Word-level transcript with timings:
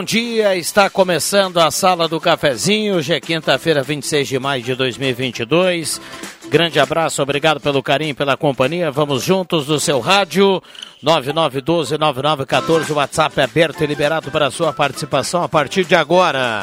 Bom 0.00 0.04
dia. 0.04 0.56
Está 0.56 0.88
começando 0.88 1.58
a 1.58 1.70
Sala 1.70 2.08
do 2.08 2.18
Cafezinho. 2.18 2.96
Hoje 2.96 3.12
é 3.12 3.20
quinta-feira, 3.20 3.82
26 3.82 4.28
de 4.28 4.38
maio 4.38 4.62
de 4.62 4.74
2022. 4.74 6.00
Grande 6.48 6.80
abraço, 6.80 7.20
obrigado 7.20 7.60
pelo 7.60 7.82
carinho, 7.82 8.14
pela 8.14 8.34
companhia. 8.34 8.90
Vamos 8.90 9.22
juntos 9.22 9.68
no 9.68 9.78
seu 9.78 10.00
rádio 10.00 10.62
99129914. 11.04 12.90
O 12.90 12.94
WhatsApp 12.94 13.40
é 13.40 13.44
aberto 13.44 13.84
e 13.84 13.86
liberado 13.86 14.30
para 14.30 14.46
a 14.46 14.50
sua 14.50 14.72
participação 14.72 15.42
a 15.42 15.48
partir 15.50 15.84
de 15.84 15.94
agora. 15.94 16.62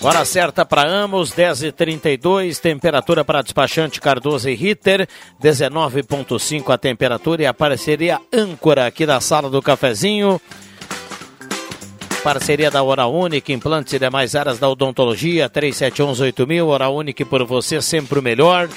Hora 0.00 0.24
certa 0.24 0.64
para 0.64 0.88
ambos, 0.88 1.32
10h32, 1.32 2.58
temperatura 2.60 3.24
para 3.24 3.42
despachante 3.42 4.00
Cardoso 4.00 4.48
e 4.48 4.54
Ritter, 4.54 5.08
19,5 5.42 6.72
a 6.72 6.78
temperatura 6.78 7.42
e 7.42 7.46
a 7.46 7.52
parceria 7.52 8.20
âncora 8.32 8.86
aqui 8.86 9.04
da 9.04 9.20
sala 9.20 9.50
do 9.50 9.60
cafezinho. 9.60 10.40
Parceria 12.22 12.70
da 12.70 12.80
Hora 12.82 13.06
Única, 13.06 13.52
implantes 13.52 13.92
e 13.92 13.98
demais 13.98 14.36
áreas 14.36 14.60
da 14.60 14.68
odontologia, 14.68 15.50
37118000, 15.50 16.64
Hora 16.64 16.88
Única 16.88 17.26
por 17.26 17.44
você 17.44 17.82
sempre 17.82 18.20
o 18.20 18.22
melhor. 18.22 18.68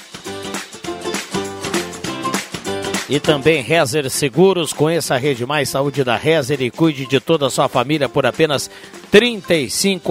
E 3.12 3.20
também 3.20 3.62
Rezer 3.62 4.10
Seguros, 4.10 4.72
conheça 4.72 5.16
a 5.16 5.18
Rede 5.18 5.46
Mais 5.46 5.68
Saúde 5.68 6.02
da 6.02 6.16
Rezer 6.16 6.62
e 6.62 6.72
cuide 6.72 7.06
de 7.06 7.20
toda 7.20 7.48
a 7.48 7.50
sua 7.50 7.68
família 7.68 8.08
por 8.08 8.26
apenas 8.26 8.72
R$ 9.12 9.42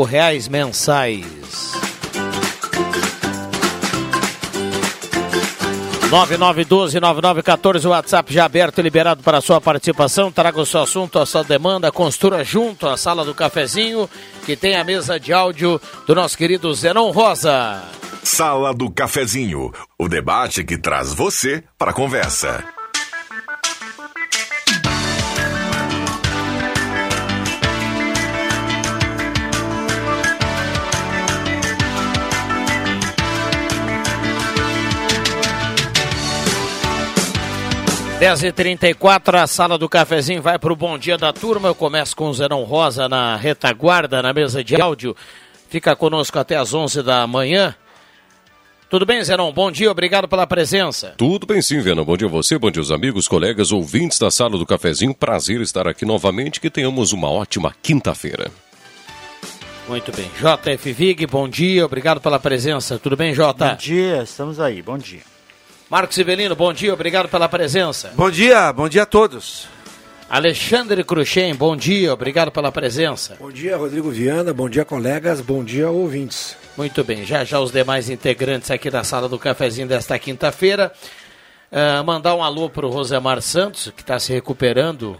reais 0.06 0.48
mensais. 0.48 1.24
9912-9914, 6.10 7.86
o 7.86 7.88
WhatsApp 7.88 8.34
já 8.34 8.44
aberto 8.44 8.80
e 8.80 8.82
liberado 8.82 9.22
para 9.22 9.40
sua 9.40 9.62
participação. 9.62 10.30
Traga 10.30 10.60
o 10.60 10.66
seu 10.66 10.82
assunto, 10.82 11.18
a 11.18 11.24
sua 11.24 11.42
demanda, 11.42 11.90
construa 11.90 12.44
junto 12.44 12.86
à 12.86 12.98
sala 12.98 13.24
do 13.24 13.34
cafezinho, 13.34 14.10
que 14.44 14.54
tem 14.54 14.76
a 14.76 14.84
mesa 14.84 15.18
de 15.18 15.32
áudio 15.32 15.80
do 16.06 16.14
nosso 16.14 16.36
querido 16.36 16.74
Zenon 16.74 17.10
Rosa. 17.12 17.82
Sala 18.22 18.74
do 18.74 18.90
Cafezinho, 18.90 19.72
o 19.98 20.06
debate 20.06 20.62
que 20.62 20.76
traz 20.76 21.14
você 21.14 21.64
para 21.78 21.92
a 21.92 21.94
conversa. 21.94 22.62
Dez 38.20 38.42
e 38.42 38.52
trinta 38.52 38.86
e 38.86 38.92
quatro, 38.92 39.38
a 39.38 39.46
sala 39.46 39.78
do 39.78 39.88
cafezinho 39.88 40.42
vai 40.42 40.58
para 40.58 40.70
o 40.70 40.76
Bom 40.76 40.98
Dia 40.98 41.16
da 41.16 41.32
Turma. 41.32 41.68
Eu 41.68 41.74
começo 41.74 42.14
com 42.14 42.28
o 42.28 42.34
Zerão 42.34 42.64
Rosa 42.64 43.08
na 43.08 43.34
retaguarda, 43.34 44.20
na 44.20 44.30
mesa 44.34 44.62
de 44.62 44.78
áudio. 44.78 45.16
Fica 45.70 45.96
conosco 45.96 46.38
até 46.38 46.54
às 46.54 46.74
onze 46.74 47.02
da 47.02 47.26
manhã. 47.26 47.74
Tudo 48.90 49.06
bem, 49.06 49.24
Zerão? 49.24 49.50
Bom 49.50 49.72
dia, 49.72 49.90
obrigado 49.90 50.28
pela 50.28 50.46
presença. 50.46 51.14
Tudo 51.16 51.46
bem 51.46 51.62
sim, 51.62 51.80
Viana. 51.80 52.04
Bom 52.04 52.14
dia 52.14 52.28
a 52.28 52.30
você, 52.30 52.58
bom 52.58 52.70
dia 52.70 52.82
aos 52.82 52.90
amigos, 52.90 53.26
colegas, 53.26 53.72
ouvintes 53.72 54.18
da 54.18 54.30
Sala 54.30 54.58
do 54.58 54.66
Cafezinho. 54.66 55.14
Prazer 55.14 55.62
estar 55.62 55.88
aqui 55.88 56.04
novamente, 56.04 56.60
que 56.60 56.68
tenhamos 56.68 57.14
uma 57.14 57.30
ótima 57.30 57.74
quinta-feira. 57.82 58.50
Muito 59.88 60.12
bem. 60.12 60.30
JF 60.36 60.92
Vig, 60.92 61.26
bom 61.26 61.48
dia, 61.48 61.86
obrigado 61.86 62.20
pela 62.20 62.38
presença. 62.38 62.98
Tudo 62.98 63.16
bem, 63.16 63.32
Jota? 63.32 63.70
Bom 63.70 63.76
dia, 63.76 64.24
estamos 64.24 64.60
aí, 64.60 64.82
bom 64.82 64.98
dia. 64.98 65.29
Marcos 65.90 66.16
Ivelino, 66.16 66.54
bom 66.54 66.72
dia, 66.72 66.94
obrigado 66.94 67.28
pela 67.28 67.48
presença. 67.48 68.12
Bom 68.14 68.30
dia, 68.30 68.72
bom 68.72 68.88
dia 68.88 69.02
a 69.02 69.06
todos. 69.06 69.66
Alexandre 70.28 71.02
Cruxem, 71.02 71.52
bom 71.52 71.74
dia, 71.74 72.14
obrigado 72.14 72.52
pela 72.52 72.70
presença. 72.70 73.36
Bom 73.40 73.50
dia, 73.50 73.76
Rodrigo 73.76 74.08
Viana, 74.08 74.54
bom 74.54 74.68
dia, 74.68 74.84
colegas, 74.84 75.40
bom 75.40 75.64
dia, 75.64 75.90
ouvintes. 75.90 76.56
Muito 76.76 77.02
bem, 77.02 77.24
já 77.24 77.42
já 77.42 77.58
os 77.58 77.72
demais 77.72 78.08
integrantes 78.08 78.70
aqui 78.70 78.88
da 78.88 79.02
sala 79.02 79.28
do 79.28 79.36
cafezinho 79.36 79.88
desta 79.88 80.16
quinta-feira. 80.16 80.92
Uh, 81.72 82.04
mandar 82.04 82.36
um 82.36 82.44
alô 82.44 82.70
para 82.70 82.86
o 82.86 82.90
Rosemar 82.90 83.42
Santos, 83.42 83.92
que 83.96 84.02
está 84.02 84.16
se 84.20 84.32
recuperando, 84.32 85.18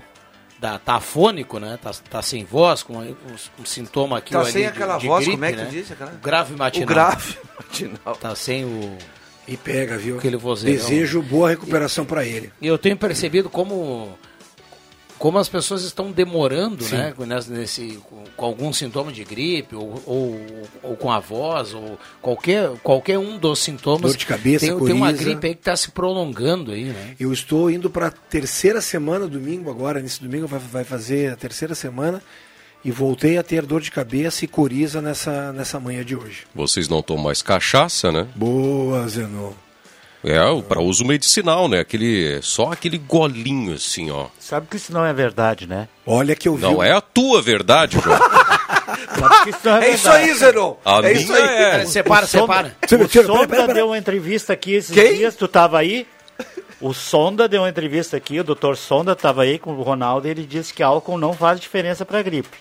da, 0.61 0.79
tá 0.79 0.95
afônico, 0.95 1.59
né? 1.59 1.81
Tá, 1.83 1.91
tá 2.09 2.23
sem 2.23 2.45
voz, 2.45 2.85
com 2.85 2.97
um, 2.97 3.17
um 3.59 3.65
sintoma 3.65 4.19
aqui 4.19 4.33
Tá 4.33 4.45
sem 4.45 4.63
de, 4.63 4.69
aquela 4.69 4.99
de 4.99 5.09
voz, 5.09 5.25
gripe, 5.25 5.37
como 5.37 5.45
é 5.47 5.51
que 5.51 5.57
né? 5.57 5.65
tu 5.65 5.71
disse? 5.73 5.93
Aquela... 5.93 6.13
O 6.13 6.19
grave 6.19 6.55
matinal. 6.55 6.85
O 6.85 6.89
grave 6.89 7.39
matinal. 7.59 8.17
Tá 8.21 8.37
sem 8.37 8.65
o... 8.65 8.97
E 9.51 9.57
pega, 9.57 9.99
viu? 9.99 10.19
Aquele 10.19 10.37
vozeirão. 10.37 10.81
Desejo 10.81 11.21
boa 11.21 11.51
recuperação 11.51 12.05
para 12.07 12.25
ele. 12.25 12.53
E 12.63 12.69
eu 12.69 12.79
tenho 12.79 12.97
percebido 12.97 13.51
como 13.51 14.17
como 15.19 15.39
as 15.39 15.51
pessoas 15.51 15.85
estão 15.85 16.11
demorando, 16.11 16.83
Sim. 16.83 16.97
né, 16.97 17.15
nesse, 17.49 18.01
com, 18.37 18.47
algum 18.47 18.73
sintoma 18.73 19.13
de 19.13 19.23
gripe 19.23 19.77
ou, 19.77 20.03
ou, 20.07 20.41
ou 20.83 20.97
com 20.97 21.13
a 21.13 21.21
voz 21.21 21.75
ou 21.75 21.99
qualquer 22.23 22.71
qualquer 22.83 23.19
um 23.19 23.37
dos 23.37 23.59
sintomas. 23.59 24.13
Dor 24.13 24.17
de 24.17 24.25
cabeça, 24.25 24.67
tem, 24.67 24.79
tem 24.79 24.95
uma 24.95 25.13
gripe 25.13 25.49
aí 25.49 25.55
que 25.55 25.61
está 25.61 25.77
se 25.77 25.91
prolongando 25.91 26.73
aí, 26.73 26.85
né? 26.85 27.17
Eu 27.21 27.31
estou 27.35 27.71
indo 27.71 27.91
para 27.91 28.07
a 28.07 28.11
terceira 28.11 28.81
semana, 28.81 29.27
domingo 29.27 29.69
agora, 29.69 30.01
nesse 30.01 30.23
domingo 30.23 30.47
vai, 30.47 30.59
vai 30.59 30.85
fazer 30.85 31.33
a 31.33 31.37
terceira 31.37 31.75
semana, 31.75 32.23
e 32.85 32.91
voltei 32.91 33.37
a 33.39 33.43
ter 33.43 33.65
dor 33.67 33.81
de 33.81 33.91
cabeça 33.91 34.45
e 34.45 34.49
coriza 34.49 35.01
nessa, 35.01 35.53
nessa 35.53 35.79
manhã 35.79 36.05
de 36.05 36.17
hoje. 36.17 36.45
Vocês 36.55 36.89
não 36.89 37.03
tomam 37.03 37.25
mais 37.25 37.43
cachaça, 37.43 38.11
né? 38.11 38.27
Boa, 38.35 39.07
Zenon. 39.09 39.53
É, 40.23 40.39
para 40.69 40.81
uso 40.81 41.05
medicinal, 41.05 41.67
né? 41.67 41.81
Aquele, 41.81 42.41
só 42.43 42.73
aquele 42.73 42.99
golinho 42.99 43.75
assim, 43.75 44.11
ó. 44.11 44.27
Sabe 44.39 44.67
que 44.67 44.77
isso 44.77 44.93
não 44.93 45.05
é 45.05 45.13
verdade, 45.15 45.67
né? 45.67 45.89
Olha 46.07 46.37
que 46.37 46.47
eu 46.47 46.57
vi. 46.57 46.63
Não 46.63 46.83
é 46.83 46.93
a 46.93 47.01
tua 47.01 47.41
verdade, 47.41 47.99
João. 47.99 48.19
Sabe 49.19 49.45
que 49.45 49.51
isso 49.51 49.61
não 49.65 49.77
é, 49.77 49.89
É 49.89 49.95
isso 49.95 50.11
aí. 50.11 50.35
Zenon. 50.35 50.75
A 50.85 50.99
é 50.99 51.01
minha 51.01 51.13
isso 51.13 51.33
aí. 51.33 51.43
é. 51.43 51.87
separa, 51.87 52.27
separa. 52.27 52.77
O 52.83 52.89
Sonda 52.89 53.09
pera, 53.09 53.47
pera, 53.47 53.47
pera. 53.47 53.75
deu 53.75 53.87
uma 53.87 53.99
entrevista 53.99 54.53
aqui 54.53 54.75
esses 54.75 54.95
Quem? 54.95 55.15
dias, 55.17 55.35
tu 55.37 55.49
tava 55.49 55.79
aí? 55.79 56.07
O 56.81 56.93
Sonda 56.95 57.47
deu 57.49 57.63
uma 57.63 57.69
entrevista 57.69 58.17
aqui, 58.17 58.41
o 58.41 58.45
doutor 58.45 58.77
Sonda 58.77 59.13
estava 59.13 59.43
aí 59.43 59.59
com 59.59 59.73
o 59.73 59.83
Ronaldo 59.83 60.27
e 60.27 60.31
ele 60.31 60.45
disse 60.47 60.73
que 60.73 60.83
álcool 60.83 61.19
não 61.19 61.33
faz 61.35 61.61
diferença 61.61 62.05
para 62.07 62.23
gripe. 62.23 62.57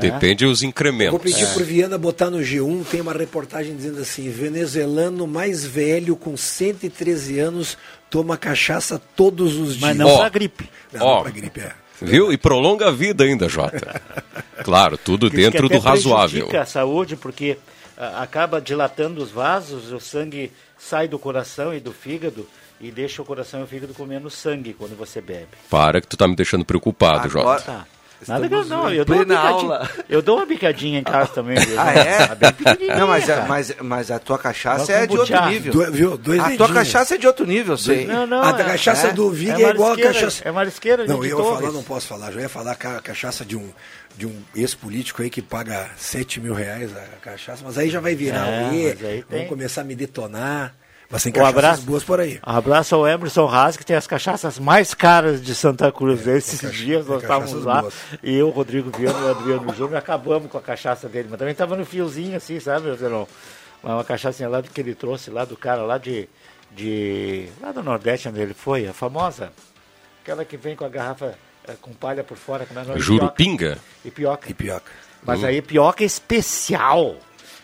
Depende 0.00 0.44
dos 0.44 0.60
Vou 0.60 0.68
incrementos. 0.68 1.20
pedir 1.22 1.46
pro 1.54 1.64
Viana 1.64 1.96
botar 1.96 2.30
no 2.30 2.38
G1, 2.38 2.84
tem 2.90 3.00
uma 3.00 3.12
reportagem 3.12 3.76
dizendo 3.76 4.00
assim, 4.00 4.28
venezuelano 4.30 5.26
mais 5.26 5.64
velho 5.64 6.16
com 6.16 6.36
113 6.36 7.38
anos 7.38 7.78
toma 8.10 8.36
cachaça 8.36 9.00
todos 9.14 9.56
os 9.56 9.70
dias. 9.76 9.80
Mas 9.80 9.96
não 9.96 10.08
Ó. 10.08 10.18
para 10.18 10.28
gripe. 10.28 10.68
Não, 10.92 11.06
Ó. 11.06 11.14
não 11.16 11.22
pra 11.22 11.30
gripe, 11.30 11.60
é. 11.60 11.72
Viu? 12.02 12.30
E 12.32 12.36
prolonga 12.36 12.88
a 12.88 12.90
vida 12.90 13.24
ainda, 13.24 13.48
Jota. 13.48 14.00
Claro, 14.64 14.96
tudo 14.98 15.28
Diz 15.30 15.38
dentro 15.38 15.68
do 15.68 15.78
razoável. 15.78 16.48
a 16.58 16.64
saúde, 16.64 17.14
porque 17.14 17.56
ah, 17.96 18.22
acaba 18.22 18.60
dilatando 18.60 19.22
os 19.22 19.30
vasos, 19.30 19.92
o 19.92 20.00
sangue 20.00 20.50
sai 20.78 21.06
do 21.06 21.18
coração 21.18 21.74
e 21.74 21.78
do 21.78 21.92
fígado 21.92 22.48
e 22.80 22.90
deixa 22.90 23.20
o 23.22 23.24
coração 23.24 23.60
e 23.60 23.62
o 23.62 23.66
fígado 23.66 23.92
comendo 23.94 24.28
sangue 24.30 24.72
quando 24.72 24.96
você 24.96 25.20
bebe. 25.20 25.48
Para 25.70 26.00
que 26.00 26.06
tu 26.08 26.16
tá 26.16 26.26
me 26.26 26.34
deixando 26.34 26.64
preocupado, 26.64 27.28
Agora- 27.28 27.58
Jota. 27.58 27.62
Tá. 27.64 27.86
Nada 28.26 28.48
que 28.48 28.54
não, 28.54 28.90
eu 28.90 29.04
dou, 29.04 29.22
uma 29.22 29.38
aula. 29.38 29.90
eu 30.08 30.22
dou 30.22 30.36
uma 30.36 30.46
bicadinha 30.46 30.98
em 30.98 31.02
casa 31.04 31.30
também. 31.32 31.58
viu? 31.58 31.78
Ah, 31.78 31.92
é? 31.92 32.96
Não, 32.98 33.06
mas, 33.06 33.24
a- 33.28 33.34
cara. 33.34 33.46
mas, 33.46 33.74
mas 33.82 34.10
a 34.10 34.18
tua 34.18 34.38
cachaça 34.38 34.90
é 34.92 35.06
de 35.06 35.16
outro 35.18 35.46
nível. 35.48 35.72
Do- 35.72 35.92
viu? 35.92 36.16
Dois 36.16 36.40
a 36.40 36.42
tua 36.44 36.50
dedinhos. 36.50 36.72
cachaça 36.72 37.14
é 37.14 37.18
de 37.18 37.26
outro 37.26 37.46
nível, 37.46 37.76
sei. 37.76 38.06
Não, 38.06 38.26
não, 38.26 38.42
a 38.42 38.52
da 38.52 38.62
é- 38.62 38.66
cachaça 38.66 39.08
é- 39.08 39.12
do 39.12 39.30
Vig 39.30 39.50
é 39.62 39.66
é, 39.66 39.70
igual 39.70 39.92
a 39.92 39.96
cachaça. 39.98 40.42
é 40.44 40.50
marisqueira 40.50 41.02
de 41.06 41.12
Não, 41.12 41.24
eu 41.24 41.44
falar, 41.44 41.72
não 41.72 41.82
posso 41.82 42.06
falar. 42.06 42.32
Já 42.32 42.40
ia 42.40 42.48
falar 42.48 42.72
a 42.72 43.00
cachaça 43.00 43.44
de 43.44 43.56
um, 43.56 43.70
de 44.16 44.26
um 44.26 44.34
ex-político 44.54 45.22
aí 45.22 45.28
que 45.28 45.42
paga 45.42 45.90
7 45.96 46.40
mil 46.40 46.54
reais 46.54 46.90
a 46.96 47.02
cachaça, 47.20 47.62
mas 47.64 47.76
aí 47.76 47.90
já 47.90 48.00
vai 48.00 48.14
virar 48.14 48.46
É, 48.48 48.64
aí 48.70 48.94
tem. 48.94 49.24
vamos 49.30 49.48
começar 49.48 49.82
a 49.82 49.84
me 49.84 49.94
detonar. 49.94 50.74
Mas 51.10 51.22
tem 51.22 51.30
Um 51.30 51.34
cachaças 51.34 51.56
abraço. 51.58 51.82
boas 51.82 52.02
por 52.04 52.20
aí. 52.20 52.40
Um 52.46 52.50
abraço 52.50 52.94
ao 52.94 53.06
Emerson 53.06 53.46
Haas, 53.48 53.76
que 53.76 53.84
tem 53.86 53.94
as 53.96 54.06
cachaças 54.06 54.58
mais 54.58 54.92
caras 54.92 55.40
de 55.40 55.54
Santa 55.54 55.90
Cruz. 55.92 56.26
Esses 56.26 56.58
tem 56.60 56.68
cacha- 56.70 56.82
dias 56.84 57.06
nós 57.06 57.22
estávamos 57.22 57.64
lá, 57.64 57.82
boas. 57.82 57.94
e 58.22 58.34
eu, 58.34 58.50
Rodrigo 58.50 58.90
Viana 58.96 59.18
e 59.18 59.22
o 59.22 59.30
Adriano 59.30 59.74
Júnior 59.74 59.96
acabamos 59.98 60.50
com 60.50 60.58
a 60.58 60.60
cachaça 60.60 61.08
dele, 61.08 61.28
mas 61.30 61.38
também 61.38 61.52
estava 61.52 61.76
no 61.76 61.84
fiozinho 61.86 62.36
assim, 62.36 62.58
sabe, 62.58 62.92
Zerão? 62.96 63.28
Uma 63.82 64.02
cachaça 64.02 64.48
lá 64.48 64.60
que 64.62 64.80
ele 64.80 64.94
trouxe 64.96 65.30
lá 65.30 65.44
do 65.44 65.56
cara 65.56 65.82
lá 65.82 65.96
de, 65.96 66.28
de. 66.72 67.48
lá 67.60 67.70
do 67.70 67.82
Nordeste 67.84 68.28
onde 68.28 68.40
ele 68.40 68.54
foi, 68.54 68.88
a 68.88 68.92
famosa. 68.92 69.52
Aquela 70.22 70.44
que 70.44 70.56
vem 70.56 70.74
com 70.74 70.84
a 70.84 70.88
garrafa 70.88 71.34
eh, 71.68 71.74
com 71.80 71.92
palha 71.92 72.24
por 72.24 72.36
fora, 72.36 72.66
como 72.66 72.80
é? 72.80 72.98
Jurupinga? 72.98 73.78
Ipioca. 74.04 74.50
Ipioca. 74.50 74.90
Mas 75.24 75.44
a 75.44 75.52
ipioca 75.52 76.02
é 76.02 76.06
especial. 76.06 77.16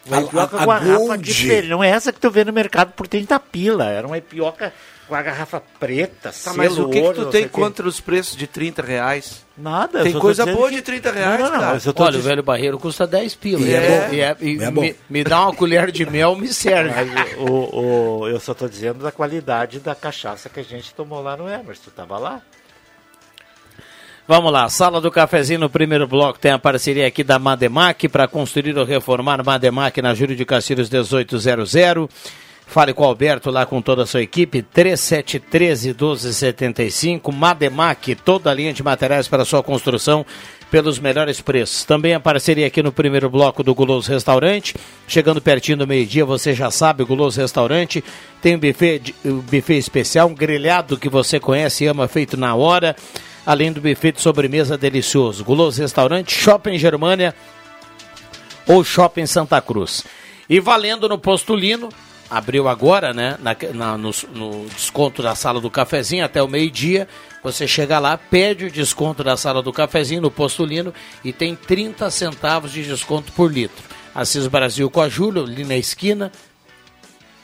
Uma 0.06 0.16
A- 0.18 0.20
ipioca 0.22 0.56
a- 0.56 0.64
com 0.64 0.70
a 0.70 0.78
garrafa 0.80 0.98
Gold. 0.98 1.22
diferente. 1.22 1.68
Não 1.68 1.82
é 1.84 1.88
essa 1.90 2.12
que 2.12 2.18
tu 2.20 2.30
vê 2.30 2.44
no 2.44 2.52
mercado 2.52 2.92
por 2.92 3.06
30 3.06 3.38
pila. 3.38 3.84
Era 3.88 4.06
uma 4.06 4.18
ipioca 4.18 4.72
com 5.08 5.14
a 5.14 5.22
garrafa 5.22 5.62
preta, 5.78 6.32
Tá, 6.32 6.54
mas 6.54 6.72
selo 6.72 6.86
o 6.86 6.90
que, 6.90 7.00
que 7.02 7.12
tu 7.12 7.26
tem 7.26 7.46
contra 7.46 7.86
os 7.86 8.00
preços 8.00 8.34
de 8.36 8.46
30 8.46 8.80
reais? 8.82 9.44
Nada. 9.58 10.02
Tem 10.02 10.12
coisa 10.18 10.46
boa 10.46 10.70
que- 10.70 10.76
de 10.76 10.82
30 10.82 11.12
reais, 11.12 11.38
não, 11.38 11.46
não, 11.46 11.52
não, 11.52 11.60
cara. 11.60 11.72
mas 11.74 11.84
eu 11.86 11.92
tô 11.92 12.02
Olha, 12.02 12.18
o 12.18 12.22
velho 12.22 12.42
barreiro 12.42 12.78
custa 12.78 13.06
10 13.06 13.34
pila. 13.34 13.60
E 13.60 13.70
E, 13.70 13.74
é 13.74 13.76
é. 13.78 14.08
E 14.14 14.20
é- 14.20 14.36
e 14.40 14.62
É 14.62 14.70
bom. 14.70 14.80
me, 14.80 14.96
me 15.10 15.22
dá 15.24 15.42
uma 15.42 15.54
colher 15.54 15.90
de 15.92 16.06
mel, 16.06 16.34
me 16.34 16.48
serve. 16.48 16.90
Mas 17.12 17.36
o, 17.38 18.20
o- 18.22 18.28
eu 18.28 18.40
só 18.40 18.54
tô 18.54 18.66
dizendo 18.68 19.00
da 19.04 19.12
qualidade 19.12 19.78
da 19.80 19.94
cachaça 19.94 20.48
que 20.48 20.60
a 20.60 20.64
gente 20.64 20.94
tomou 20.94 21.20
lá 21.22 21.36
no 21.36 21.48
Emerson. 21.48 21.82
Tu 21.84 21.90
tava 21.90 22.18
lá? 22.18 22.40
Vamos 24.26 24.52
lá, 24.52 24.68
sala 24.68 25.00
do 25.00 25.10
cafezinho 25.10 25.58
no 25.58 25.68
primeiro 25.68 26.06
bloco 26.06 26.38
tem 26.38 26.52
a 26.52 26.58
parceria 26.58 27.08
aqui 27.08 27.24
da 27.24 27.40
Mademac 27.40 28.08
para 28.08 28.28
construir 28.28 28.78
ou 28.78 28.84
reformar 28.84 29.44
Mademac 29.44 30.00
na 30.00 30.14
Júlio 30.14 30.36
de 30.36 30.44
Castilhos 30.44 30.88
1800. 30.88 31.74
Fale 32.64 32.94
com 32.94 33.02
o 33.02 33.06
Alberto 33.06 33.50
lá 33.50 33.66
com 33.66 33.82
toda 33.82 34.04
a 34.04 34.06
sua 34.06 34.22
equipe, 34.22 34.62
3713 34.62 35.88
1275. 35.88 37.32
Mademac, 37.32 38.14
toda 38.14 38.48
a 38.48 38.54
linha 38.54 38.72
de 38.72 38.82
materiais 38.82 39.26
para 39.26 39.44
sua 39.44 39.60
construção 39.60 40.24
pelos 40.72 40.98
melhores 40.98 41.38
preços. 41.38 41.84
Também 41.84 42.14
a 42.14 42.18
parceria 42.18 42.66
aqui 42.66 42.82
no 42.82 42.90
primeiro 42.90 43.28
bloco 43.28 43.62
do 43.62 43.74
Guloso 43.74 44.10
Restaurante. 44.10 44.74
Chegando 45.06 45.38
pertinho 45.38 45.76
do 45.76 45.86
meio-dia, 45.86 46.24
você 46.24 46.54
já 46.54 46.70
sabe, 46.70 47.02
o 47.02 47.06
Guloso 47.06 47.38
Restaurante 47.38 48.02
tem 48.40 48.56
um 48.56 48.58
buffet, 48.58 49.14
um 49.22 49.40
buffet 49.40 49.76
especial, 49.76 50.28
um 50.28 50.34
grelhado 50.34 50.96
que 50.96 51.10
você 51.10 51.38
conhece 51.38 51.84
e 51.84 51.88
ama, 51.88 52.08
feito 52.08 52.38
na 52.38 52.54
hora 52.54 52.96
além 53.44 53.70
do 53.70 53.82
buffet 53.82 54.12
de 54.12 54.22
sobremesa 54.22 54.78
delicioso. 54.78 55.44
Guloso 55.44 55.82
Restaurante, 55.82 56.34
Shopping 56.34 56.78
Germânia 56.78 57.34
ou 58.66 58.82
Shopping 58.82 59.26
Santa 59.26 59.60
Cruz. 59.60 60.04
E 60.48 60.58
valendo 60.58 61.06
no 61.06 61.18
Postulino, 61.18 61.90
abriu 62.32 62.66
agora, 62.66 63.12
né, 63.12 63.36
na, 63.40 63.54
na- 63.74 63.98
no, 63.98 64.10
no 64.32 64.66
desconto 64.70 65.22
da 65.22 65.34
sala 65.34 65.60
do 65.60 65.70
cafezinho 65.70 66.24
até 66.24 66.42
o 66.42 66.48
meio-dia. 66.48 67.06
Você 67.42 67.68
chega 67.68 67.98
lá, 67.98 68.16
pede 68.16 68.64
o 68.64 68.70
desconto 68.70 69.22
da 69.22 69.36
sala 69.36 69.62
do 69.62 69.70
cafezinho 69.72 70.22
no 70.22 70.30
Postulino 70.30 70.94
e 71.22 71.30
tem 71.30 71.54
30 71.54 72.10
centavos 72.10 72.72
de 72.72 72.84
desconto 72.84 73.30
por 73.32 73.52
litro. 73.52 73.84
Assis 74.14 74.46
Brasil 74.46 74.88
com 74.90 75.02
a 75.02 75.08
Júlio, 75.10 75.44
ali 75.44 75.62
na 75.64 75.76
esquina, 75.76 76.32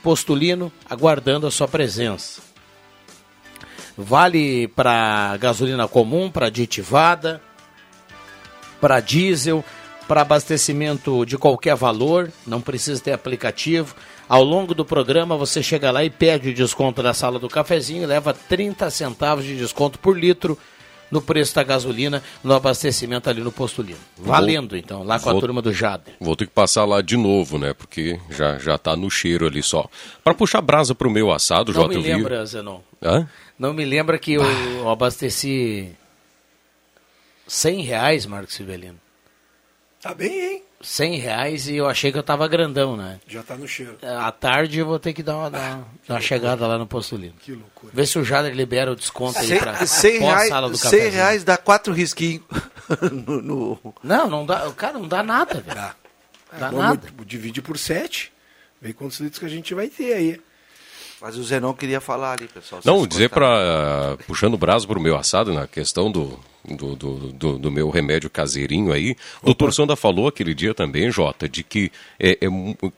Postulino, 0.02 0.72
aguardando 0.88 1.46
a 1.46 1.50
sua 1.50 1.68
presença. 1.68 2.40
Vale 3.96 4.68
para 4.68 5.36
gasolina 5.38 5.86
comum, 5.86 6.30
para 6.30 6.46
aditivada, 6.46 7.42
para 8.80 9.00
diesel, 9.00 9.62
para 10.06 10.22
abastecimento 10.22 11.26
de 11.26 11.36
qualquer 11.36 11.74
valor, 11.74 12.32
não 12.46 12.60
precisa 12.60 13.02
ter 13.02 13.12
aplicativo. 13.12 13.94
Ao 14.28 14.42
longo 14.44 14.74
do 14.74 14.84
programa 14.84 15.36
você 15.36 15.62
chega 15.62 15.90
lá 15.90 16.04
e 16.04 16.10
pede 16.10 16.50
o 16.50 16.54
desconto 16.54 17.02
da 17.02 17.14
sala 17.14 17.38
do 17.38 17.48
cafezinho 17.48 18.02
e 18.02 18.06
leva 18.06 18.34
30 18.34 18.90
centavos 18.90 19.44
de 19.44 19.56
desconto 19.56 19.98
por 19.98 20.18
litro 20.18 20.58
no 21.10 21.22
preço 21.22 21.54
da 21.54 21.62
gasolina 21.62 22.22
no 22.44 22.52
abastecimento 22.52 23.30
ali 23.30 23.40
no 23.40 23.50
Postulino. 23.50 23.98
Valendo 24.18 24.76
então, 24.76 25.02
lá 25.02 25.18
com 25.18 25.30
a 25.30 25.32
Vou- 25.32 25.40
turma 25.40 25.62
do 25.62 25.72
Jader. 25.72 26.12
Vou 26.20 26.36
ter 26.36 26.44
que 26.46 26.52
passar 26.52 26.84
lá 26.84 27.00
de 27.00 27.16
novo, 27.16 27.58
né? 27.58 27.72
Porque 27.72 28.20
já, 28.28 28.58
já 28.58 28.76
tá 28.76 28.94
no 28.94 29.10
cheiro 29.10 29.46
ali 29.46 29.62
só. 29.62 29.88
Para 30.22 30.34
puxar 30.34 30.60
brasa 30.60 30.94
pro 30.94 31.10
meu 31.10 31.32
assado, 31.32 31.72
Não 31.72 31.80
Jota, 31.82 31.94
me 31.94 32.02
lembra, 32.02 32.44
Zenon. 32.44 32.80
Hã? 33.02 33.26
Não 33.58 33.72
me 33.72 33.86
lembra 33.86 34.18
que 34.18 34.34
eu, 34.34 34.42
eu 34.44 34.90
abasteci 34.90 35.88
100 37.46 37.82
reais, 37.82 38.26
Marcos 38.26 38.54
Sivelino. 38.54 39.00
Tá 40.00 40.14
bem, 40.14 40.30
hein? 40.40 40.62
100 40.80 41.16
reais 41.18 41.66
e 41.68 41.74
eu 41.74 41.88
achei 41.88 42.12
que 42.12 42.18
eu 42.18 42.22
tava 42.22 42.46
grandão, 42.46 42.96
né? 42.96 43.18
Já 43.26 43.42
tá 43.42 43.56
no 43.56 43.66
cheiro. 43.66 43.98
À 44.00 44.30
tarde 44.30 44.78
eu 44.78 44.86
vou 44.86 44.96
ter 44.98 45.12
que 45.12 45.24
dar 45.24 45.36
uma, 45.36 45.50
dar 45.50 45.58
uma- 45.76 45.86
dar 46.06 46.14
uma 46.14 46.20
chegada 46.20 46.66
lá 46.68 46.78
no 46.78 46.86
Postulino. 46.86 47.34
Que 47.40 47.52
loucura. 47.52 47.92
Vê 47.92 48.06
se 48.06 48.16
o 48.16 48.24
Jader 48.24 48.54
libera 48.54 48.92
o 48.92 48.96
desconto 48.96 49.36
aí 49.40 49.48
Cem- 49.48 49.58
pra 49.58 49.84
100 49.84 50.18
reais, 50.20 50.38
pós-sala 50.40 50.70
do 50.70 50.76
100 50.76 50.90
cafezinho. 50.90 51.12
reais 51.12 51.42
dá 51.44 51.56
quatro 51.56 51.92
risquinhos 51.92 52.42
no, 53.26 53.42
no- 53.42 53.94
Não, 54.02 54.30
não 54.30 54.46
dá. 54.46 54.70
Cara, 54.76 54.98
não 55.00 55.08
dá 55.08 55.20
nada, 55.22 55.54
velho. 55.54 55.74
Dá. 55.74 55.94
Dá 56.52 56.66
Vamos 56.70 56.78
nada. 56.78 57.08
dividir 57.26 57.60
por 57.62 57.76
7. 57.76 58.32
Vê 58.80 58.92
quantos 58.92 59.18
litros 59.18 59.40
que 59.40 59.46
a 59.46 59.50
gente 59.50 59.74
vai 59.74 59.88
ter 59.88 60.12
aí. 60.12 60.40
Mas 61.20 61.36
o 61.36 61.42
Zenon 61.42 61.74
queria 61.74 62.00
falar 62.00 62.34
ali, 62.34 62.46
pessoal. 62.46 62.80
Não, 62.84 63.04
dizer 63.04 63.28
para 63.30 64.16
puxando 64.28 64.54
o 64.54 64.58
braço 64.58 64.86
pro 64.86 65.00
meu 65.00 65.16
assado 65.16 65.52
na 65.52 65.66
questão 65.66 66.12
do, 66.12 66.38
do, 66.76 66.94
do, 66.96 67.14
do- 67.32 67.58
do 67.58 67.70
meu 67.70 67.90
remédio 67.90 68.30
caseirinho 68.30 68.92
aí. 68.92 69.16
O 69.42 69.46
doutor 69.46 69.72
Sonda 69.72 69.96
falou 69.96 70.28
aquele 70.28 70.54
dia 70.54 70.74
também, 70.74 71.10
Jota, 71.10 71.48
de 71.48 71.62
que 71.62 71.90
é, 72.18 72.32
é 72.40 72.48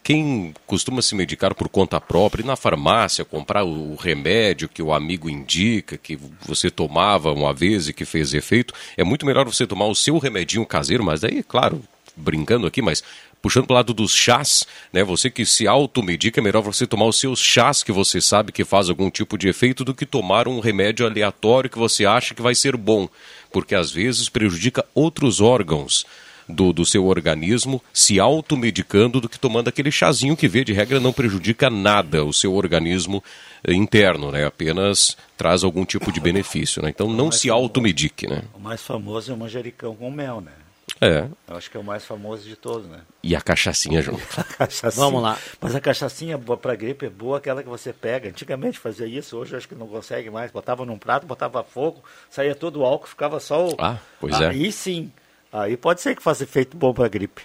quem 0.03 0.55
costuma 0.67 1.03
se 1.03 1.15
medicar 1.15 1.55
por 1.55 1.69
conta 1.69 2.01
própria, 2.01 2.43
ir 2.43 2.47
na 2.47 2.57
farmácia, 2.57 3.25
comprar 3.25 3.65
o, 3.65 3.93
o 3.93 3.97
remédio 3.97 4.69
que 4.69 4.83
o 4.83 4.93
amigo 4.93 5.29
indica, 5.29 5.97
que 5.97 6.19
você 6.47 6.71
tomava 6.71 7.33
uma 7.33 7.53
vez 7.55 7.89
e 7.89 7.93
que 7.93 8.05
fez 8.05 8.35
efeito, 8.35 8.75
é 8.97 9.05
muito 9.05 9.25
melhor 9.27 9.45
você 9.47 9.67
tomar 9.67 9.87
o 9.87 9.95
seu 9.95 10.19
remedinho 10.19 10.67
caseiro, 10.67 11.05
mas 11.05 11.21
daí, 11.21 11.43
claro, 11.43 11.83
brincando 12.17 12.67
aqui, 12.67 12.83
mas 12.83 13.03
puxando 13.43 13.67
para 13.67 13.73
o 13.73 13.77
lado 13.77 13.95
dos 13.95 14.15
chás, 14.15 14.67
né? 14.93 15.03
Você 15.03 15.31
que 15.31 15.47
se 15.47 15.67
automedica, 15.67 16.41
é 16.41 16.43
melhor 16.43 16.61
você 16.61 16.87
tomar 16.87 17.07
os 17.07 17.19
seus 17.19 17.41
chás 17.41 17.83
que 17.83 17.91
você 17.91 18.21
sabe 18.21 18.53
que 18.53 18.67
faz 18.67 18.91
algum 18.91 19.09
tipo 19.09 19.39
de 19.39 19.49
efeito 19.49 19.83
do 19.83 19.95
que 19.95 20.05
tomar 20.05 20.47
um 20.47 20.61
remédio 20.61 21.07
aleatório 21.07 21.71
que 21.71 21.79
você 21.79 22.05
acha 22.05 22.35
que 22.35 22.43
vai 22.43 22.55
ser 22.55 22.77
bom, 22.77 23.09
porque 23.51 23.75
às 23.75 23.91
vezes 23.91 24.29
prejudica 24.29 24.85
outros 24.95 25.41
órgãos 25.41 26.07
do, 26.51 26.73
do 26.73 26.85
seu 26.85 27.07
organismo 27.07 27.83
se 27.93 28.19
automedicando 28.19 29.21
do 29.21 29.29
que 29.29 29.39
tomando 29.39 29.69
aquele 29.69 29.91
chazinho 29.91 30.37
que, 30.37 30.49
vê 30.49 30.65
de 30.65 30.73
regra, 30.73 31.01
não 31.01 31.13
prejudica 31.13 31.71
nada 31.71 32.25
o 32.25 32.33
seu 32.33 32.55
organismo 32.55 33.23
eh, 33.65 33.73
interno, 33.73 34.31
né? 34.31 34.45
Apenas 34.47 35.17
traz 35.37 35.63
algum 35.65 35.85
tipo 35.85 36.13
de 36.13 36.21
benefício, 36.21 36.83
né? 36.83 36.91
Então 36.91 37.09
não 37.09 37.31
se 37.31 37.49
automedique, 37.49 38.27
né? 38.27 38.43
O 38.55 38.61
mais 38.61 38.83
famoso 38.83 39.31
é 39.31 39.35
o 39.35 39.39
manjericão 39.39 39.95
com 39.95 40.11
mel, 40.11 40.41
né? 40.41 40.53
É. 41.01 41.27
Eu 41.49 41.57
acho 41.57 41.71
que 41.71 41.77
é 41.77 41.81
o 41.81 41.85
mais 41.85 42.05
famoso 42.05 42.49
de 42.49 42.57
todos, 42.57 42.87
né? 42.89 43.01
E 43.23 43.37
a 43.37 43.41
cachaçinha, 43.41 44.01
João? 44.01 44.19
A 44.37 44.45
cachaçinha. 44.45 45.05
Vamos 45.05 45.23
lá. 45.23 45.37
Mas 45.61 45.75
a 45.75 45.81
cachaçinha 45.81 46.39
boa 46.39 46.57
pra 46.57 46.75
gripe 46.75 47.07
é 47.07 47.11
boa 47.11 47.39
aquela 47.39 47.63
que 47.63 47.69
você 47.69 47.93
pega. 47.93 48.29
Antigamente 48.29 48.79
fazia 48.79 49.07
isso, 49.07 49.37
hoje 49.37 49.57
acho 49.57 49.69
que 49.69 49.75
não 49.75 49.87
consegue 49.87 50.31
mais. 50.31 50.51
Botava 50.51 50.85
num 50.85 50.99
prato, 50.99 51.27
botava 51.27 51.63
fogo, 51.63 52.03
saía 52.31 52.55
todo 52.55 52.81
o 52.81 52.85
álcool, 52.85 53.07
ficava 53.07 53.39
só 53.41 53.69
o. 53.69 53.77
Ah, 53.79 53.99
pois 54.19 54.41
é. 54.41 54.49
Aí 54.49 54.73
sim. 54.73 55.13
Aí 55.53 55.77
pode 55.77 56.01
ser 56.01 56.15
que 56.15 56.23
faça 56.23 56.45
efeito 56.45 56.77
bom 56.77 56.95
pra 56.95 57.09
gripe. 57.09 57.43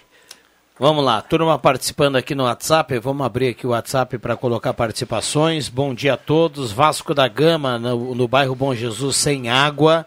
Vamos 0.78 1.02
lá, 1.02 1.22
turma 1.22 1.58
participando 1.58 2.16
aqui 2.16 2.34
no 2.34 2.44
WhatsApp. 2.44 2.98
Vamos 2.98 3.26
abrir 3.26 3.48
aqui 3.48 3.66
o 3.66 3.70
WhatsApp 3.70 4.18
para 4.18 4.36
colocar 4.36 4.74
participações. 4.74 5.70
Bom 5.70 5.94
dia 5.94 6.14
a 6.14 6.16
todos. 6.18 6.70
Vasco 6.70 7.14
da 7.14 7.26
Gama, 7.26 7.78
no, 7.78 8.14
no 8.14 8.28
bairro 8.28 8.54
Bom 8.54 8.74
Jesus, 8.74 9.16
sem 9.16 9.48
água. 9.48 10.06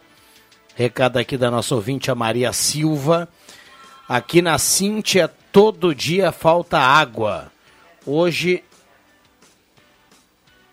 Recado 0.80 1.18
aqui 1.18 1.36
da 1.36 1.52
nossa 1.52 1.76
ouvinte, 1.76 2.10
a 2.10 2.16
Maria 2.16 2.54
Silva. 2.54 3.28
Aqui 4.08 4.42
na 4.42 4.58
Cíntia, 4.58 5.30
todo 5.52 5.94
dia 5.94 6.32
falta 6.32 6.80
água. 6.80 7.52
Hoje, 8.06 8.64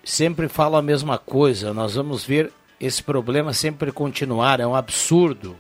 sempre 0.05 0.49
falo 0.49 0.77
a 0.77 0.81
mesma 0.81 1.19
coisa. 1.19 1.75
Nós 1.75 1.97
vamos 1.97 2.25
ver 2.25 2.53
esse 2.81 3.03
problema 3.03 3.53
sempre 3.53 3.91
continuar, 3.91 4.61
é 4.61 4.67
um 4.69 4.77
absurdo. 4.77 5.57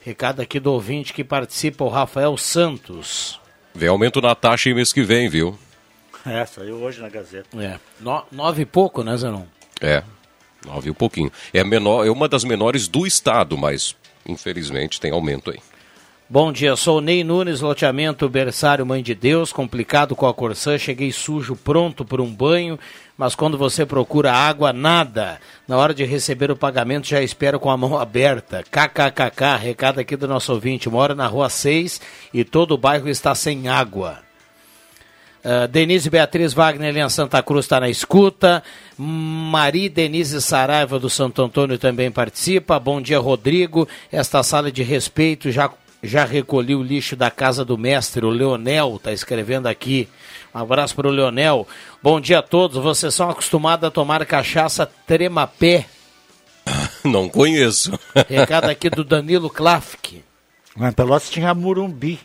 Recado 0.00 0.42
aqui 0.42 0.60
do 0.60 0.72
ouvinte 0.72 1.12
que 1.12 1.24
participa, 1.24 1.82
o 1.82 1.88
Rafael 1.88 2.36
Santos. 2.36 3.40
Vem 3.74 3.88
aumento 3.88 4.20
na 4.20 4.32
taxa 4.32 4.72
mês 4.72 4.92
que 4.92 5.02
vem, 5.02 5.28
viu? 5.28 5.58
É, 6.24 6.46
saiu 6.46 6.76
hoje 6.76 7.00
na 7.00 7.08
Gazeta. 7.08 7.60
É, 7.60 7.80
no, 7.98 8.24
nove 8.30 8.62
e 8.62 8.64
pouco, 8.64 9.02
né, 9.02 9.16
Zenon? 9.16 9.42
É, 9.80 10.04
nove 10.66 10.88
e 10.88 10.90
um 10.90 10.94
pouquinho. 10.94 11.30
É, 11.52 11.62
menor, 11.64 12.06
é 12.06 12.10
uma 12.10 12.28
das 12.28 12.44
menores 12.44 12.88
do 12.88 13.06
estado, 13.06 13.56
mas 13.56 13.96
infelizmente 14.26 15.00
tem 15.00 15.12
aumento 15.12 15.50
aí. 15.50 15.58
Bom 16.30 16.52
dia, 16.52 16.76
sou 16.76 17.00
Ney 17.00 17.24
Nunes, 17.24 17.62
loteamento 17.62 18.28
Berçário 18.28 18.84
Mãe 18.84 19.02
de 19.02 19.14
Deus, 19.14 19.50
complicado 19.50 20.14
com 20.14 20.26
a 20.26 20.34
Corsã, 20.34 20.76
cheguei 20.76 21.10
sujo, 21.10 21.56
pronto 21.56 22.04
por 22.04 22.20
um 22.20 22.30
banho, 22.30 22.78
mas 23.16 23.34
quando 23.34 23.56
você 23.56 23.86
procura 23.86 24.30
água, 24.30 24.70
nada. 24.70 25.40
Na 25.66 25.78
hora 25.78 25.94
de 25.94 26.04
receber 26.04 26.50
o 26.50 26.56
pagamento, 26.56 27.06
já 27.06 27.22
espero 27.22 27.58
com 27.58 27.70
a 27.70 27.78
mão 27.78 27.96
aberta. 27.98 28.62
KKKK, 28.62 29.56
recado 29.58 30.00
aqui 30.00 30.16
do 30.16 30.28
nosso 30.28 30.52
ouvinte, 30.52 30.90
mora 30.90 31.14
na 31.14 31.26
rua 31.26 31.48
6 31.48 31.98
e 32.34 32.44
todo 32.44 32.72
o 32.72 32.78
bairro 32.78 33.08
está 33.08 33.34
sem 33.34 33.66
água. 33.66 34.27
Uh, 35.44 35.68
Denise 35.68 36.10
Beatriz 36.10 36.52
Wagner 36.52 36.96
em 36.96 37.08
Santa 37.08 37.42
Cruz 37.42 37.64
está 37.64 37.80
na 37.80 37.88
escuta. 37.88 38.62
Maria 38.96 39.88
Denise 39.88 40.42
Saraiva 40.42 40.98
do 40.98 41.08
Santo 41.08 41.42
Antônio 41.42 41.78
também 41.78 42.10
participa. 42.10 42.78
Bom 42.78 43.00
dia, 43.00 43.18
Rodrigo. 43.18 43.88
Esta 44.10 44.42
sala 44.42 44.70
de 44.72 44.82
respeito 44.82 45.50
já 45.50 45.70
já 46.02 46.24
recolhi 46.24 46.74
o 46.76 46.82
lixo 46.82 47.16
da 47.16 47.30
casa 47.30 47.64
do 47.64 47.76
mestre, 47.76 48.24
o 48.24 48.30
Leonel 48.30 48.96
está 48.96 49.12
escrevendo 49.12 49.66
aqui. 49.66 50.08
Um 50.54 50.60
abraço 50.60 50.94
para 50.94 51.08
o 51.08 51.10
Leonel. 51.10 51.66
Bom 52.02 52.20
dia 52.20 52.38
a 52.38 52.42
todos. 52.42 52.78
Vocês 52.78 53.12
são 53.14 53.28
acostumados 53.28 53.86
a 53.86 53.90
tomar 53.90 54.24
cachaça 54.24 54.86
tremapé? 55.06 55.86
Não 57.04 57.28
conheço. 57.28 57.98
Recado 58.28 58.68
aqui 58.68 58.88
do 58.88 59.04
Danilo 59.04 59.50
Klafk. 59.50 60.22
Mas 60.76 60.94
Pelotas 60.94 61.30
tinha 61.30 61.52
Murumbi. 61.54 62.20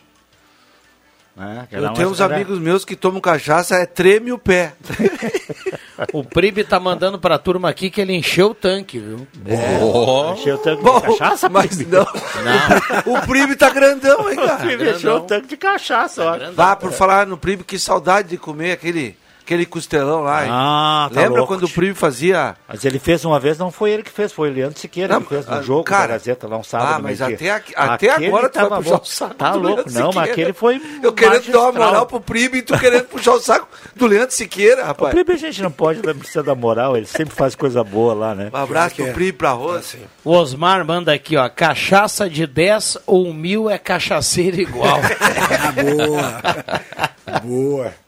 Né? 1.36 1.68
Eu 1.72 1.94
tenho 1.94 2.10
uns 2.10 2.20
era... 2.20 2.36
amigos 2.36 2.60
meus 2.60 2.86
que 2.86 2.96
tomam 2.96 3.20
cachaça, 3.20 3.76
é 3.76 3.86
treme 3.86 4.32
o 4.32 4.38
pé. 4.38 4.74
o 6.14 6.24
Pribe 6.24 6.64
tá 6.64 6.80
mandando 6.80 7.18
pra 7.18 7.40
turma 7.40 7.70
aqui 7.70 7.90
que 7.90 8.00
ele 8.00 8.14
encheu 8.14 8.52
o 8.52 8.56
tanque, 8.56 9.00
viu? 9.00 9.28
É. 9.46 9.80
Oh. 9.82 10.34
Encheu 10.34 10.56
o 10.56 10.58
tanque 10.60 10.84
Bom, 10.84 11.02
de 11.02 11.08
cachaça, 11.08 11.50
mas 11.50 11.78
não. 11.88 12.06
não. 12.06 13.14
o 13.16 13.22
Pribe 13.26 13.56
tá 13.56 13.70
grandão, 13.72 14.30
hein, 14.30 14.36
cara? 14.36 14.56
O 14.56 14.60
Pribe 14.60 14.90
encheu 14.92 15.16
o 15.16 15.22
tanque 15.22 15.48
de 15.48 15.58
cachaça, 15.58 16.24
ó. 16.24 16.52
Vá, 16.54 16.76
por 16.76 16.92
falar 16.92 17.26
no 17.26 17.38
Pribe, 17.38 17.64
que 17.64 17.80
saudade 17.80 18.30
de 18.30 18.38
comer 18.38 18.74
aquele 18.74 19.18
aquele 19.44 19.66
costelão 19.66 20.22
lá. 20.22 20.46
Ah, 20.48 21.10
tá 21.14 21.22
Lembra 21.22 21.40
louco, 21.40 21.54
quando 21.54 21.66
o 21.66 21.70
Primo 21.70 21.96
fazia. 21.96 22.56
Mas 22.68 22.84
ele 22.86 22.98
fez 22.98 23.24
uma 23.26 23.40
vez, 23.40 23.58
não 23.58 23.70
foi 23.70 23.92
ele 23.92 24.04
que 24.04 24.10
fez, 24.10 24.32
foi 24.32 24.50
o 24.50 24.54
Leandro 24.54 24.80
Siqueira 24.80 25.16
não, 25.16 25.22
que 25.22 25.30
fez 25.30 25.46
no 25.46 25.58
um 25.58 25.64
jogo 25.64 25.84
cara, 25.84 26.08
da 26.08 26.14
Gazeta 26.14 26.48
lá 26.48 26.58
um 26.58 26.64
sábado. 26.64 26.94
Ah, 26.94 27.00
mas 27.00 27.22
até, 27.22 27.62
até 27.76 28.10
agora 28.10 28.50
tu 28.50 28.70
vai 28.70 28.82
puxar 28.82 29.02
o 29.02 29.06
saco. 29.06 29.36
Tá 29.36 29.54
louco, 29.54 29.92
não, 29.92 30.12
mas 30.14 30.32
aquele 30.32 30.54
foi. 30.54 30.82
Eu 31.02 31.14
querendo 31.14 31.52
dar 31.52 31.60
uma 31.60 31.72
moral 31.74 32.06
pro 32.06 32.22
Primo 32.22 32.56
e 32.56 32.62
tu 32.62 32.78
querendo 32.80 33.06
puxar 33.06 33.34
o 33.34 33.40
saco 33.40 33.68
do 33.96 34.08
Leandro 34.08 34.34
Siqueira, 34.34 34.86
rapaz. 34.86 35.14
O 35.14 35.16
Primo 35.16 35.32
a 35.34 35.40
gente 35.40 35.62
não 35.62 35.72
pode, 35.72 36.02
não 36.02 36.16
precisa 36.16 36.42
da 36.42 36.56
moral, 36.56 36.96
ele 36.96 37.06
sempre 37.06 37.36
faz 37.36 37.54
coisa 37.54 37.84
boa 37.84 38.14
lá, 38.14 38.34
né? 38.34 38.50
Um 38.54 38.58
abraço 38.58 38.96
pro 38.96 39.14
Primo 39.14 39.38
pra 39.38 39.52
Rosa. 39.52 39.98
O 40.24 40.32
Osmar 40.32 40.86
manda 40.86 41.14
aqui, 41.14 41.36
ó, 41.36 41.50
cachaça 41.50 42.30
de 42.30 42.48
10 42.48 43.00
ou 43.06 43.34
mil 43.34 43.70
é 43.70 43.78
cachaceira 43.78 44.62
igual. 44.62 45.00
boa. 45.76 47.42
boa. 47.44 48.03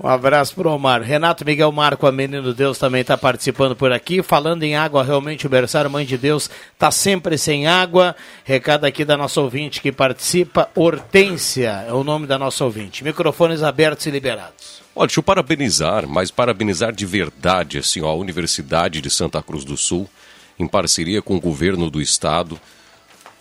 Um 0.00 0.06
abraço 0.06 0.54
para 0.54 0.68
o 0.68 0.72
Omar. 0.72 1.02
Renato 1.02 1.44
Miguel 1.44 1.72
Marco, 1.72 2.06
a 2.06 2.12
Menino 2.12 2.54
Deus, 2.54 2.78
também 2.78 3.00
está 3.00 3.18
participando 3.18 3.74
por 3.74 3.90
aqui. 3.90 4.22
Falando 4.22 4.62
em 4.62 4.76
água, 4.76 5.02
realmente 5.02 5.44
o 5.44 5.50
berçário 5.50 5.90
Mãe 5.90 6.06
de 6.06 6.16
Deus 6.16 6.48
está 6.72 6.88
sempre 6.92 7.36
sem 7.36 7.66
água. 7.66 8.14
Recado 8.44 8.84
aqui 8.84 9.04
da 9.04 9.16
nossa 9.16 9.40
ouvinte 9.40 9.80
que 9.80 9.90
participa, 9.90 10.70
Hortência 10.76 11.84
é 11.88 11.92
o 11.92 12.04
nome 12.04 12.28
da 12.28 12.38
nossa 12.38 12.64
ouvinte. 12.64 13.02
Microfones 13.02 13.60
abertos 13.60 14.06
e 14.06 14.10
liberados. 14.12 14.80
Olha, 14.94 15.08
deixa 15.08 15.18
eu 15.18 15.24
parabenizar, 15.24 16.06
mas 16.06 16.30
parabenizar 16.30 16.92
de 16.92 17.04
verdade 17.04 17.78
assim, 17.78 18.00
ó, 18.00 18.08
a 18.08 18.14
Universidade 18.14 19.00
de 19.00 19.10
Santa 19.10 19.42
Cruz 19.42 19.64
do 19.64 19.76
Sul, 19.76 20.08
em 20.56 20.68
parceria 20.68 21.20
com 21.20 21.36
o 21.36 21.40
governo 21.40 21.90
do 21.90 22.00
estado, 22.00 22.60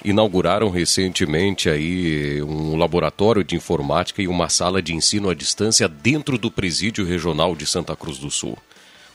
inauguraram 0.04 0.70
recentemente 0.70 1.70
aí 1.70 2.42
um 2.42 2.75
laboratório 2.75 3.44
de 3.44 3.56
informática 3.56 4.22
e 4.22 4.27
uma 4.27 4.50
sala 4.50 4.82
de 4.82 4.94
ensino 4.94 5.30
à 5.30 5.34
distância 5.34 5.88
dentro 5.88 6.38
do 6.38 6.51
presídio 6.51 7.06
regional 7.06 7.56
de 7.56 7.66
Santa 7.66 7.96
Cruz 7.96 8.18
do 8.18 8.30
Sul, 8.30 8.58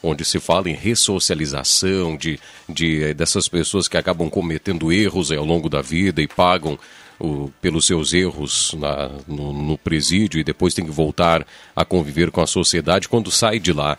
onde 0.03 0.25
se 0.25 0.41
fala 0.41 0.69
em 0.69 0.75
ressocialização 0.75 2.17
de, 2.17 2.39
de 2.69 3.15
dessas 3.15 3.49
pessoas 3.49 3.87
que 3.87 3.97
acabam 3.97 4.29
cometendo 4.29 4.93
erros 4.93 5.31
ao 5.31 5.45
longo 5.45 5.69
da 5.69 5.81
vida 5.81 6.21
e 6.21 6.27
pagam 6.27 6.79
o, 7.19 7.51
pelos 7.61 7.87
seus 7.87 8.13
erros 8.13 8.75
na, 8.77 9.11
no, 9.29 9.53
no 9.53 9.79
presídio 9.79 10.41
e 10.41 10.45
depois 10.45 10.75
tem 10.75 10.85
que 10.85 10.91
voltar 10.91 11.47
a 11.75 11.85
conviver 11.85 12.31
com 12.31 12.41
a 12.41 12.47
sociedade 12.47 13.09
quando 13.09 13.31
sai 13.31 13.61
de 13.61 13.73
lá 13.73 13.97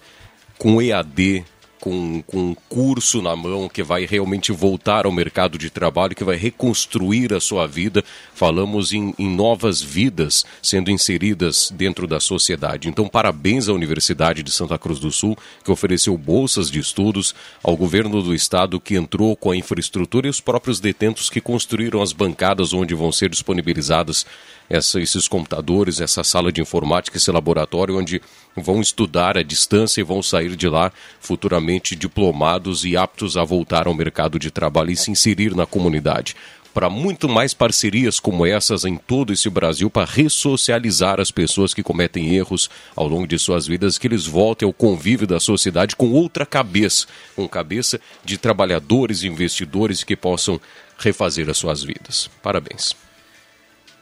com 0.57 0.81
EAD 0.81 1.45
com, 1.83 2.23
com 2.25 2.51
um 2.51 2.55
curso 2.69 3.21
na 3.21 3.35
mão 3.35 3.67
que 3.67 3.83
vai 3.83 4.05
realmente 4.05 4.53
voltar 4.53 5.05
ao 5.05 5.11
mercado 5.11 5.57
de 5.57 5.69
trabalho, 5.69 6.15
que 6.15 6.23
vai 6.23 6.37
reconstruir 6.37 7.33
a 7.33 7.41
sua 7.41 7.67
vida. 7.67 8.01
Falamos 8.33 8.93
em, 8.93 9.13
em 9.19 9.27
novas 9.27 9.81
vidas 9.81 10.45
sendo 10.61 10.89
inseridas 10.89 11.69
dentro 11.75 12.07
da 12.07 12.21
sociedade. 12.21 12.87
Então, 12.87 13.05
parabéns 13.09 13.67
à 13.67 13.73
Universidade 13.73 14.41
de 14.41 14.49
Santa 14.49 14.77
Cruz 14.77 14.97
do 14.97 15.11
Sul, 15.11 15.37
que 15.61 15.71
ofereceu 15.73 16.17
bolsas 16.17 16.71
de 16.71 16.79
estudos, 16.79 17.35
ao 17.61 17.75
governo 17.75 18.23
do 18.23 18.33
estado, 18.33 18.79
que 18.79 18.95
entrou 18.95 19.35
com 19.35 19.51
a 19.51 19.57
infraestrutura 19.57 20.27
e 20.27 20.29
os 20.29 20.39
próprios 20.39 20.79
detentos 20.79 21.29
que 21.29 21.41
construíram 21.41 22.01
as 22.01 22.13
bancadas 22.13 22.71
onde 22.71 22.95
vão 22.95 23.11
ser 23.11 23.29
disponibilizadas 23.29 24.25
essa, 24.69 24.99
esses 24.99 25.27
computadores, 25.27 26.01
essa 26.01 26.23
sala 26.23 26.51
de 26.51 26.61
informática, 26.61 27.17
esse 27.17 27.31
laboratório 27.31 27.97
onde 27.97 28.21
vão 28.55 28.81
estudar 28.81 29.37
à 29.37 29.43
distância 29.43 30.01
e 30.01 30.03
vão 30.03 30.21
sair 30.21 30.55
de 30.55 30.67
lá 30.67 30.91
futuramente 31.19 31.95
diplomados 31.95 32.85
e 32.85 32.95
aptos 32.95 33.37
a 33.37 33.43
voltar 33.43 33.87
ao 33.87 33.93
mercado 33.93 34.39
de 34.39 34.51
trabalho 34.51 34.91
e 34.91 34.95
se 34.95 35.11
inserir 35.11 35.55
na 35.55 35.65
comunidade. 35.65 36.35
Para 36.73 36.89
muito 36.89 37.29
mais 37.29 37.53
parcerias 37.53 38.19
como 38.19 38.47
essas 38.47 38.83
em 38.83 38.97
todo 38.97 39.31
esse 39.31 39.47
Brasil, 39.47 39.91
para 39.91 40.09
ressocializar 40.09 41.19
as 41.19 41.29
pessoas 41.29 41.71
que 41.71 41.83
cometem 41.83 42.33
erros 42.33 42.67
ao 42.95 43.07
longo 43.07 43.27
de 43.27 43.37
suas 43.37 43.67
vidas, 43.67 43.99
que 43.99 44.07
eles 44.07 44.25
voltem 44.25 44.65
ao 44.65 44.73
convívio 44.73 45.27
da 45.27 45.39
sociedade 45.39 45.95
com 45.95 46.11
outra 46.11 46.47
cabeça, 46.47 47.05
com 47.35 47.47
cabeça 47.47 48.01
de 48.25 48.39
trabalhadores 48.39 49.21
e 49.21 49.27
investidores 49.27 50.03
que 50.03 50.15
possam 50.15 50.59
refazer 50.97 51.47
as 51.47 51.57
suas 51.57 51.83
vidas. 51.83 52.27
Parabéns. 52.41 52.95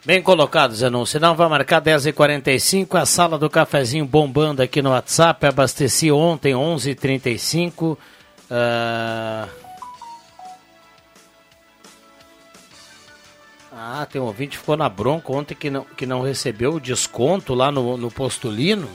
Bem 0.04 0.20
colocado, 0.22 0.74
Zenon. 0.74 1.06
Senão 1.06 1.36
vai 1.36 1.48
marcar 1.48 1.80
10h45, 1.80 3.00
a 3.00 3.06
sala 3.06 3.38
do 3.38 3.48
cafezinho 3.50 4.04
bombando 4.04 4.62
aqui 4.64 4.82
no 4.82 4.90
WhatsApp. 4.90 5.46
Abasteci 5.46 6.12
ontem, 6.12 6.54
11h35. 6.54 7.92
Uh... 7.92 9.48
Ah, 13.74 14.08
tem 14.12 14.20
um 14.20 14.26
ouvinte 14.26 14.52
que 14.52 14.58
ficou 14.58 14.76
na 14.76 14.90
bronca 14.90 15.32
ontem 15.32 15.54
que 15.54 15.70
não, 15.70 15.84
que 15.84 16.06
não 16.06 16.22
recebeu 16.22 16.74
o 16.74 16.80
desconto 16.80 17.54
lá 17.54 17.72
no, 17.72 17.96
no 17.96 18.10
Postulino. 18.10 18.90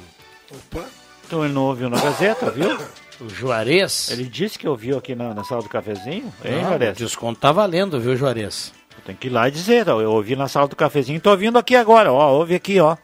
Opa. 0.50 0.84
Então 1.24 1.44
ele 1.44 1.54
não 1.54 1.66
ouviu 1.66 1.88
na 1.88 2.00
Gazeta, 2.00 2.50
viu? 2.50 2.76
O 3.18 3.30
Juarez. 3.30 4.10
Ele 4.10 4.24
disse 4.24 4.58
que 4.58 4.68
ouviu 4.68 4.98
aqui 4.98 5.14
na, 5.14 5.32
na 5.32 5.42
sala 5.42 5.62
do 5.62 5.70
cafezinho, 5.70 6.30
hein, 6.44 6.60
Juarez? 6.60 6.98
O 6.98 6.98
desconto 6.98 7.40
tá 7.40 7.50
valendo, 7.50 7.98
viu, 7.98 8.14
Juarez? 8.14 8.74
Tem 9.04 9.14
que 9.14 9.28
ir 9.28 9.30
lá 9.30 9.46
e 9.46 9.52
dizer, 9.52 9.86
eu 9.86 10.10
ouvi 10.10 10.34
na 10.34 10.48
sala 10.48 10.66
do 10.66 10.74
cafezinho, 10.74 11.20
tô 11.20 11.30
ouvindo 11.30 11.58
aqui 11.58 11.76
agora, 11.76 12.12
ó, 12.12 12.32
ouve 12.32 12.54
aqui, 12.56 12.80
ó. 12.80 12.96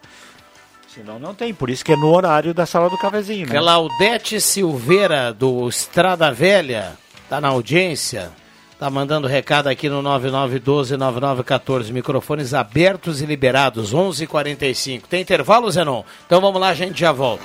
Senão 0.88 1.18
não 1.18 1.34
tem, 1.34 1.54
por 1.54 1.70
isso 1.70 1.84
que 1.84 1.92
é 1.92 1.96
no 1.96 2.12
horário 2.12 2.52
da 2.52 2.66
sala 2.66 2.90
do 2.90 2.98
cafezinho, 2.98 3.46
né? 3.46 3.54
Claudete 3.58 4.40
Silveira, 4.40 5.32
do 5.32 5.68
Estrada 5.68 6.30
Velha, 6.32 6.92
tá 7.30 7.40
na 7.40 7.48
audiência, 7.48 8.30
tá 8.78 8.90
mandando 8.90 9.26
recado 9.26 9.68
aqui 9.68 9.88
no 9.88 10.02
9912-9914, 10.02 11.92
microfones 11.92 12.52
abertos 12.52 13.22
e 13.22 13.26
liberados, 13.26 13.94
11:45 13.94 15.02
Tem 15.08 15.22
intervalo, 15.22 15.70
Zenon? 15.70 16.02
Então 16.26 16.40
vamos 16.40 16.60
lá, 16.60 16.68
a 16.70 16.74
gente 16.74 17.00
já 17.00 17.12
volta. 17.12 17.44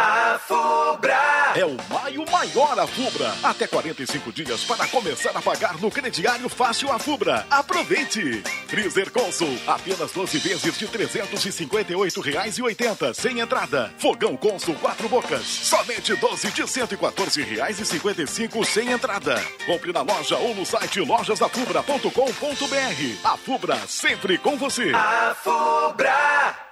A 0.00 0.38
Fubra 0.38 1.18
é 1.56 1.64
o 1.64 1.76
maio 1.92 2.24
maior 2.30 2.78
a 2.78 2.86
Fubra. 2.86 3.34
Até 3.42 3.66
45 3.66 4.32
dias 4.32 4.62
para 4.62 4.86
começar 4.86 5.36
a 5.36 5.42
pagar 5.42 5.76
no 5.80 5.90
crediário 5.90 6.48
fácil 6.48 6.92
a 6.92 7.00
Fubra. 7.00 7.44
Aproveite! 7.50 8.44
Freezer 8.68 9.10
Consul, 9.10 9.58
apenas 9.66 10.12
12 10.12 10.38
vezes 10.38 10.78
de 10.78 10.86
R$ 10.86 11.08
358,80 11.08 13.12
sem 13.12 13.40
entrada. 13.40 13.92
Fogão 13.98 14.36
Consul 14.36 14.76
4 14.76 15.08
bocas, 15.08 15.44
somente 15.44 16.14
12 16.14 16.52
de 16.52 16.62
R$ 16.62 16.68
114,55 16.68 18.64
sem 18.64 18.92
entrada. 18.92 19.44
Compre 19.66 19.92
na 19.92 20.02
loja 20.02 20.36
ou 20.36 20.54
no 20.54 20.64
site 20.64 21.00
lojasafubra.com.br. 21.00 23.18
A 23.24 23.36
Fubra 23.36 23.76
sempre 23.88 24.38
com 24.38 24.56
você. 24.56 24.92
A 24.94 25.34
Fubra! 25.42 26.67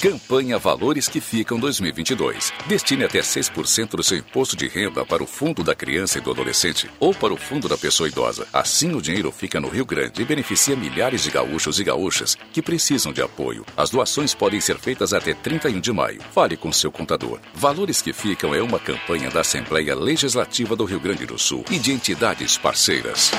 Campanha 0.00 0.60
Valores 0.60 1.08
que 1.08 1.20
Ficam 1.20 1.58
2022. 1.58 2.52
Destine 2.68 3.04
até 3.04 3.18
6% 3.18 3.96
do 3.96 4.02
seu 4.02 4.16
imposto 4.16 4.54
de 4.54 4.68
renda 4.68 5.04
para 5.04 5.24
o 5.24 5.26
Fundo 5.26 5.64
da 5.64 5.74
Criança 5.74 6.18
e 6.18 6.20
do 6.20 6.30
Adolescente 6.30 6.88
ou 7.00 7.12
para 7.12 7.34
o 7.34 7.36
Fundo 7.36 7.68
da 7.68 7.76
Pessoa 7.76 8.08
Idosa. 8.08 8.46
Assim 8.52 8.94
o 8.94 9.02
dinheiro 9.02 9.32
fica 9.32 9.60
no 9.60 9.68
Rio 9.68 9.84
Grande 9.84 10.22
e 10.22 10.24
beneficia 10.24 10.76
milhares 10.76 11.24
de 11.24 11.32
gaúchos 11.32 11.80
e 11.80 11.84
gaúchas 11.84 12.36
que 12.52 12.62
precisam 12.62 13.12
de 13.12 13.20
apoio. 13.20 13.66
As 13.76 13.90
doações 13.90 14.34
podem 14.34 14.60
ser 14.60 14.78
feitas 14.78 15.12
até 15.12 15.34
31 15.34 15.80
de 15.80 15.92
maio. 15.92 16.22
Fale 16.30 16.56
com 16.56 16.70
seu 16.70 16.92
contador. 16.92 17.40
Valores 17.52 18.00
que 18.00 18.12
Ficam 18.12 18.54
é 18.54 18.62
uma 18.62 18.78
campanha 18.78 19.30
da 19.30 19.40
Assembleia 19.40 19.96
Legislativa 19.96 20.76
do 20.76 20.84
Rio 20.84 21.00
Grande 21.00 21.26
do 21.26 21.36
Sul 21.36 21.64
e 21.72 21.78
de 21.78 21.90
entidades 21.90 22.56
parceiras. 22.56 23.32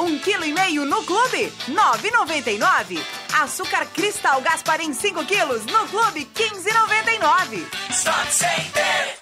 Um 0.00 0.18
quilo 0.18 0.44
e 0.44 0.52
meio 0.52 0.84
no 0.84 1.02
clube, 1.04 1.52
9,99. 1.68 3.00
Açúcar 3.40 3.86
Cristal 3.86 4.40
Gasparim, 4.40 4.92
5 4.92 5.24
quilos, 5.24 5.64
no 5.66 5.86
clube, 5.88 6.28
15,99. 6.34 7.64
Stock 7.90 8.32
Center. 8.32 9.18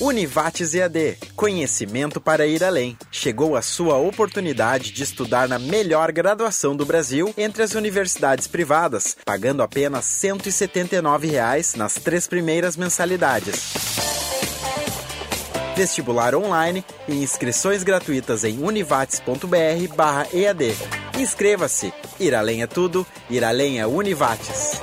Univates 0.00 0.74
EAD, 0.74 1.18
conhecimento 1.34 2.20
para 2.20 2.46
ir 2.46 2.62
além. 2.62 2.96
Chegou 3.10 3.56
a 3.56 3.62
sua 3.62 3.96
oportunidade 3.96 4.92
de 4.92 5.02
estudar 5.02 5.48
na 5.48 5.58
melhor 5.58 6.12
graduação 6.12 6.76
do 6.76 6.86
Brasil 6.86 7.34
entre 7.36 7.64
as 7.64 7.74
universidades 7.74 8.46
privadas, 8.46 9.16
pagando 9.24 9.60
apenas 9.60 10.04
179 10.04 11.26
reais 11.26 11.74
nas 11.74 11.94
três 11.94 12.28
primeiras 12.28 12.76
mensalidades 12.76 14.17
vestibular 15.78 16.34
online 16.34 16.84
e 17.06 17.22
inscrições 17.22 17.84
gratuitas 17.84 18.42
em 18.42 18.60
univates.br/ead. 18.60 20.76
Inscreva-se. 21.16 21.94
Ir 22.18 22.34
além 22.34 22.62
é 22.62 22.66
tudo, 22.66 23.06
ir 23.30 23.44
além 23.44 23.78
é 23.78 23.86
Univates. 23.86 24.82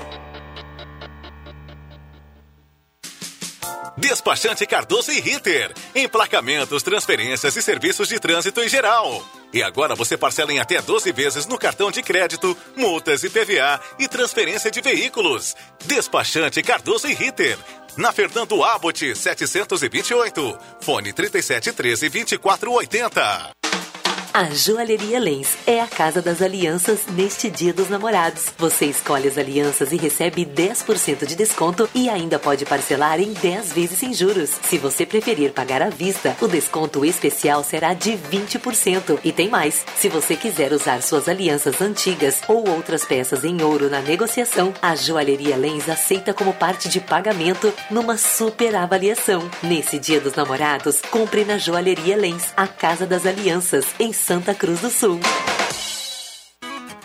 Despachante 3.97 4.65
Cardoso 4.65 5.11
e 5.11 5.19
Ritter. 5.19 5.73
Emplacamentos, 5.93 6.81
transferências 6.81 7.57
e 7.57 7.61
serviços 7.61 8.07
de 8.07 8.17
trânsito 8.17 8.61
em 8.61 8.69
geral. 8.69 9.21
E 9.51 9.61
agora 9.61 9.95
você 9.95 10.15
parcela 10.17 10.53
em 10.53 10.59
até 10.59 10.81
12 10.81 11.11
vezes 11.11 11.45
no 11.45 11.57
cartão 11.57 11.91
de 11.91 12.01
crédito, 12.01 12.57
multas 12.75 13.23
e 13.23 13.29
PVA 13.29 13.81
e 13.99 14.07
transferência 14.07 14.71
de 14.71 14.79
veículos. 14.79 15.57
Despachante 15.85 16.63
Cardoso 16.63 17.07
e 17.07 17.13
Ritter 17.13 17.57
na 17.97 18.11
Fernando 18.11 18.63
Abbott 18.63 19.15
728. 19.15 20.57
Fone 20.81 21.13
3713 21.13 22.09
2480. 22.09 23.64
A 24.38 24.54
Joalheria 24.54 25.18
Lens 25.18 25.58
é 25.65 25.80
a 25.80 25.88
casa 25.88 26.22
das 26.22 26.42
alianças 26.42 27.06
neste 27.08 27.50
Dia 27.50 27.72
dos 27.72 27.88
Namorados. 27.88 28.51
Você 28.58 28.86
escolhe 28.86 29.30
as 29.30 29.38
alianças 29.38 29.94
e 29.94 29.96
recebe 29.96 30.46
10% 30.46 31.25
de 31.25 31.38
desconto 31.38 31.89
e 31.96 32.10
ainda 32.10 32.38
pode 32.38 32.65
parcelar 32.65 33.22
em 33.22 33.32
10 33.32 33.72
vezes 33.72 33.98
sem 33.98 34.13
juros. 34.13 34.50
Se 34.63 34.77
você 34.77 35.06
preferir 35.06 35.54
pagar 35.54 35.82
à 35.82 35.89
vista, 35.89 36.36
o 36.42 36.50
desconto 36.50 37.06
especial 37.06 37.63
será 37.63 37.94
de 37.94 38.12
20%. 38.12 39.20
E 39.24 39.32
tem 39.32 39.48
mais: 39.48 39.86
se 39.98 40.10
você 40.10 40.36
quiser 40.36 40.74
usar 40.74 41.01
suas 41.01 41.30
alianças 41.30 41.80
antigas 41.80 42.42
ou 42.50 42.68
outras 42.68 43.06
peças 43.06 43.46
em 43.46 43.62
ouro 43.62 43.89
na 43.89 44.01
negociação, 44.01 44.74
a 44.82 44.98
Joalheria 44.98 45.56
Lens 45.56 45.88
aceita 45.88 46.34
como 46.34 46.54
parte 46.54 46.89
de 46.89 47.00
pagamento 47.00 47.74
numa 47.89 48.18
super 48.18 48.75
avaliação. 48.75 49.50
Nesse 49.63 49.98
Dia 49.98 50.19
dos 50.19 50.36
Namorados, 50.36 51.00
compre 51.10 51.45
na 51.45 51.58
Joalheria 51.58 52.17
Lens, 52.17 52.52
a 52.58 52.67
casa 52.67 53.06
das 53.06 53.26
alianças, 53.26 53.86
em 53.98 54.12
Santa 54.25 54.55
Cruz 54.55 54.81
do 54.81 54.89
Sul. 54.89 55.19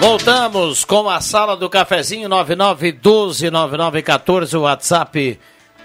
Voltamos 0.00 0.82
com 0.82 1.08
a 1.10 1.20
sala 1.20 1.54
do 1.54 1.68
cafezinho 1.68 2.26
99129914, 2.30 4.58
o 4.58 4.62
WhatsApp 4.62 5.38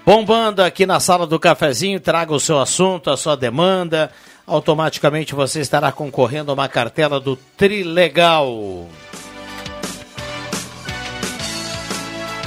bombando 0.05 0.63
aqui 0.63 0.85
na 0.85 1.01
sala 1.01 1.27
do 1.27 1.37
cafezinho. 1.37 1.99
Traga 1.99 2.33
o 2.33 2.39
seu 2.39 2.57
assunto, 2.57 3.09
a 3.09 3.17
sua 3.17 3.35
demanda. 3.35 4.09
Automaticamente 4.47 5.35
você 5.35 5.59
estará 5.59 5.91
concorrendo 5.91 6.49
a 6.49 6.53
uma 6.53 6.69
cartela 6.69 7.19
do 7.19 7.35
Trilegal. 7.35 8.87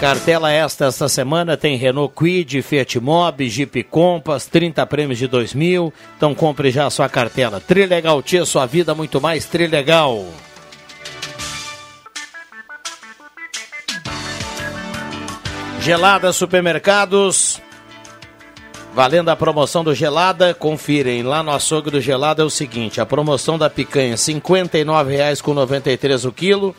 Cartela 0.00 0.50
esta 0.50 0.86
esta 0.86 1.06
semana 1.06 1.54
tem 1.54 1.76
Renault 1.76 2.14
Quid, 2.14 2.62
Fiat 2.62 2.98
Mobi, 2.98 3.50
Jeep 3.50 3.82
Compass, 3.82 4.46
30 4.46 4.86
prêmios 4.86 5.18
de 5.18 5.26
2000. 5.26 5.92
Então 6.16 6.34
compre 6.34 6.70
já 6.70 6.86
a 6.86 6.90
sua 6.90 7.10
cartela. 7.10 7.60
Trilegal 7.60 8.22
Tia, 8.22 8.46
sua 8.46 8.64
vida 8.64 8.94
muito 8.94 9.20
mais 9.20 9.44
Trilegal. 9.44 10.24
Gelada 15.80 16.32
Supermercados. 16.32 17.60
Valendo 18.94 19.28
a 19.28 19.36
promoção 19.36 19.84
do 19.84 19.94
Gelada, 19.94 20.52
confirem. 20.52 21.22
Lá 21.22 21.42
no 21.42 21.52
açougue 21.52 21.90
do 21.90 22.00
Gelada 22.00 22.42
é 22.42 22.44
o 22.44 22.50
seguinte: 22.50 23.00
a 23.00 23.06
promoção 23.06 23.56
da 23.56 23.70
picanha 23.70 24.10
R$ 24.10 24.16
59,93 24.16 26.28
o 26.28 26.32
quilo. 26.32 26.74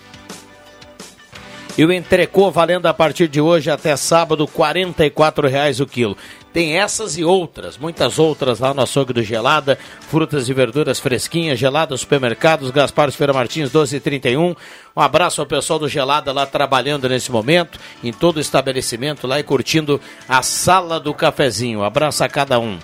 E 1.78 1.86
o 1.86 1.94
entrecô 1.94 2.52
valendo 2.52 2.88
a 2.88 2.94
partir 2.94 3.30
de 3.30 3.40
hoje 3.40 3.72
até 3.72 3.96
sábado 3.96 4.44
R$ 4.44 4.52
44,00 4.52 5.80
o 5.80 5.88
quilo. 5.88 6.18
Tem 6.52 6.80
essas 6.80 7.16
e 7.16 7.24
outras, 7.24 7.78
muitas 7.78 8.18
outras 8.18 8.60
lá 8.60 8.74
no 8.74 8.82
açougue 8.82 9.14
do 9.14 9.22
Gelada, 9.22 9.78
frutas 10.02 10.50
e 10.50 10.54
verduras 10.54 11.00
fresquinhas, 11.00 11.60
Gelada 11.60 11.96
Supermercados, 11.96 12.72
Gaspar 12.72 13.12
Feira 13.12 13.32
Martins 13.32 13.70
1231. 13.70 14.56
Um 14.96 15.02
abraço 15.02 15.42
ao 15.42 15.48
pessoal 15.48 15.78
do 15.78 15.88
Gelada 15.88 16.34
lá 16.34 16.48
trabalhando 16.48 17.08
nesse 17.08 17.32
momento, 17.32 17.78
em 18.04 18.12
todo 18.12 18.38
o 18.38 18.42
estabelecimento 18.42 19.28
lá 19.28 19.40
e 19.40 19.44
curtindo 19.44 20.02
a 20.28 20.42
sala 20.42 21.00
do 21.00 21.14
cafezinho. 21.14 21.80
Um 21.80 21.84
abraço 21.84 22.24
a 22.24 22.28
cada 22.28 22.60
um. 22.60 22.80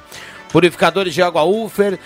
Purificadores 0.52 1.14
de 1.14 1.24
água 1.24 1.44
Ufer, 1.44 2.00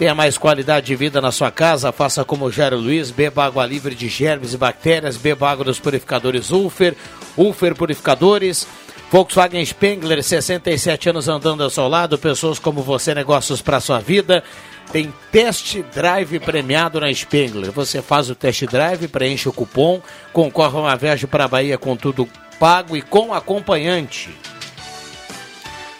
Tenha 0.00 0.14
mais 0.14 0.38
qualidade 0.38 0.86
de 0.86 0.96
vida 0.96 1.20
na 1.20 1.30
sua 1.30 1.50
casa, 1.50 1.92
faça 1.92 2.24
como 2.24 2.46
o 2.46 2.50
Jairo 2.50 2.78
Luiz, 2.78 3.10
beba 3.10 3.44
água 3.44 3.66
livre 3.66 3.94
de 3.94 4.08
germes 4.08 4.54
e 4.54 4.56
bactérias, 4.56 5.18
beba 5.18 5.50
água 5.50 5.62
dos 5.62 5.78
purificadores 5.78 6.50
Ulfer, 6.50 6.96
Ulfer 7.36 7.74
Purificadores, 7.74 8.66
Volkswagen 9.10 9.66
Spengler, 9.66 10.22
67 10.22 11.10
anos 11.10 11.28
andando 11.28 11.64
ao 11.64 11.70
seu 11.70 11.88
lado, 11.88 12.16
pessoas 12.16 12.60
como 12.60 12.80
você, 12.80 13.12
negócios 13.12 13.60
para 13.60 13.80
sua 13.80 13.98
vida. 13.98 14.44
tem 14.92 15.12
test 15.32 15.78
drive 15.92 16.38
premiado 16.38 17.00
na 17.00 17.12
Spengler. 17.12 17.72
Você 17.72 18.00
faz 18.00 18.30
o 18.30 18.36
test 18.36 18.66
drive, 18.66 19.08
preenche 19.08 19.48
o 19.48 19.52
cupom, 19.52 20.00
concorre 20.32 20.76
a 20.76 20.80
uma 20.80 20.96
viagem 20.96 21.26
para 21.26 21.44
a 21.44 21.48
Bahia 21.48 21.76
com 21.76 21.96
tudo 21.96 22.28
pago 22.60 22.96
e 22.96 23.02
com 23.02 23.34
acompanhante 23.34 24.30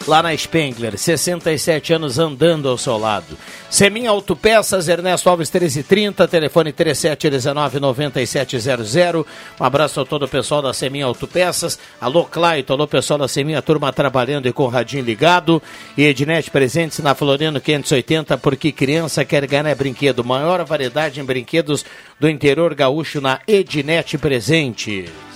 lá 0.07 0.23
na 0.23 0.35
Spengler, 0.35 0.97
67 0.97 1.93
anos 1.93 2.17
andando 2.19 2.67
ao 2.69 2.77
seu 2.77 2.97
lado. 2.97 3.37
Semin 3.69 4.07
Autopeças, 4.07 4.87
Ernesto 4.87 5.29
Alves 5.29 5.51
1330, 5.51 6.25
telefone 6.27 6.73
3719-9700. 6.73 9.25
Um 9.59 9.63
abraço 9.63 10.01
a 10.01 10.05
todo 10.05 10.23
o 10.23 10.27
pessoal 10.27 10.61
da 10.61 10.73
Semin 10.73 11.01
Autopeças. 11.01 11.79
Alô, 11.99 12.25
Claito, 12.25 12.73
alô, 12.73 12.87
pessoal 12.87 13.17
da 13.19 13.27
Semin, 13.27 13.59
turma 13.61 13.93
trabalhando 13.93 14.47
e 14.47 14.53
com 14.53 14.63
o 14.63 14.69
radinho 14.69 15.03
ligado. 15.03 15.61
E 15.97 16.03
Ednet 16.03 16.49
presentes 16.51 16.99
na 16.99 17.15
Floriano 17.15 17.61
580, 17.61 18.37
porque 18.37 18.71
criança 18.71 19.25
quer 19.25 19.47
ganhar 19.47 19.75
brinquedo. 19.75 20.23
Maior 20.23 20.63
variedade 20.65 21.19
em 21.19 21.23
brinquedos 21.23 21.85
do 22.19 22.29
interior 22.29 22.73
gaúcho 22.73 23.21
na 23.21 23.39
Ednet 23.47 24.17
Presentes. 24.17 25.30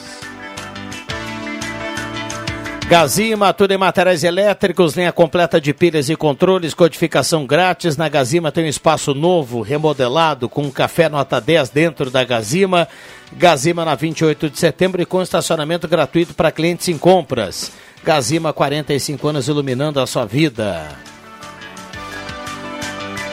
Gazima, 2.87 3.51
tudo 3.51 3.71
em 3.71 3.79
materiais 3.79 4.23
elétricos, 4.23 4.95
linha 4.95 5.11
completa 5.11 5.59
de 5.59 5.73
pilhas 5.73 6.07
e 6.07 6.15
controles, 6.15 6.75
codificação 6.75 7.43
grátis. 7.43 7.97
Na 7.97 8.07
Gazima 8.07 8.51
tem 8.51 8.65
um 8.65 8.69
espaço 8.69 9.15
novo, 9.15 9.61
remodelado, 9.61 10.47
com 10.47 10.61
um 10.61 10.69
café 10.69 11.09
nota 11.09 11.41
10 11.41 11.69
dentro 11.69 12.11
da 12.11 12.23
Gazima. 12.23 12.87
Gazima 13.33 13.83
na 13.83 13.95
28 13.95 14.51
de 14.51 14.59
setembro 14.59 15.01
e 15.01 15.05
com 15.05 15.19
estacionamento 15.19 15.87
gratuito 15.87 16.35
para 16.35 16.51
clientes 16.51 16.87
em 16.87 16.97
compras. 16.97 17.71
Gazima, 18.03 18.53
45 18.53 19.27
anos 19.29 19.47
iluminando 19.47 19.99
a 19.99 20.05
sua 20.05 20.25
vida. 20.25 21.14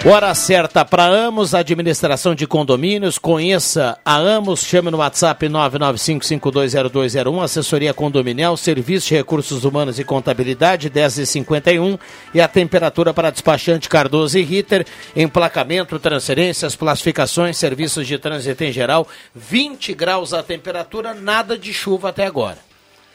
Hora 0.05 0.35
certa 0.35 0.85
para 0.85 1.05
Amos, 1.05 1.55
administração 1.55 2.35
de 2.35 2.45
condomínios. 2.45 3.19
Conheça 3.19 3.97
a 4.05 4.17
Amos, 4.17 4.65
chame 4.65 4.91
no 4.91 4.99
WhatsApp 4.99 5.47
995520201, 5.47 7.41
assessoria 7.45 7.95
condominial, 7.95 8.57
serviço 8.57 9.07
de 9.07 9.15
recursos 9.15 9.65
humanos 9.65 10.01
e 10.01 10.05
contabilidade 10.05 10.91
1051 10.93 11.97
e 12.35 12.41
a 12.41 12.49
temperatura 12.49 13.15
para 13.15 13.31
despachante 13.31 13.89
Cardoso 13.89 14.37
e 14.37 14.43
Ritter, 14.43 14.85
emplacamento, 15.15 16.01
transferências, 16.01 16.75
classificações, 16.75 17.57
serviços 17.57 18.05
de 18.05 18.19
trânsito 18.19 18.65
em 18.65 18.73
geral, 18.73 19.07
20 19.33 19.95
graus 19.95 20.35
a 20.35 20.43
temperatura, 20.43 21.15
nada 21.15 21.57
de 21.57 21.73
chuva 21.73 22.09
até 22.09 22.27
agora. 22.27 22.59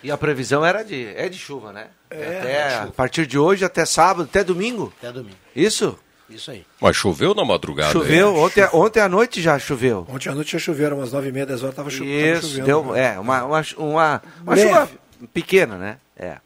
E 0.02 0.10
a 0.10 0.16
previsão 0.18 0.66
era 0.66 0.84
de 0.84 1.06
é 1.18 1.28
de 1.28 1.38
chuva, 1.38 1.74
né? 1.74 1.88
É, 2.10 2.40
até, 2.40 2.52
é 2.54 2.70
chuva. 2.70 2.84
a 2.84 2.92
partir 2.92 3.28
de 3.28 3.38
hoje 3.38 3.66
até 3.66 3.86
sábado, 3.86 4.24
até 4.24 4.42
domingo. 4.42 4.94
Até 5.02 5.12
domingo. 5.12 5.36
Isso? 5.54 6.00
Isso 6.30 6.52
aí. 6.52 6.66
Mas 6.82 6.96
choveu 6.96 7.34
na 7.34 7.46
madrugada? 7.46 7.92
Choveu, 7.94 8.36
hein? 8.36 8.44
ontem, 8.44 8.70
ontem 8.74 9.00
à 9.00 9.08
noite 9.08 9.42
já 9.42 9.58
choveu. 9.58 10.06
Ontem 10.10 10.30
à 10.30 10.36
noite 10.36 10.52
já 10.52 10.60
choveu, 10.60 10.88
eram 10.88 10.98
umas 10.98 11.14
nove 11.14 11.30
e 11.30 11.32
meia, 11.32 11.46
dez 11.46 11.64
horas, 11.64 11.76
tava, 11.76 11.90
cho 11.90 12.04
chovendo. 12.04 12.66
deu, 12.66 12.84
né? 12.92 13.16
é, 13.16 13.20
uma, 13.20 13.44
uma, 13.44 13.62
uma, 13.78 14.22
uma 14.42 14.56
Leve. 14.56 14.68
chuva 14.68 14.90
pequena, 15.34 15.78
né? 15.78 15.98
É. 16.18 16.38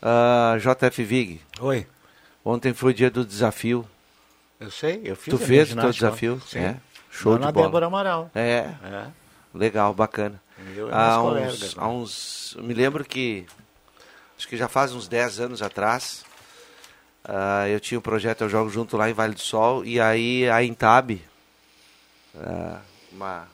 Ah, 0.00 0.56
JF 0.58 1.02
Vig. 1.02 1.40
Oi. 1.60 1.86
Ontem 2.44 2.72
foi 2.72 2.92
o 2.92 2.94
dia 2.94 3.10
do 3.10 3.24
desafio. 3.24 3.84
Eu 4.60 4.70
sei, 4.70 5.00
eu 5.04 5.16
fiz 5.16 5.34
Tu 5.34 5.38
fez 5.38 5.72
o 5.72 5.76
teu 5.76 5.90
desafio? 5.90 6.40
Sim. 6.46 6.58
É. 6.60 6.76
Show 7.10 7.32
Lá 7.32 7.38
de 7.38 7.44
na 7.46 7.52
bola. 7.52 7.66
Débora 7.66 7.86
Amaral. 7.86 8.30
É. 8.34 8.70
É. 8.82 9.06
Legal, 9.54 9.92
bacana. 9.92 10.40
Eu 10.76 10.92
há, 10.92 11.20
uns, 11.20 11.28
colegas, 11.28 11.74
né? 11.74 11.82
há 11.82 11.88
uns. 11.88 12.54
eu 12.56 12.62
Me 12.64 12.74
lembro 12.74 13.04
que. 13.04 13.46
Acho 14.36 14.46
que 14.46 14.56
já 14.56 14.68
faz 14.68 14.92
uns 14.92 15.08
10 15.08 15.40
anos 15.40 15.62
atrás. 15.62 16.24
Ah, 17.28 17.68
eu 17.68 17.78
tinha 17.78 17.98
um 17.98 18.02
projeto 18.02 18.40
Eu 18.42 18.48
Jogo 18.48 18.70
Junto 18.70 18.96
lá 18.96 19.08
em 19.08 19.12
Vale 19.12 19.34
do 19.34 19.40
Sol. 19.40 19.84
E 19.84 20.00
aí 20.00 20.48
a 20.48 20.64
Intab, 20.64 21.20
ah, 22.36 22.80
uma 23.12 23.46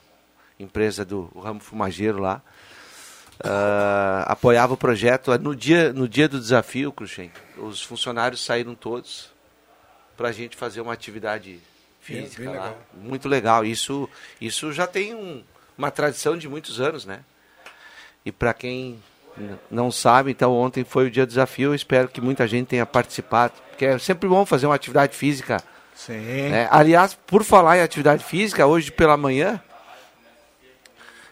empresa 0.59 1.03
do 1.03 1.25
ramo 1.37 1.59
fumageiro 1.59 2.19
lá, 2.19 2.41
ah, 3.43 4.23
apoiava 4.27 4.73
o 4.73 4.77
projeto. 4.77 5.37
No 5.37 5.55
dia, 5.55 5.91
no 5.93 6.07
dia 6.07 6.27
do 6.29 6.39
desafio, 6.39 6.91
Cruxem, 6.91 7.31
os 7.57 7.81
funcionários 7.83 8.43
saíram 8.43 8.73
todos 8.73 9.29
para 10.15 10.29
a 10.29 10.31
gente 10.31 10.55
fazer 10.55 10.79
uma 10.81 10.93
atividade 10.93 11.59
física 11.99 12.43
bem 12.43 12.47
lá. 12.47 12.53
legal. 12.67 12.81
Muito 12.93 13.27
legal. 13.27 13.65
Isso, 13.65 14.09
isso 14.39 14.71
já 14.71 14.87
tem 14.87 15.13
um- 15.13 15.43
uma 15.77 15.91
tradição 15.91 16.37
de 16.37 16.47
muitos 16.47 16.79
anos, 16.79 17.05
né? 17.05 17.19
E 18.25 18.31
para 18.31 18.53
quem 18.53 19.03
não 19.69 19.91
sabe, 19.91 20.31
então 20.31 20.53
ontem 20.53 20.83
foi 20.83 21.07
o 21.07 21.11
dia 21.11 21.25
do 21.25 21.29
desafio. 21.29 21.69
Eu 21.71 21.75
espero 21.75 22.07
que 22.07 22.21
muita 22.21 22.47
gente 22.47 22.67
tenha 22.67 22.85
participado, 22.85 23.53
porque 23.69 23.85
é 23.85 23.97
sempre 23.99 24.27
bom 24.29 24.45
fazer 24.45 24.65
uma 24.65 24.75
atividade 24.75 25.15
física. 25.15 25.61
Sim. 25.95 26.49
né? 26.49 26.67
Aliás, 26.71 27.17
por 27.25 27.43
falar 27.43 27.77
em 27.77 27.81
atividade 27.81 28.23
física, 28.23 28.65
hoje 28.67 28.91
pela 28.91 29.15
manhã, 29.15 29.61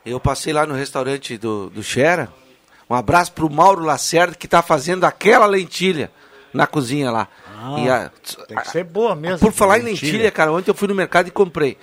eu 0.05 0.19
passei 0.19 0.51
lá 0.53 0.65
no 0.65 0.73
restaurante 0.73 1.37
do, 1.37 1.69
do 1.69 1.81
Xera. 1.83 2.29
Um 2.89 2.95
abraço 2.95 3.31
pro 3.31 3.49
Mauro 3.49 3.83
Lacerda, 3.83 4.35
que 4.35 4.45
está 4.45 4.61
fazendo 4.61 5.05
aquela 5.05 5.45
lentilha 5.45 6.11
na 6.53 6.67
cozinha 6.67 7.09
lá. 7.09 7.27
Ah, 7.57 7.75
E 7.79 7.89
a- 7.89 8.11
Tem 8.47 8.57
que 8.57 8.69
ser 8.69 8.83
boa 8.83 9.15
mesmo. 9.15 9.39
por 9.39 9.51
falar 9.53 9.79
em 9.79 9.83
lentilha, 9.83 10.29
cara, 10.31 10.51
ontem 10.51 10.69
eu 10.69 10.75
fui 10.75 10.87
no 10.87 10.95
mercado 10.95 11.27
e 11.27 11.31
comprei 11.31 11.77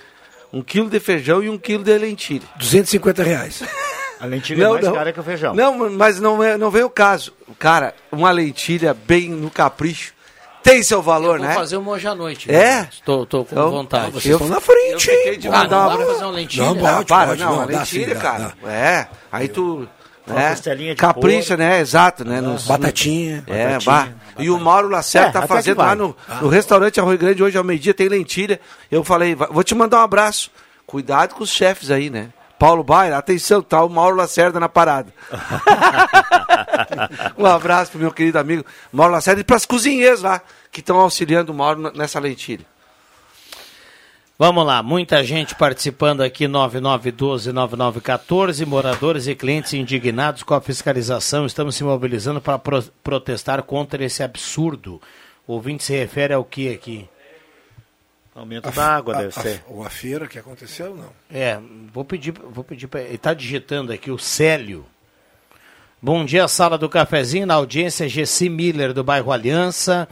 um 0.53 0.61
quilo 0.61 0.89
de 0.89 0.99
feijão 0.99 1.41
e 1.43 1.49
um 1.49 1.57
quilo 1.57 1.83
de 1.83 1.97
lentilha. 1.97 2.47
250 2.57 3.23
reais. 3.23 3.63
A 4.21 4.25
lentilha 4.25 4.63
é 4.65 4.67
mais 4.69 4.87
cara 4.89 5.11
que 5.11 5.19
o 5.19 5.23
feijão. 5.23 5.53
Não, 5.55 5.89
mas 5.89 6.19
não, 6.19 6.43
é, 6.43 6.57
não 6.57 6.69
veio 6.69 6.85
o 6.85 6.89
caso. 6.89 7.33
Cara, 7.57 7.93
uma 8.11 8.29
lentilha 8.31 8.93
bem 8.93 9.29
no 9.29 9.49
capricho 9.49 10.13
tem 10.63 10.83
seu 10.83 11.01
valor, 11.01 11.39
Vou 11.39 11.47
né? 11.47 11.55
fazer 11.55 11.75
uma 11.77 11.91
hoje 11.93 12.07
à 12.07 12.13
noite. 12.13 12.51
É? 12.51 12.87
Estou, 12.91 13.23
estou 13.23 13.43
com 13.43 13.55
Então, 13.55 13.71
vontade. 13.71 14.11
Vocês 14.11 14.35
estão 14.35 14.47
na 14.47 14.59
frente, 14.61 15.09
eu 15.09 15.33
hein? 15.33 15.39
de 15.39 15.47
Ah, 15.47 15.51
mandar 15.51 15.69
não 15.69 15.79
uma- 15.79 15.89
dá 15.89 15.97
pra 15.97 16.05
fazer 16.13 16.23
uma 16.25 16.31
lentilha? 16.33 16.65
Não, 16.65 16.75
Não, 16.75 16.81
pode, 16.81 17.05
para, 17.07 17.27
pode, 17.29 17.41
não, 17.43 17.51
não, 17.55 17.61
a 17.61 17.65
dá 17.65 17.79
lentilha, 17.79 18.07
sim, 18.07 18.13
dá, 18.13 18.19
cara. 18.21 18.53
dá. 18.63 18.71
É, 18.71 19.07
aí 19.31 19.47
tu. 19.47 19.89
Uma 20.27 20.35
né, 20.39 20.49
costelinha 20.51 20.93
de 20.93 21.01
capricha, 21.01 21.47
porco. 21.57 21.63
né? 21.63 21.79
Exato, 21.79 22.23
né? 22.23 22.39
nos- 22.41 22.67
Batatinha. 22.67 23.43
É, 23.47 23.67
Batatinha, 23.69 23.79
bah. 23.79 24.07
E 24.37 24.51
o 24.51 24.59
Mauro 24.59 24.87
Lacerda 24.87 25.29
É, 25.29 25.31
tá 25.31 25.47
fazendo 25.47 25.79
lá 25.79 25.95
no, 25.95 26.15
no 26.39 26.47
restaurante 26.47 26.99
Arroio 26.99 27.17
Grande 27.17 27.41
hoje 27.41 27.57
ao 27.57 27.63
meio-dia, 27.63 27.91
tem 27.93 28.07
lentilha. 28.07 28.61
Eu 28.91 29.03
falei, 29.03 29.33
"Va- 29.33 29.49
vou 29.51 29.63
te 29.63 29.73
mandar 29.73 29.97
um 29.97 30.03
abraço. 30.03 30.51
Cuidado 30.85 31.33
com 31.33 31.43
os 31.43 31.49
chefes 31.49 31.89
aí, 31.89 32.11
né? 32.11 32.29
Paulo 32.61 32.83
Baia, 32.83 33.17
atenção, 33.17 33.59
tá 33.59 33.83
o 33.83 33.89
Mauro 33.89 34.15
Lacerda 34.15 34.59
na 34.59 34.69
parada. 34.69 35.11
um 37.35 37.47
abraço 37.47 37.89
pro 37.89 37.99
meu 37.99 38.11
querido 38.11 38.37
amigo 38.37 38.63
Mauro 38.93 39.13
Lacerda 39.13 39.41
e 39.41 39.43
pras 39.43 39.65
cozinheiras 39.65 40.21
lá, 40.21 40.39
que 40.71 40.79
estão 40.79 40.99
auxiliando 40.99 41.51
o 41.51 41.55
Mauro 41.55 41.91
nessa 41.95 42.19
lentilha. 42.19 42.63
Vamos 44.37 44.63
lá, 44.63 44.83
muita 44.83 45.23
gente 45.23 45.55
participando 45.55 46.21
aqui, 46.21 46.45
9912-9914, 46.45 48.63
moradores 48.67 49.25
e 49.25 49.33
clientes 49.33 49.73
indignados 49.73 50.43
com 50.43 50.53
a 50.53 50.61
fiscalização, 50.61 51.47
estamos 51.47 51.75
se 51.75 51.83
mobilizando 51.83 52.39
para 52.39 52.59
pro- 52.59 52.83
protestar 53.03 53.63
contra 53.63 54.05
esse 54.05 54.21
absurdo. 54.21 55.01
O 55.47 55.53
ouvinte 55.53 55.83
se 55.83 55.97
refere 55.97 56.35
ao 56.35 56.45
que 56.45 56.71
aqui? 56.71 57.09
Aumento 58.33 58.71
da 58.71 58.85
água, 58.95 59.13
A- 59.13 59.17
deve 59.23 59.37
a- 59.39 59.41
ser. 59.43 59.63
Ou 59.67 59.83
a 59.83 59.89
feira 59.89 60.25
que 60.27 60.39
aconteceu, 60.39 60.95
não. 60.95 61.09
É, 61.29 61.59
vou 61.93 62.05
pedir, 62.05 62.31
vou 62.31 62.63
pedir 62.63 62.87
para 62.87 63.01
ele 63.01 63.15
está 63.15 63.33
digitando 63.33 63.91
aqui 63.91 64.09
o 64.09 64.17
Célio. 64.17 64.85
Bom 66.01 66.23
dia, 66.25 66.47
sala 66.47 66.77
do 66.77 66.87
cafezinho, 66.89 67.45
na 67.45 67.55
audiência 67.55 68.07
Gessi 68.07 68.47
Miller 68.49 68.93
do 68.93 69.03
bairro 69.03 69.31
Aliança. 69.31 70.07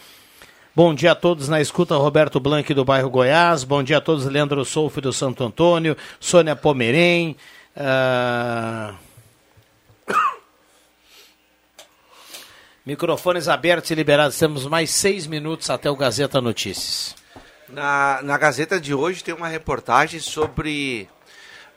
Bom 0.76 0.94
dia 0.94 1.14
a 1.14 1.16
todos 1.16 1.48
na 1.50 1.60
escuta, 1.62 1.96
Roberto 1.96 2.40
Blanc 2.40 2.74
do 2.74 2.86
bairro 2.86 3.10
Goiás. 3.10 3.64
Bom 3.64 3.82
dia 3.82 3.98
a 3.98 4.02
todos, 4.02 4.26
Leandro 4.26 4.64
Solfi 4.66 5.02
do 5.02 5.12
Santo 5.12 5.44
Antônio, 5.44 5.96
Sônia 6.20 6.56
Pomerém. 6.56 7.36
ah, 7.76 8.94
Microfones 12.86 13.48
abertos 13.48 13.90
e 13.92 13.96
liberados. 13.96 14.38
Temos 14.38 14.66
mais 14.66 14.90
seis 14.92 15.26
minutos 15.28 15.70
até 15.70 15.90
o 15.90 15.96
Gazeta 15.96 16.40
Notícias. 16.42 17.16
Na, 17.72 18.20
na 18.24 18.38
Gazeta 18.38 18.80
de 18.80 18.94
hoje 18.94 19.24
tem 19.24 19.34
uma 19.34 19.48
reportagem 19.48 20.20
sobre 20.20 21.08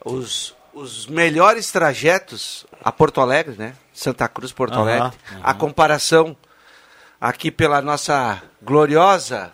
os, 0.03 0.55
os 0.73 1.05
melhores 1.07 1.71
trajetos 1.71 2.65
a 2.83 2.91
Porto 2.91 3.21
Alegre, 3.21 3.55
né? 3.57 3.75
Santa 3.93 4.27
Cruz, 4.27 4.51
Porto 4.51 4.73
Aham, 4.73 4.81
Alegre. 4.81 5.17
A 5.43 5.53
comparação 5.53 6.35
aqui 7.21 7.51
pela 7.51 7.81
nossa 7.81 8.41
gloriosa 8.61 9.51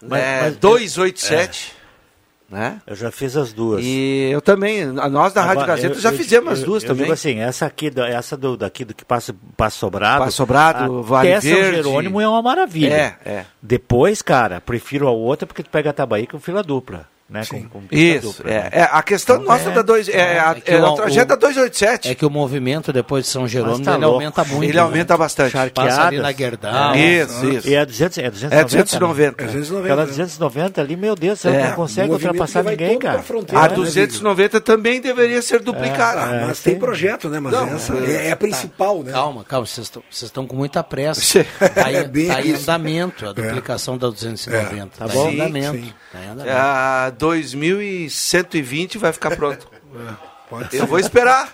Mas- 0.00 0.10
né, 0.20 0.40
mas- 0.42 0.56
287, 0.56 1.74
né? 2.54 2.80
Eu 2.86 2.94
já 2.96 3.10
fiz 3.10 3.36
as 3.36 3.52
duas. 3.52 3.82
E 3.84 4.30
eu 4.32 4.40
também, 4.40 4.86
nós 4.86 5.32
da 5.32 5.42
Rádio 5.42 5.66
Gazeta 5.66 5.94
eu- 5.96 6.00
já 6.00 6.10
eu- 6.10 6.16
fizemos 6.16 6.52
as 6.52 6.60
eu- 6.60 6.64
duas 6.66 6.82
eu 6.82 6.88
também. 6.88 7.02
Digo 7.04 7.12
assim, 7.12 7.38
essa 7.40 7.66
aqui, 7.66 7.92
essa 8.08 8.36
do, 8.36 8.56
daqui 8.56 8.84
do 8.84 8.94
que 8.94 9.04
passa, 9.04 9.34
passa 9.56 9.76
sobrado. 9.78 10.24
Passo 10.24 10.36
Sobrado, 10.36 11.02
Vale 11.02 11.32
até 11.32 11.40
São 11.40 11.50
Verde. 11.50 11.76
Jerônimo 11.76 12.20
é 12.20 12.28
uma 12.28 12.40
maravilha. 12.40 12.94
É, 13.24 13.28
é. 13.30 13.44
Depois, 13.60 14.22
cara, 14.22 14.60
prefiro 14.60 15.06
a 15.08 15.10
outra 15.10 15.46
porque 15.46 15.62
tu 15.62 15.70
pega 15.70 15.90
a 15.90 15.92
Tabaí 15.92 16.26
com 16.26 16.38
fila 16.38 16.62
dupla. 16.62 17.06
Né? 17.28 17.42
Com, 17.48 17.62
com 17.68 17.82
Isso, 17.90 18.28
dupla, 18.36 18.50
é, 18.50 18.54
né? 18.64 18.68
é, 18.72 18.82
a 18.82 19.02
questão 19.02 19.36
Então, 19.36 19.46
nossa 19.48 19.70
é, 19.70 19.72
da 19.72 19.82
dois, 19.82 20.08
é, 20.08 20.38
a, 20.38 20.54
que 20.54 20.70
é 20.70 20.78
o- 20.78 20.84
o 20.84 20.94
trajeto 20.94 21.28
da 21.28 21.36
287. 21.36 22.10
É 22.10 22.14
que 22.14 22.24
o 22.26 22.30
movimento 22.30 22.92
depois 22.92 23.24
de 23.24 23.30
São 23.30 23.48
Jerônimo 23.48 23.78
Mas 23.78 23.86
tá 23.86 23.94
ele 23.94 24.04
louco. 24.04 24.14
aumenta 24.20 24.44
muito. 24.44 24.64
Ele 24.64 24.72
né? 24.74 24.78
aumenta 24.80 25.16
bastante. 25.16 25.56
Passa 25.72 26.02
ali 26.06 26.18
na 26.18 26.32
Gerdau. 26.32 26.94
Isso, 26.94 27.48
isso. 27.48 27.68
E 27.68 27.74
é 27.74 27.84
200, 27.86 28.18
é 28.18 28.30
290. 28.30 28.54
É 28.54 28.64
290. 28.64 29.42
né? 29.42 29.48
290, 29.52 29.84
Aquela 29.86 30.02
né? 30.02 30.06
290 30.08 30.80
ali, 30.80 30.96
meu 30.96 31.16
Deus, 31.16 31.40
você 31.40 31.48
É, 31.48 31.68
não 31.68 31.72
consegue 31.76 32.10
o 32.10 32.12
ultrapassar 32.12 32.62
ninguém, 32.62 32.98
cara. 32.98 33.22
fronteira, 33.22 33.64
A 33.64 33.68
né, 33.68 33.74
290 33.74 34.60
também 34.60 35.00
deveria 35.00 35.40
ser 35.40 35.60
duplicada. 35.60 36.34
É, 36.36 36.46
mas 36.46 36.60
tem- 36.60 36.78
projeto, 36.78 37.28
né? 37.30 37.40
Mas 37.40 37.52
Não, 37.52 37.66
essa 37.74 37.94
é- 37.94 38.10
é, 38.10 38.26
é 38.28 38.32
a 38.32 38.36
principal, 38.36 39.02
né? 39.02 39.12
Calma, 39.12 39.44
calma, 39.44 39.66
vocês 39.66 39.86
estão- 39.86 40.02
vocês 40.10 40.28
estão 40.28 40.46
com 40.46 40.56
muita 40.56 40.82
pressa. 40.84 41.44
Tá 41.74 41.90
em, 41.90 41.96
É 42.34 42.52
tá 42.52 42.58
andamento 42.60 43.26
a 43.26 43.32
duplicação 43.32 43.96
da 43.96 44.08
290. 44.08 44.98
Tá 44.98 45.06
Tá, 45.08 45.12
bom? 45.14 45.30
em 45.30 45.40
andamento. 45.40 45.94
Sim. 47.32 47.38
Tá 47.38 47.38
em 47.38 47.40
andamento. 47.40 47.64
A 47.64 47.78
2120 47.98 48.98
vai 48.98 49.12
ficar 49.12 49.36
pronto. 49.36 49.68
Pode 50.50 50.76
Eu 50.76 50.86
vou 50.86 50.98
esperar. 50.98 51.52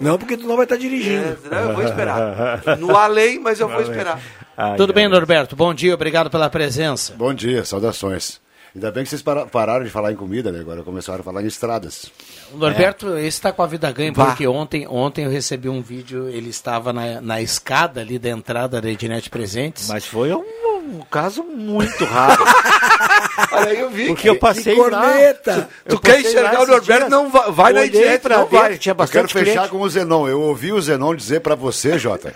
Não, 0.00 0.18
porque 0.18 0.36
tu 0.36 0.46
não 0.46 0.56
vai 0.56 0.64
estar 0.64 0.76
dirigindo. 0.76 1.38
É, 1.50 1.54
não, 1.54 1.70
eu 1.70 1.74
vou 1.76 1.84
esperar. 1.84 2.62
No 2.78 2.94
além, 2.96 3.38
mas 3.38 3.58
eu 3.60 3.68
vou 3.68 3.80
esperar. 3.80 4.20
Ai, 4.56 4.76
Tudo 4.76 4.90
ai, 4.90 4.94
bem, 4.94 5.08
Norberto? 5.08 5.54
Bom 5.56 5.72
dia, 5.72 5.94
obrigado 5.94 6.28
pela 6.28 6.50
presença. 6.50 7.14
Bom 7.16 7.32
dia, 7.32 7.64
saudações. 7.64 8.40
Ainda 8.74 8.90
bem 8.90 9.04
que 9.04 9.08
vocês 9.08 9.22
para- 9.22 9.46
pararam 9.46 9.84
de 9.86 9.90
falar 9.90 10.12
em 10.12 10.16
comida, 10.16 10.52
né? 10.52 10.60
Agora 10.60 10.82
começaram 10.82 11.20
a 11.20 11.22
falar 11.22 11.42
em 11.42 11.46
estradas. 11.46 12.10
O 12.52 12.58
Norberto, 12.58 13.16
esse 13.16 13.28
está 13.28 13.50
com 13.50 13.62
a 13.62 13.66
vida 13.66 13.90
ganha, 13.90 14.12
Vá. 14.12 14.26
porque 14.26 14.46
ontem, 14.46 14.86
ontem 14.86 15.24
eu 15.24 15.30
recebi 15.30 15.66
um 15.66 15.80
vídeo, 15.80 16.28
ele 16.28 16.50
estava 16.50 16.92
na, 16.92 17.22
na 17.22 17.40
escada 17.40 18.02
ali 18.02 18.18
da 18.18 18.28
entrada 18.28 18.78
da 18.78 18.90
Ednet 18.90 19.30
Presentes. 19.30 19.88
Mas 19.88 20.04
foi 20.04 20.30
um, 20.34 20.44
um 20.86 21.00
caso 21.10 21.42
muito 21.42 22.04
raro. 22.04 22.44
Olha 23.52 23.70
aí, 23.70 23.80
eu 23.80 23.90
vi. 23.90 24.06
Porque 24.06 24.28
eu 24.28 24.38
passei 24.38 24.74
Que 24.74 24.80
corneta! 24.80 25.68
Tu 25.88 25.94
Eu 25.94 26.00
quer 26.00 26.20
enxergar 26.20 26.62
o 26.62 26.66
Norberto? 26.66 26.82
dias. 27.00 27.10
Não 27.10 27.30
vai, 27.30 27.50
vai 27.50 27.72
na 27.72 27.86
internet, 27.86 28.28
não 28.28 28.46
vai. 28.46 28.78
Tinha 28.78 28.92
Eu 28.92 28.96
quero 28.96 28.96
bastante 28.96 29.32
fechar 29.32 29.52
cliente. 29.52 29.68
com 29.70 29.80
o 29.80 29.88
Zenon. 29.88 30.28
Eu 30.28 30.40
ouvi 30.40 30.72
o 30.72 30.80
Zenon 30.80 31.14
dizer 31.14 31.40
pra 31.40 31.54
você, 31.54 31.98
Jota. 31.98 32.34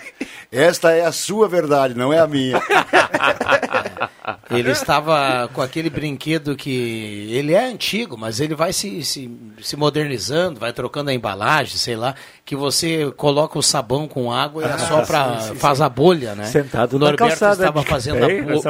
Esta 0.53 0.93
é 0.93 1.05
a 1.05 1.13
sua 1.13 1.49
verdade, 1.49 1.95
não 1.95 2.13
é 2.13 2.19
a 2.19 2.27
minha. 2.27 2.61
Ele 4.51 4.71
estava 4.71 5.49
com 5.55 5.63
aquele 5.63 5.89
brinquedo 5.89 6.57
que 6.57 7.29
ele 7.31 7.55
é 7.55 7.65
antigo, 7.67 8.17
mas 8.19 8.41
ele 8.41 8.55
vai 8.55 8.73
se, 8.73 9.03
se, 9.05 9.31
se 9.63 9.77
modernizando, 9.77 10.59
vai 10.59 10.73
trocando 10.73 11.11
a 11.11 11.15
embalagem, 11.15 11.77
sei 11.77 11.95
lá, 11.97 12.15
que 12.45 12.57
você 12.57 13.13
coloca 13.17 13.59
o 13.59 13.63
sabão 13.63 14.09
com 14.09 14.33
água 14.33 14.63
e 14.65 14.67
é 14.67 14.79
só 14.79 15.03
para 15.03 15.39
faz 15.55 15.81
a 15.81 15.89
bolha, 15.89 16.35
né? 16.35 16.45
Sentado 16.47 16.95
o 16.97 16.99
na 16.99 17.07
Norberto 17.07 17.29
calçada 17.39 17.65
estava 17.67 17.83
fazendo 17.85 18.19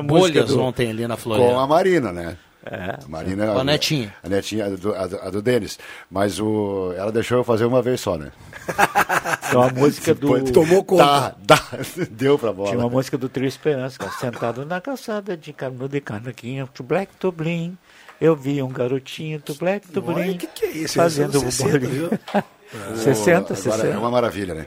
bolhas 0.03 0.49
do- 0.49 0.61
ontem 0.61 0.91
ali 0.91 1.03
na 1.07 1.17
Com 1.17 1.21
a 1.21 1.23
Floresta. 1.23 1.67
Marina, 1.67 2.13
né? 2.13 2.37
É. 2.65 2.99
A 3.05 3.09
Marina. 3.09 3.47
Com 3.53 3.59
a 3.61 3.65
netinha. 3.65 4.15
A 4.23 4.29
netinha, 4.29 4.67
a 4.67 4.69
do, 4.71 4.95
a 4.95 5.07
do, 5.07 5.17
a 5.21 5.31
do 5.31 5.43
Denis. 5.43 5.79
Mas 6.11 6.39
o, 6.39 6.93
ela 6.97 7.11
deixou 7.11 7.39
eu 7.39 7.45
fazer 7.45 7.65
uma 7.65 7.81
vez 7.81 8.01
só, 8.01 8.17
né? 8.17 8.31
Então 9.51 9.63
a 9.63 9.73
música 9.73 10.15
do. 10.15 10.21
Depois- 10.33 10.51
Tomou 10.53 10.85
conta. 10.85 11.05
Dá, 11.05 11.35
dá, 11.57 11.63
deu 12.09 12.39
pra 12.39 12.53
bola. 12.53 12.69
Tinha 12.69 12.79
uma 12.79 12.89
música 12.89 13.19
do 13.19 13.29
Trio 13.29 13.49
Esperança, 13.49 13.99
cara, 13.99 14.13
sentado 14.13 14.65
na 14.65 14.81
calçada 14.81 15.37
de 15.37 15.53
canudo 15.53 15.97
e 15.97 16.01
canaquinha, 16.01 16.69
to 16.73 16.85
black 16.85 17.13
to. 17.17 17.35
Eu 18.21 18.37
vi 18.37 18.63
um 18.63 18.69
garotinho 18.69 19.41
do 19.45 19.55
black 19.57 19.89
Olha, 19.97 20.15
blim. 20.15 20.37
que 20.37 20.47
que 20.47 20.65
é 20.67 20.71
isso? 20.71 20.95
Fazendo 20.95 21.37
o 21.37 21.41
60, 21.41 21.71
bolinho. 21.81 21.91
viu? 21.91 22.11
60, 22.97 23.39
Agora 23.39 23.57
60. 23.57 23.87
é 23.89 23.99
uma 23.99 24.11
maravilha, 24.11 24.55
né? 24.55 24.67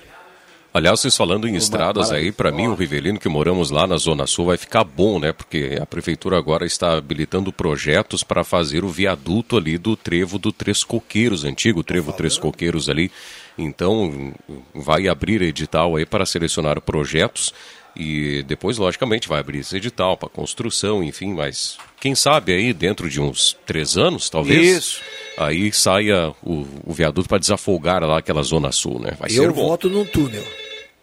Aliás, 0.73 0.99
vocês 1.01 1.15
falando 1.15 1.47
em 1.47 1.55
estradas 1.55 2.11
aí, 2.11 2.31
para 2.31 2.51
mim, 2.51 2.65
o 2.65 2.73
Rivelino, 2.73 3.19
que 3.19 3.29
moramos 3.29 3.69
lá 3.69 3.85
na 3.85 3.95
Zona 3.95 4.25
Sul, 4.25 4.47
vai 4.47 4.57
ficar 4.57 4.83
bom, 4.83 5.19
né? 5.19 5.31
Porque 5.31 5.77
a 5.79 5.85
prefeitura 5.85 6.35
agora 6.35 6.65
está 6.65 6.97
habilitando 6.97 7.53
projetos 7.53 8.23
para 8.23 8.43
fazer 8.43 8.83
o 8.83 8.89
viaduto 8.89 9.55
ali 9.55 9.77
do 9.77 9.95
trevo 9.95 10.39
do 10.39 10.51
Três 10.51 10.83
Coqueiros, 10.83 11.43
antigo 11.43 11.83
trevo 11.83 12.11
Três 12.11 12.39
Coqueiros 12.39 12.89
ali. 12.89 13.11
Então, 13.55 14.33
vai 14.73 15.07
abrir 15.07 15.43
edital 15.43 15.95
aí 15.95 16.07
para 16.07 16.25
selecionar 16.25 16.81
projetos 16.81 17.53
e 17.95 18.41
depois, 18.47 18.79
logicamente, 18.79 19.27
vai 19.29 19.39
abrir 19.39 19.59
esse 19.59 19.77
edital 19.77 20.17
para 20.17 20.27
construção, 20.27 21.03
enfim, 21.03 21.33
mas 21.33 21.77
quem 21.99 22.15
sabe 22.15 22.51
aí 22.51 22.73
dentro 22.73 23.07
de 23.07 23.21
uns 23.21 23.55
três 23.67 23.95
anos, 23.95 24.27
talvez, 24.29 24.77
Isso. 24.77 25.01
aí 25.37 25.71
saia 25.71 26.33
o, 26.41 26.65
o 26.83 26.91
viaduto 26.93 27.29
para 27.29 27.37
desafogar 27.37 28.03
lá 28.03 28.17
aquela 28.17 28.41
Zona 28.41 28.71
Sul, 28.71 28.99
né? 28.99 29.13
Vai 29.19 29.29
ser 29.29 29.43
Eu 29.43 29.53
bom. 29.53 29.67
voto 29.67 29.87
num 29.87 30.03
túnel. 30.03 30.43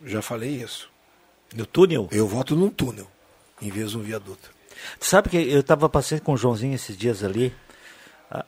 Já 0.05 0.23
falei 0.23 0.51
isso. 0.63 0.91
No 1.55 1.67
túnel. 1.67 2.09
Eu 2.13 2.27
voto 2.27 2.55
num 2.55 2.71
túnel, 2.71 3.07
em 3.61 3.71
vez 3.71 3.91
de 3.91 3.99
um 3.99 4.03
viaduto. 4.03 4.51
Tu 4.99 5.05
sabe 5.07 5.29
que 5.29 5.37
eu 5.37 5.63
tava 5.63 5.89
passando 5.89 6.21
com 6.23 6.33
o 6.33 6.37
Joãozinho 6.37 6.75
esses 6.75 6.97
dias 6.97 7.23
ali, 7.23 7.55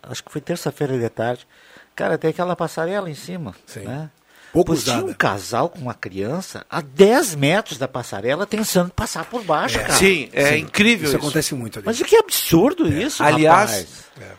acho 0.03 0.23
que 0.25 0.31
foi 0.33 0.41
terça-feira 0.41 0.99
de 0.99 1.09
tarde. 1.09 1.47
Cara, 1.95 2.17
tem 2.17 2.31
aquela 2.31 2.57
passarela 2.57 3.11
em 3.11 3.15
cima, 3.15 3.55
Sim. 3.67 3.81
né? 3.81 4.11
Pouco 4.53 4.69
Pois 4.69 4.85
tinha 4.85 4.97
usada. 4.97 5.11
um 5.11 5.15
casal 5.15 5.69
com 5.71 5.79
uma 5.79 5.95
criança 5.95 6.65
a 6.69 6.81
10 6.83 7.35
metros 7.37 7.79
da 7.79 7.89
passarela 7.89 8.47
tentando 8.47 8.91
passar 8.93 9.25
por 9.25 9.43
baixo, 9.43 9.79
cara. 9.79 9.95
Sim, 9.95 10.29
é 10.33 10.57
incrível 10.59 11.07
Isso 11.09 11.17
isso. 11.17 11.25
acontece 11.25 11.55
muito 11.55 11.79
ali. 11.79 11.87
Mas 11.87 12.03
que 12.03 12.17
absurdo 12.17 12.87
isso, 12.87 13.23
Aliás, 13.23 13.71
rapaz. 13.71 14.05
é, 14.21 14.33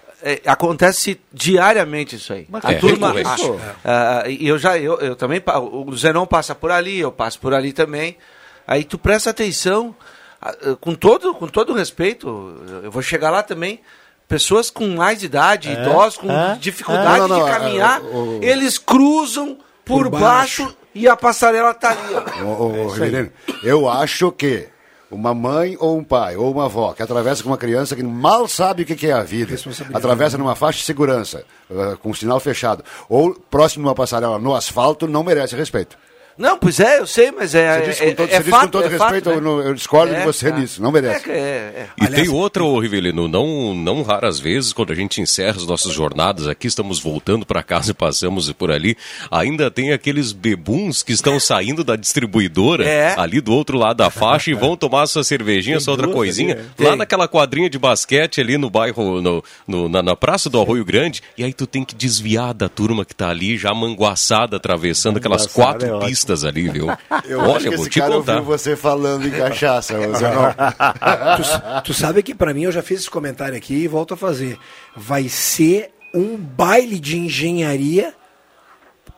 acontece 0.45 1.19
diariamente 1.31 2.15
isso 2.15 2.31
aí. 2.33 2.45
Mas 2.49 2.63
a 2.65 2.71
é 2.71 2.75
turma, 2.75 3.13
ah, 3.83 4.23
eu 4.27 4.57
já, 4.57 4.77
eu, 4.77 4.99
eu 4.99 5.15
também, 5.15 5.41
o 5.71 5.95
Zenon 5.95 6.25
passa 6.25 6.55
por 6.55 6.71
ali, 6.71 6.99
eu 6.99 7.11
passo 7.11 7.39
por 7.39 7.53
ali 7.53 7.73
também. 7.73 8.17
Aí 8.65 8.83
tu 8.83 8.97
presta 8.97 9.29
atenção, 9.31 9.93
ah, 10.41 10.55
ah, 10.65 10.75
com 10.79 10.95
todo, 10.95 11.33
com 11.33 11.47
todo 11.47 11.73
respeito, 11.73 12.27
eu 12.83 12.89
vou 12.91 13.01
chegar 13.01 13.29
lá 13.29 13.43
também. 13.43 13.81
Pessoas 14.27 14.69
com 14.69 14.87
mais 14.95 15.21
idade, 15.21 15.69
idosos, 15.71 16.17
com 16.17 16.31
é, 16.31 16.57
dificuldade 16.59 17.17
é. 17.17 17.19
Não, 17.19 17.27
não, 17.27 17.43
de 17.43 17.49
é, 17.49 17.53
caminhar, 17.53 18.01
o- 18.01 18.39
o- 18.39 18.43
eles 18.43 18.77
cruzam 18.77 19.57
por, 19.83 20.09
Por 20.09 20.19
baixo. 20.19 20.63
baixo. 20.63 20.77
e 20.95 21.07
a 21.09 21.15
passarela 21.17 21.73
tá 21.73 21.91
ali. 21.91 22.15
Ó. 22.41 22.45
Ô, 22.45 22.83
ô, 22.85 22.87
Rivelino, 22.87 23.29
eu 23.63 23.87
acho 23.89 24.31
que 24.31 24.69
uma 25.13 25.33
mãe 25.33 25.77
ou 25.79 25.97
um 25.97 26.03
pai 26.03 26.35
ou 26.35 26.51
uma 26.51 26.65
avó 26.65 26.93
que 26.93 27.03
atravessa 27.03 27.43
com 27.43 27.49
uma 27.49 27.57
criança 27.57 27.95
que 27.95 28.03
mal 28.03 28.47
sabe 28.47 28.83
o 28.83 28.85
que 28.85 29.07
é 29.07 29.13
a 29.13 29.23
vida, 29.23 29.55
atravessa 29.93 30.37
numa 30.37 30.55
faixa 30.55 30.79
de 30.79 30.85
segurança, 30.85 31.45
ah, 31.71 31.97
com 32.01 32.13
sinal 32.13 32.39
fechado, 32.39 32.83
ou 33.07 33.33
próximo 33.33 33.83
de 33.83 33.89
uma 33.89 33.95
passarela 33.95 34.39
no 34.39 34.55
asfalto, 34.55 35.07
não 35.07 35.23
merece 35.23 35.55
respeito. 35.55 35.97
Não, 36.37 36.57
pois 36.57 36.79
é, 36.79 36.99
eu 36.99 37.05
sei, 37.05 37.31
mas 37.31 37.53
é. 37.53 37.79
Você 37.79 37.89
disse 37.89 38.03
é, 38.03 38.09
com 38.09 38.15
todo, 38.15 38.27
é 38.27 38.31
você 38.31 38.37
disse 38.39 38.49
fato, 38.49 38.63
com 38.65 38.69
todo 38.71 38.85
é 38.85 38.89
fato, 38.97 39.13
respeito, 39.13 39.41
né? 39.41 39.67
eu, 39.67 39.73
discordo 39.73 40.13
de 40.15 40.19
É, 40.21 40.23
você 40.25 40.49
tá. 40.51 40.57
nisso, 40.57 40.81
não 40.81 40.91
merece. 40.91 41.29
É, 41.29 41.33
é, 41.33 41.37
é. 41.37 41.87
E 42.01 42.05
Aliás- 42.05 42.27
tem 42.27 42.33
outra, 42.35 42.63
ô, 42.63 42.79
Rivelino, 42.79 43.27
não, 43.27 43.73
não 43.75 44.01
raras 44.01 44.39
vezes, 44.39 44.73
quando 44.73 44.91
a 44.91 44.95
gente 44.95 45.21
encerra 45.21 45.57
as 45.57 45.67
nossas 45.67 45.93
jornadas 45.93 46.47
aqui, 46.47 46.65
estamos 46.67 46.99
voltando 46.99 47.45
para 47.45 47.61
casa 47.61 47.91
e 47.91 47.93
passamos 47.93 48.51
por 48.51 48.71
ali, 48.71 48.97
ainda 49.29 49.69
tem 49.69 49.91
aqueles 49.93 50.31
bebuns 50.31 51.03
que 51.03 51.11
estão 51.13 51.39
saindo 51.39 51.83
da 51.83 51.95
distribuidora, 51.95 52.83
É. 52.83 53.13
ali 53.19 53.39
do 53.39 53.53
outro 53.53 53.77
lado 53.77 53.97
da 53.97 54.09
faixa, 54.09 54.49
e 54.49 54.53
vão 54.55 54.75
tomar 54.75 55.05
sua 55.07 55.23
cervejinha, 55.23 55.79
sua 55.79 55.93
outra 55.93 56.07
coisinha, 56.07 56.55
ali, 56.55 56.63
lá 56.79 56.89
Tem. 56.91 56.97
naquela 56.97 57.27
quadrinha 57.27 57.69
de 57.69 57.77
basquete 57.77 58.41
ali 58.41 58.57
no 58.57 58.69
bairro, 58.69 59.21
no, 59.21 59.43
no- 59.67 59.87
na, 59.89 60.01
na 60.01 60.15
praça 60.15 60.49
do 60.49 60.59
Arroio 60.59 60.83
Grande, 60.83 61.21
e 61.37 61.43
aí 61.43 61.53
tu 61.53 61.67
tem 61.67 61.83
que 61.85 61.93
desviar 61.93 62.53
da 62.53 62.67
turma 62.67 63.05
que 63.05 63.13
tá 63.13 63.29
ali, 63.29 63.57
já 63.57 63.73
manguaçada, 63.73 64.57
atravessando 64.57 65.17
aquelas 65.17 65.45
quatro 65.45 66.01
é 66.03 66.09
ali, 66.45 66.69
viu? 66.69 66.87
Eu 67.25 67.39
Olha, 67.39 67.55
acho 67.57 67.69
que 67.69 67.75
vou 67.75 67.85
esse 67.85 67.89
te 67.89 67.99
cara 67.99 68.13
contar. 68.15 68.33
ouviu 68.37 68.45
você 68.45 68.75
falando 68.75 69.27
em 69.27 69.31
cachaça, 69.31 69.93
Zenon. 70.17 70.51
tu, 71.37 71.81
tu 71.85 71.93
sabe 71.93 72.23
que 72.23 72.33
pra 72.35 72.53
mim 72.53 72.63
eu 72.63 72.71
já 72.71 72.81
fiz 72.81 73.01
esse 73.01 73.09
comentário 73.09 73.55
aqui 73.57 73.73
e 73.75 73.87
volto 73.87 74.13
a 74.13 74.17
fazer. 74.17 74.57
Vai 74.95 75.27
ser 75.27 75.91
um 76.13 76.37
baile 76.37 76.99
de 76.99 77.17
engenharia 77.17 78.13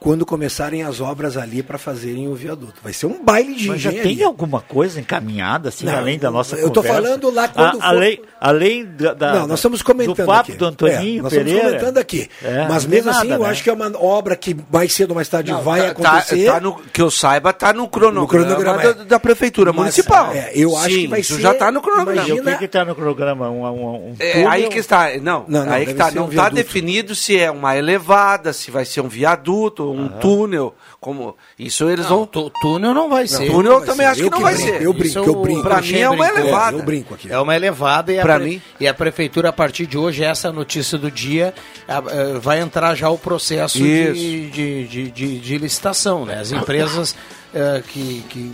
quando 0.05 0.23
começarem 0.23 0.83
as 0.83 1.01
obras 1.01 1.35
ali 1.35 1.63
para 1.63 1.79
fazerem 1.79 2.27
o 2.27 2.35
viaduto. 2.35 2.75
Vai 2.83 2.93
ser 2.93 3.07
um 3.07 3.23
baile 3.23 3.55
de 3.55 3.67
Mas 3.69 3.81
já 3.81 3.89
engenharia. 3.89 4.15
tem 4.17 4.23
alguma 4.23 4.61
coisa 4.61 4.99
encaminhada, 4.99 5.69
assim, 5.69 5.83
Não, 5.87 5.97
além 5.97 6.19
da 6.19 6.29
nossa 6.29 6.55
eu 6.57 6.69
tô 6.69 6.83
conversa? 6.83 7.01
falando 7.01 7.31
lá 7.33 7.47
quando 7.47 7.67
A- 7.69 7.71
for- 7.71 7.81
além, 7.83 8.21
além 8.39 8.85
da, 8.85 9.13
da- 9.15 9.33
Não, 9.39 9.47
nós 9.47 9.57
estamos 9.57 9.81
comentando 9.81 10.15
do 10.17 10.25
papo 10.27 10.51
aqui. 10.51 10.59
do 10.59 10.65
Antoninho 10.65 11.19
É, 11.19 11.21
nós 11.23 11.33
Pereira. 11.33 11.57
estamos 11.57 11.73
comentando 11.79 11.97
aqui. 11.97 12.29
É, 12.43 12.67
Mas 12.69 12.83
não 12.83 12.91
mesmo 12.91 13.09
assim, 13.09 13.27
nada, 13.29 13.33
eu 13.41 13.45
né? 13.45 13.49
acho 13.49 13.63
que 13.63 13.69
é 13.71 13.73
uma 13.73 13.91
obra 13.99 14.35
que 14.35 14.55
mais 14.71 14.93
cedo 14.93 15.09
ou 15.09 15.15
mais 15.15 15.27
tarde 15.27 15.51
vai 15.63 15.81
Tá- 15.81 15.87
acontecer. 15.87 16.45
Tá, 16.45 16.53
tá 16.53 16.59
no, 16.59 16.75
que 16.75 17.01
eu 17.01 17.09
saiba, 17.09 17.51
tá 17.51 17.73
no 17.73 17.87
cronograma, 17.87 18.21
No 18.21 18.27
cronograma, 18.61 18.93
da, 18.93 19.01
é. 19.01 19.05
da 19.05 19.19
prefeitura 19.19 19.71
Mas, 19.73 19.79
municipal. 19.79 20.31
é, 20.33 20.51
eu 20.53 20.77
acho 20.77 20.89
Sim, 20.93 21.01
que 21.01 21.07
vai 21.07 21.19
isso 21.21 21.35
ser- 21.37 21.41
já 21.41 21.53
tá 21.55 21.71
no 21.71 21.81
cronograma. 21.81 22.21
E 22.27 22.31
o 22.31 22.35
imagina- 22.35 22.51
que 22.51 22.59
que 22.59 22.67
tá 22.67 22.85
no 22.85 22.93
programa? 22.93 23.49
Um, 23.49 23.63
um, 23.65 23.95
um 24.11 24.15
É, 24.19 24.45
aí 24.45 24.67
que 24.69 24.77
está, 24.77 25.17
não, 25.19 25.45
Não, 25.47 25.65
não, 25.65 25.73
aí 25.73 25.87
que 25.87 25.95
tá, 25.95 26.11
ser 26.11 26.15
não 26.19 26.29
está 26.29 26.47
definido 26.49 27.15
se 27.15 27.35
é 27.39 27.49
uma 27.49 27.75
elevada, 27.75 28.53
se 28.53 28.69
vai 28.69 28.85
ser 28.85 29.01
um 29.01 29.07
viaduto, 29.07 29.94
um 29.95 30.07
túnel, 30.19 30.73
como 30.99 31.35
isso 31.57 31.89
eles 31.89 32.05
vão. 32.05 32.25
Tu- 32.25 32.51
túnel 32.61 32.93
não 32.93 33.09
vai 33.09 33.27
ser. 33.27 33.47
túnel 33.49 33.73
eu 33.73 33.79
também 33.81 34.05
ser. 34.05 34.11
acho 34.11 34.21
Eu 34.21 34.25
que 34.25 34.29
não 34.31 34.37
que 34.37 34.43
vai 34.43 34.53
brinco, 34.55 34.69
ser. 34.69 34.81
eu 34.81 34.93
brinco, 34.93 35.07
Isso 35.07 35.19
eu 35.19 35.35
brinco. 35.41 35.61
Pra 35.63 35.81
mim 35.81 35.97
é 35.97 36.09
uma 36.09 36.23
brincou. 36.25 36.41
elevada. 36.43 36.77
Eu 36.77 36.83
brinco 36.83 37.13
aqui. 37.13 37.31
É 37.31 37.39
uma 37.39 37.55
elevada 37.55 38.11
e 38.13 38.19
a, 38.19 38.21
Pra 38.21 38.35
pre- 38.35 38.45
mim. 38.45 38.61
e 38.79 38.87
a 38.87 38.93
prefeitura, 38.93 39.49
a 39.49 39.53
partir 39.53 39.85
de 39.87 39.97
hoje, 39.97 40.23
essa 40.23 40.51
notícia 40.51 40.97
do 40.97 41.09
dia, 41.09 41.53
a- 41.87 41.97
a- 41.97 42.39
vai 42.39 42.59
entrar 42.59 42.93
já 42.95 43.09
o 43.09 43.17
processo 43.17 43.77
de, 43.77 44.49
de, 44.51 44.87
de, 44.87 45.11
de- 45.11 45.39
de 45.39 45.57
licitação. 45.57 46.25
Né? 46.25 46.39
As 46.39 46.51
empresas 46.51 47.15
eh, 47.53 47.83
que, 47.87 48.23
que, 48.29 48.51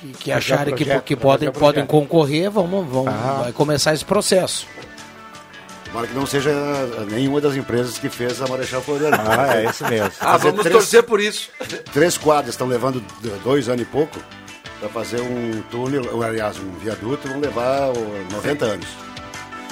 que- 0.00 0.08
que 0.20 0.32
acharem 0.32 0.74
que, 0.74 0.84
projeto, 0.84 1.04
que 1.04 1.14
vai 1.16 1.22
podem, 1.22 1.50
podem 1.52 1.86
concorrer 1.86 2.50
vão, 2.50 2.66
vão 2.84 3.04
vai 3.04 3.52
começar 3.52 3.94
esse 3.94 4.04
processo. 4.04 4.66
Tomara 5.88 6.06
que 6.06 6.14
não 6.14 6.26
seja 6.26 6.50
nenhuma 7.10 7.40
das 7.40 7.56
empresas 7.56 7.98
que 7.98 8.08
fez 8.08 8.40
a 8.42 8.46
Marechal 8.46 8.82
Floriano. 8.82 9.16
Ah, 9.26 9.56
é 9.56 9.64
isso 9.70 9.84
mesmo. 9.88 10.10
Ah, 10.20 10.32
Fazer 10.32 10.44
vamos 10.50 10.60
três- 10.62 10.76
torcer 10.76 11.02
por 11.02 11.20
isso. 11.20 11.50
Três 11.92 12.18
quadras 12.18 12.54
estão 12.54 12.66
levando 12.66 13.02
dois 13.42 13.68
anos 13.68 13.82
e 13.82 13.84
pouco 13.86 14.18
para 14.80 14.88
fazer 14.90 15.20
um 15.20 15.62
túnel, 15.70 16.08
ou, 16.12 16.22
aliás, 16.22 16.56
um 16.58 16.70
viaduto, 16.78 17.26
vão 17.26 17.40
levar 17.40 17.88
ô, 17.88 17.94
90 18.32 18.64
anos. 18.64 18.86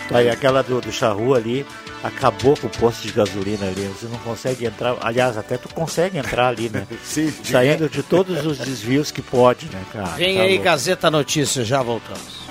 Tá 0.09 0.19
aí, 0.19 0.31
aquela 0.31 0.63
do, 0.63 0.81
do 0.81 0.91
Charru 0.93 1.35
ali, 1.35 1.67
acabou 2.03 2.57
com 2.57 2.67
o 2.69 2.71
posto 2.71 3.03
de 3.03 3.13
gasolina 3.13 3.67
ali. 3.67 3.87
Você 3.89 4.07
não 4.07 4.19
consegue 4.21 4.65
entrar. 4.65 4.97
Aliás, 5.01 5.37
até 5.37 5.59
tu 5.59 5.69
consegue 5.75 6.17
entrar 6.19 6.49
ali, 6.49 6.69
né? 6.71 6.87
Sim. 7.05 7.33
Saindo 7.45 7.89
de 7.89 8.03
todos 8.03 8.45
os 8.47 8.59
desvios 8.59 9.11
que 9.11 9.21
pode, 9.21 9.67
né, 9.67 9.83
cara? 9.93 10.07
Vem 10.17 10.37
Tá 10.37 10.43
aí, 10.43 10.49
louco. 10.51 10.65
Gazeta 10.65 11.11
Notícias, 11.11 11.67
já 11.67 11.83
voltamos. 11.83 12.47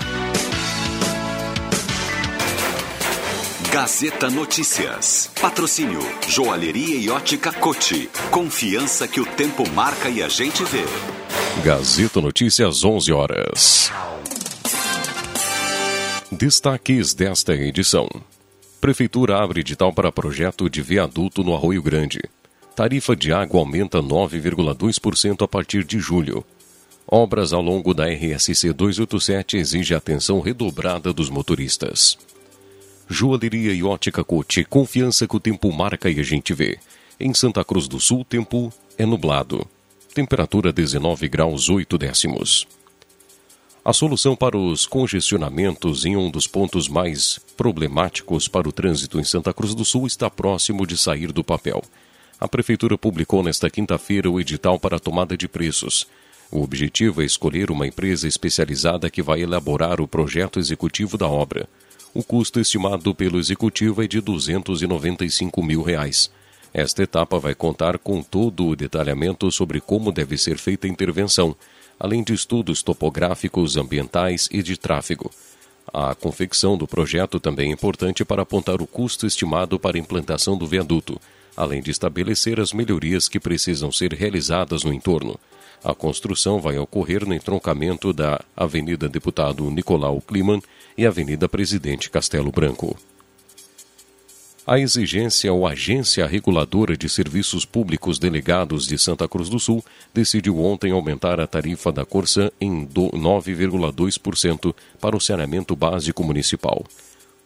Gazeta 3.78 4.30
Notícias. 4.30 5.30
Patrocínio 5.38 6.00
Joalheria 6.26 6.96
e 6.96 7.10
Ótica 7.10 7.52
Cote. 7.52 8.08
Confiança 8.30 9.06
que 9.06 9.20
o 9.20 9.26
tempo 9.26 9.68
marca 9.68 10.08
e 10.08 10.22
a 10.22 10.30
gente 10.30 10.64
vê. 10.64 10.82
Gazeta 11.62 12.18
Notícias, 12.22 12.82
11 12.82 13.12
horas. 13.12 13.92
Destaques 16.32 17.12
desta 17.12 17.52
edição. 17.52 18.08
Prefeitura 18.80 19.44
abre 19.44 19.60
edital 19.60 19.92
para 19.92 20.10
projeto 20.10 20.70
de 20.70 20.80
viaduto 20.80 21.44
no 21.44 21.54
Arroio 21.54 21.82
Grande. 21.82 22.22
Tarifa 22.74 23.14
de 23.14 23.30
água 23.30 23.60
aumenta 23.60 24.00
9,2% 24.00 25.42
a 25.44 25.46
partir 25.46 25.84
de 25.84 25.98
julho. 25.98 26.42
Obras 27.06 27.52
ao 27.52 27.60
longo 27.60 27.92
da 27.92 28.06
RSC 28.06 28.72
287 28.72 29.58
exige 29.58 29.94
atenção 29.94 30.40
redobrada 30.40 31.12
dos 31.12 31.28
motoristas. 31.28 32.16
Joalheria 33.08 33.72
e 33.72 33.84
ótica 33.84 34.24
Cote, 34.24 34.64
confiança 34.64 35.28
que 35.28 35.36
o 35.36 35.40
tempo 35.40 35.72
marca 35.72 36.10
e 36.10 36.18
a 36.18 36.22
gente 36.24 36.52
vê. 36.52 36.78
Em 37.20 37.32
Santa 37.32 37.64
Cruz 37.64 37.86
do 37.86 38.00
Sul, 38.00 38.24
tempo 38.24 38.72
é 38.98 39.06
nublado. 39.06 39.64
Temperatura 40.12 40.72
19 40.72 41.28
graus 41.28 41.68
8 41.68 41.96
décimos. 41.96 42.66
A 43.84 43.92
solução 43.92 44.34
para 44.34 44.58
os 44.58 44.86
congestionamentos 44.86 46.04
em 46.04 46.16
um 46.16 46.28
dos 46.28 46.48
pontos 46.48 46.88
mais 46.88 47.38
problemáticos 47.56 48.48
para 48.48 48.68
o 48.68 48.72
trânsito 48.72 49.20
em 49.20 49.24
Santa 49.24 49.54
Cruz 49.54 49.72
do 49.72 49.84
Sul 49.84 50.08
está 50.08 50.28
próximo 50.28 50.84
de 50.84 50.96
sair 50.96 51.30
do 51.30 51.44
papel. 51.44 51.84
A 52.40 52.48
Prefeitura 52.48 52.98
publicou 52.98 53.40
nesta 53.40 53.70
quinta-feira 53.70 54.28
o 54.28 54.40
edital 54.40 54.80
para 54.80 54.96
a 54.96 55.00
tomada 55.00 55.36
de 55.36 55.46
preços. 55.46 56.08
O 56.50 56.60
objetivo 56.60 57.22
é 57.22 57.24
escolher 57.24 57.70
uma 57.70 57.86
empresa 57.86 58.26
especializada 58.26 59.08
que 59.08 59.22
vai 59.22 59.42
elaborar 59.42 60.00
o 60.00 60.08
projeto 60.08 60.58
executivo 60.58 61.16
da 61.16 61.28
obra. 61.28 61.68
O 62.16 62.24
custo 62.24 62.58
estimado 62.58 63.14
pelo 63.14 63.38
executivo 63.38 64.02
é 64.02 64.06
de 64.06 64.22
295 64.22 65.62
mil 65.62 65.82
reais. 65.82 66.30
Esta 66.72 67.02
etapa 67.02 67.38
vai 67.38 67.54
contar 67.54 67.98
com 67.98 68.22
todo 68.22 68.68
o 68.68 68.74
detalhamento 68.74 69.52
sobre 69.52 69.82
como 69.82 70.10
deve 70.10 70.38
ser 70.38 70.56
feita 70.56 70.86
a 70.86 70.90
intervenção, 70.90 71.54
além 72.00 72.24
de 72.24 72.32
estudos 72.32 72.82
topográficos, 72.82 73.76
ambientais 73.76 74.48
e 74.50 74.62
de 74.62 74.78
tráfego. 74.78 75.30
A 75.92 76.14
confecção 76.14 76.78
do 76.78 76.86
projeto 76.86 77.38
também 77.38 77.68
é 77.68 77.74
importante 77.74 78.24
para 78.24 78.40
apontar 78.40 78.80
o 78.80 78.86
custo 78.86 79.26
estimado 79.26 79.78
para 79.78 79.98
a 79.98 80.00
implantação 80.00 80.56
do 80.56 80.66
viaduto, 80.66 81.20
além 81.54 81.82
de 81.82 81.90
estabelecer 81.90 82.58
as 82.58 82.72
melhorias 82.72 83.28
que 83.28 83.38
precisam 83.38 83.92
ser 83.92 84.14
realizadas 84.14 84.84
no 84.84 84.92
entorno. 84.94 85.38
A 85.84 85.94
construção 85.94 86.62
vai 86.62 86.78
ocorrer 86.78 87.26
no 87.26 87.34
entroncamento 87.34 88.10
da 88.10 88.40
Avenida 88.56 89.06
Deputado 89.06 89.70
Nicolau 89.70 90.18
Kliman 90.22 90.62
e 90.96 91.06
Avenida 91.06 91.48
Presidente 91.48 92.10
Castelo 92.10 92.50
Branco. 92.50 92.96
A 94.66 94.80
exigência 94.80 95.52
ou 95.52 95.64
agência 95.64 96.26
reguladora 96.26 96.96
de 96.96 97.08
serviços 97.08 97.64
públicos 97.64 98.18
delegados 98.18 98.84
de 98.86 98.98
Santa 98.98 99.28
Cruz 99.28 99.48
do 99.48 99.60
Sul 99.60 99.84
decidiu 100.12 100.58
ontem 100.60 100.90
aumentar 100.90 101.38
a 101.38 101.46
tarifa 101.46 101.92
da 101.92 102.04
Corsã 102.04 102.50
em 102.60 102.84
do- 102.84 103.10
9,2% 103.12 104.74
para 105.00 105.16
o 105.16 105.20
saneamento 105.20 105.76
básico 105.76 106.24
municipal. 106.24 106.84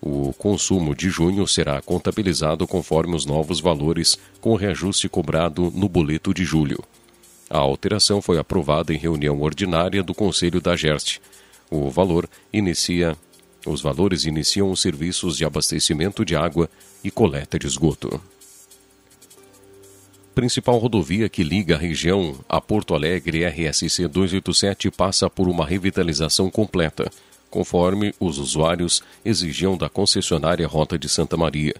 O 0.00 0.32
consumo 0.32 0.94
de 0.94 1.10
junho 1.10 1.46
será 1.46 1.82
contabilizado 1.82 2.66
conforme 2.66 3.14
os 3.14 3.26
novos 3.26 3.60
valores, 3.60 4.16
com 4.40 4.54
reajuste 4.54 5.06
cobrado 5.06 5.70
no 5.74 5.90
boleto 5.90 6.32
de 6.32 6.42
julho. 6.42 6.82
A 7.50 7.58
alteração 7.58 8.22
foi 8.22 8.38
aprovada 8.38 8.94
em 8.94 8.96
reunião 8.96 9.42
ordinária 9.42 10.02
do 10.02 10.14
Conselho 10.14 10.58
da 10.58 10.74
Gerst. 10.74 11.18
O 11.70 11.90
valor 11.90 12.26
inicia, 12.50 13.14
os 13.66 13.80
valores 13.82 14.24
iniciam 14.24 14.70
os 14.70 14.80
serviços 14.80 15.36
de 15.36 15.44
abastecimento 15.44 16.24
de 16.24 16.34
água 16.36 16.68
e 17.04 17.10
coleta 17.10 17.58
de 17.58 17.66
esgoto. 17.66 18.20
Principal 20.34 20.78
rodovia 20.78 21.28
que 21.28 21.42
liga 21.42 21.74
a 21.74 21.78
região 21.78 22.38
a 22.48 22.60
Porto 22.60 22.94
Alegre 22.94 23.44
RSC 23.44 24.06
287 24.08 24.90
passa 24.90 25.28
por 25.28 25.48
uma 25.48 25.66
revitalização 25.66 26.48
completa, 26.48 27.10
conforme 27.50 28.14
os 28.18 28.38
usuários 28.38 29.02
exigiam 29.24 29.76
da 29.76 29.88
concessionária 29.88 30.66
Rota 30.66 30.98
de 30.98 31.08
Santa 31.08 31.36
Maria. 31.36 31.74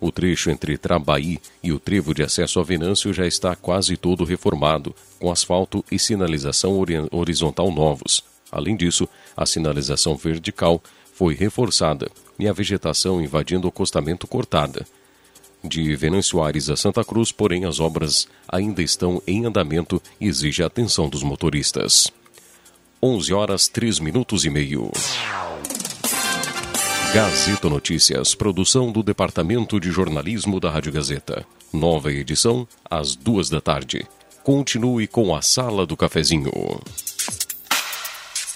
O 0.00 0.12
trecho 0.12 0.50
entre 0.50 0.76
Trabaí 0.76 1.40
e 1.62 1.72
o 1.72 1.80
trevo 1.80 2.12
de 2.14 2.22
acesso 2.22 2.60
a 2.60 2.62
Venâncio 2.62 3.12
já 3.12 3.26
está 3.26 3.56
quase 3.56 3.96
todo 3.96 4.22
reformado, 4.22 4.94
com 5.18 5.30
asfalto 5.32 5.82
e 5.90 5.98
sinalização 5.98 6.78
ori- 6.78 7.08
horizontal 7.10 7.70
novos. 7.72 8.22
Além 8.52 8.76
disso, 8.76 9.08
a 9.34 9.46
sinalização 9.46 10.14
vertical 10.14 10.82
foi 11.14 11.34
reforçada 11.34 12.10
e 12.38 12.48
a 12.48 12.52
vegetação 12.52 13.22
invadindo 13.22 13.66
o 13.66 13.70
acostamento 13.70 14.26
cortada. 14.26 14.84
De 15.62 15.96
Venâncio 15.96 16.42
Aires 16.42 16.68
a 16.68 16.76
Santa 16.76 17.02
Cruz, 17.02 17.32
porém, 17.32 17.64
as 17.64 17.80
obras 17.80 18.28
ainda 18.46 18.82
estão 18.82 19.22
em 19.26 19.46
andamento 19.46 20.02
e 20.20 20.26
exige 20.26 20.62
a 20.62 20.66
atenção 20.66 21.08
dos 21.08 21.22
motoristas. 21.22 22.08
11 23.02 23.32
horas 23.32 23.68
3 23.68 23.98
minutos 24.00 24.44
e 24.44 24.50
meio. 24.50 24.90
Gazeta 27.14 27.70
Notícias, 27.70 28.34
produção 28.34 28.90
do 28.90 29.02
Departamento 29.02 29.78
de 29.78 29.90
Jornalismo 29.90 30.58
da 30.58 30.68
Rádio 30.68 30.92
Gazeta. 30.92 31.46
Nova 31.72 32.12
edição, 32.12 32.66
às 32.90 33.14
duas 33.14 33.48
da 33.48 33.60
tarde. 33.60 34.04
Continue 34.42 35.06
com 35.06 35.34
a 35.34 35.40
Sala 35.40 35.86
do 35.86 35.96
Cafezinho. 35.96 36.50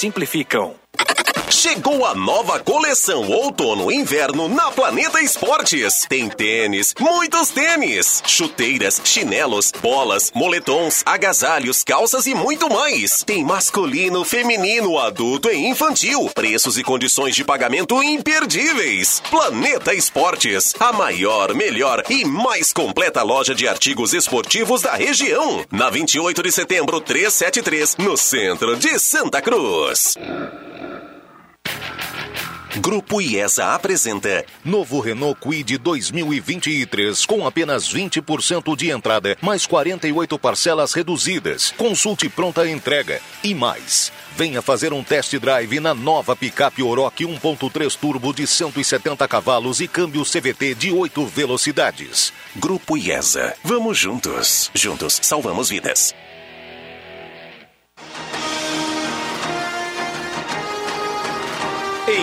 simplificam. 0.00 0.72
Chegou 1.50 2.06
a 2.06 2.14
nova 2.14 2.60
coleção 2.60 3.28
outono 3.28 3.90
e 3.90 3.96
inverno 3.96 4.48
na 4.48 4.70
Planeta 4.70 5.20
Esportes. 5.20 6.06
Tem 6.08 6.28
tênis, 6.28 6.94
muitos 6.98 7.50
tênis, 7.50 8.22
chuteiras, 8.24 9.00
chinelos, 9.04 9.72
bolas, 9.82 10.30
moletons, 10.32 11.02
agasalhos, 11.04 11.82
calças 11.82 12.26
e 12.26 12.34
muito 12.36 12.72
mais. 12.72 13.24
Tem 13.24 13.44
masculino, 13.44 14.24
feminino, 14.24 14.96
adulto 14.96 15.50
e 15.50 15.66
infantil. 15.66 16.30
Preços 16.32 16.78
e 16.78 16.84
condições 16.84 17.34
de 17.34 17.44
pagamento 17.44 18.00
imperdíveis. 18.00 19.20
Planeta 19.28 19.92
Esportes, 19.92 20.72
a 20.78 20.92
maior, 20.92 21.52
melhor 21.52 22.04
e 22.08 22.24
mais 22.24 22.72
completa 22.72 23.24
loja 23.24 23.56
de 23.56 23.66
artigos 23.66 24.14
esportivos 24.14 24.82
da 24.82 24.94
região. 24.94 25.64
Na 25.70 25.90
28 25.90 26.44
de 26.44 26.52
setembro 26.52 27.00
373, 27.00 27.96
no 27.96 28.16
centro 28.16 28.76
de 28.76 28.98
Santa 29.00 29.42
Cruz. 29.42 30.14
Grupo 32.78 33.20
IESA 33.20 33.74
apresenta 33.74 34.44
novo 34.64 35.00
Renault 35.00 35.40
Kwid 35.40 35.76
2023 35.78 37.26
com 37.26 37.44
apenas 37.44 37.92
20% 37.92 38.76
de 38.76 38.90
entrada, 38.90 39.36
mais 39.40 39.66
48 39.66 40.38
parcelas 40.38 40.92
reduzidas. 40.92 41.74
Consulte 41.76 42.28
pronta 42.28 42.68
entrega 42.68 43.20
e 43.42 43.54
mais. 43.54 44.12
Venha 44.36 44.62
fazer 44.62 44.92
um 44.92 45.02
test 45.02 45.36
drive 45.38 45.80
na 45.80 45.94
nova 45.94 46.36
picape 46.36 46.82
Oroch 46.82 47.24
1.3 47.24 47.96
turbo 47.98 48.32
de 48.32 48.46
170 48.46 49.26
cavalos 49.26 49.80
e 49.80 49.88
câmbio 49.88 50.22
CVT 50.24 50.74
de 50.74 50.92
8 50.92 51.26
velocidades. 51.26 52.32
Grupo 52.54 52.96
IESA. 52.96 53.54
Vamos 53.64 53.98
juntos. 53.98 54.70
Juntos 54.74 55.18
salvamos 55.22 55.70
vidas. 55.70 56.14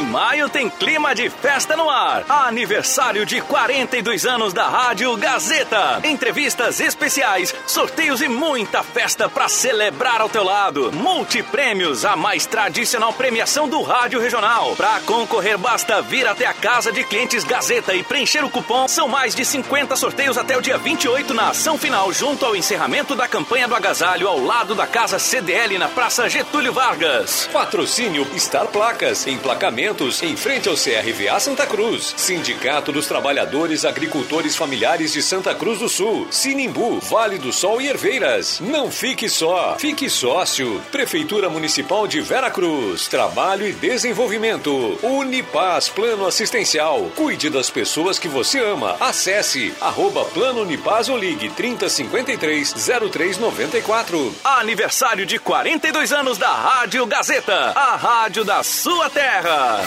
Maio 0.08 0.48
tem 0.50 0.70
clima 0.70 1.14
de 1.14 1.30
festa 1.30 1.76
no 1.76 1.90
ar. 1.90 2.24
Aniversário 2.30 3.26
de 3.26 3.42
42 3.42 4.26
anos 4.26 4.54
da 4.54 4.68
Rádio 4.68 5.16
Gazeta. 5.18 6.00
Entrevistas 6.04 6.80
especiais, 6.80 7.54
sorteios 7.68 8.22
e 8.22 8.28
muita 8.30 8.82
festa 8.82 9.28
para 9.28 9.50
celebrar 9.50 10.22
ao 10.22 10.30
teu 10.30 10.44
lado. 10.44 10.92
Multiprêmios, 10.94 12.06
a 12.06 12.16
mais 12.16 12.46
tradicional 12.46 13.12
premiação 13.14 13.68
do 13.68 13.82
Rádio 13.82 14.20
Regional. 14.20 14.76
Para 14.76 15.02
concorrer 15.02 15.58
basta 15.58 16.02
vir 16.02 16.26
até 16.26 16.46
a 16.46 16.54
casa 16.54 16.92
de 16.92 17.04
clientes 17.04 17.44
Gazeta 17.44 17.94
e 17.94 18.02
preencher 18.02 18.44
o 18.46 18.50
cupom. 18.50 18.88
São 18.88 19.08
mais 19.08 19.36
de 19.36 19.44
50 19.44 19.96
sorteios 19.98 20.38
até 20.38 20.58
o 20.58 20.62
dia 20.62 20.78
28 20.78 21.34
na 21.34 21.50
ação 21.50 21.78
final, 21.78 22.12
junto 22.14 22.46
ao 22.46 22.56
encerramento 22.56 23.16
da 23.16 23.28
campanha 23.28 23.68
do 23.68 23.76
agasalho 23.76 24.28
ao 24.28 24.40
lado 24.40 24.74
da 24.74 24.88
casa 24.88 25.20
CDL 25.20 25.78
na 25.78 25.90
Praça 25.90 26.30
Getúlio 26.30 26.72
Vargas. 26.72 27.50
Patrocínio 27.52 28.26
Star 28.38 28.68
Placas, 28.68 29.28
emplacamento 29.28 29.97
em 29.98 30.38
frente 30.38 30.70
ao 30.70 30.76
CRVA 30.76 31.40
Santa 31.40 31.66
Cruz. 31.66 32.14
Sindicato 32.16 32.92
dos 32.92 33.08
Trabalhadores 33.08 33.84
Agricultores 33.84 34.56
Familiares 34.56 35.12
de 35.12 35.24
Santa 35.24 35.56
Cruz 35.56 35.80
do 35.80 35.90
Sul. 35.90 36.28
Sinimbu, 36.30 37.00
Vale 37.00 37.40
do 37.40 37.52
Sol 37.52 37.82
e 37.82 37.88
Herveiras. 37.88 38.60
Não 38.60 38.92
fique 38.92 39.28
só, 39.28 39.76
fique 39.80 40.08
sócio. 40.08 40.80
Prefeitura 40.92 41.50
Municipal 41.50 42.06
de 42.08 42.22
Vera 42.22 42.52
Cruz. 42.52 43.08
Trabalho 43.08 43.68
e 43.68 43.74
desenvolvimento. 43.74 45.00
Unipaz 45.02 45.90
Plano 45.90 46.28
Assistencial. 46.28 47.10
Cuide 47.16 47.50
das 47.50 47.72
pessoas 47.72 48.20
que 48.20 48.28
você 48.28 48.60
ama. 48.60 48.98
Acesse 49.00 49.74
arroba 49.82 50.26
Plano 50.26 50.62
Unipaz 50.62 51.10
ou 51.10 51.18
ligue 51.18 51.50
3053 51.50 52.72
0394. 53.12 54.36
Aniversário 54.44 55.26
de 55.26 55.40
42 55.40 56.14
anos 56.14 56.38
da 56.38 56.52
Rádio 56.52 57.04
Gazeta. 57.08 57.72
A 57.76 57.96
rádio 57.96 58.46
da 58.46 58.62
sua 58.62 59.10
terra. 59.10 59.87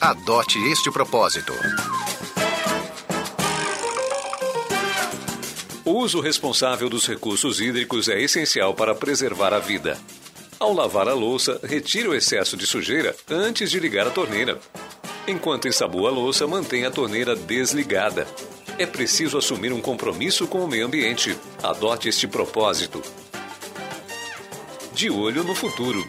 Adote 0.00 0.58
este 0.70 0.90
propósito. 0.90 1.54
O 5.86 5.92
uso 5.92 6.20
responsável 6.20 6.90
dos 6.90 7.06
recursos 7.06 7.62
hídricos 7.62 8.06
é 8.08 8.20
essencial 8.20 8.74
para 8.74 8.94
preservar 8.94 9.54
a 9.54 9.58
vida. 9.58 9.98
Ao 10.60 10.74
lavar 10.74 11.08
a 11.08 11.14
louça, 11.14 11.58
retire 11.64 12.08
o 12.08 12.14
excesso 12.14 12.58
de 12.58 12.66
sujeira 12.66 13.16
antes 13.30 13.70
de 13.70 13.80
ligar 13.80 14.06
a 14.06 14.10
torneira. 14.10 14.60
Enquanto 15.26 15.66
ensabua 15.66 16.10
a 16.10 16.12
louça, 16.12 16.46
mantenha 16.46 16.88
a 16.88 16.92
torneira 16.92 17.34
desligada. 17.34 18.26
É 18.78 18.84
preciso 18.84 19.38
assumir 19.38 19.72
um 19.72 19.80
compromisso 19.80 20.46
com 20.46 20.62
o 20.62 20.68
meio 20.68 20.84
ambiente. 20.84 21.34
Adote 21.62 22.10
este 22.10 22.28
propósito. 22.28 23.02
De 24.92 25.08
olho 25.08 25.42
no 25.42 25.54
futuro. 25.54 26.06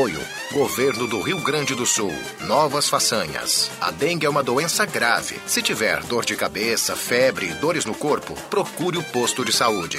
Apoio. 0.00 0.20
Governo 0.50 1.06
do 1.06 1.20
Rio 1.20 1.42
Grande 1.42 1.74
do 1.74 1.84
Sul. 1.84 2.10
Novas 2.46 2.88
façanhas. 2.88 3.70
A 3.78 3.90
dengue 3.90 4.24
é 4.24 4.30
uma 4.30 4.42
doença 4.42 4.86
grave. 4.86 5.38
Se 5.46 5.60
tiver 5.60 6.02
dor 6.04 6.24
de 6.24 6.34
cabeça, 6.36 6.96
febre 6.96 7.50
e 7.50 7.54
dores 7.54 7.84
no 7.84 7.94
corpo, 7.94 8.32
procure 8.48 8.96
o 8.96 9.02
posto 9.02 9.44
de 9.44 9.52
saúde. 9.52 9.98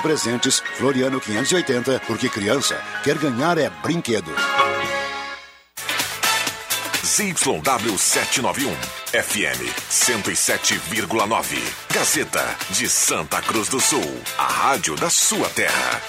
Presentes, 0.00 0.62
Floriano 0.76 1.20
580, 1.20 2.00
porque 2.06 2.28
criança 2.28 2.80
quer 3.02 3.18
ganhar 3.18 3.58
é 3.58 3.68
brinquedo. 3.68 4.32
ZYW 7.04 7.98
791, 7.98 8.72
FM 9.12 9.68
107,9. 9.90 11.58
Gazeta 11.92 12.56
de 12.70 12.88
Santa 12.88 13.42
Cruz 13.42 13.68
do 13.68 13.80
Sul, 13.80 14.22
a 14.38 14.46
rádio 14.46 14.96
da 14.96 15.10
sua 15.10 15.48
terra. 15.50 16.00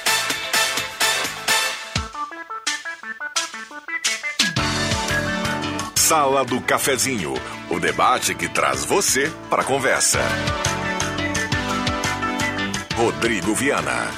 Sala 5.96 6.46
do 6.46 6.62
Cafezinho, 6.62 7.34
o 7.70 7.80
debate 7.80 8.36
que 8.36 8.48
traz 8.48 8.86
você 8.86 9.32
para 9.50 9.64
a 9.64 9.66
conversa. 9.66 10.20
Rodrigo 12.96 13.56
Viana. 13.56 14.12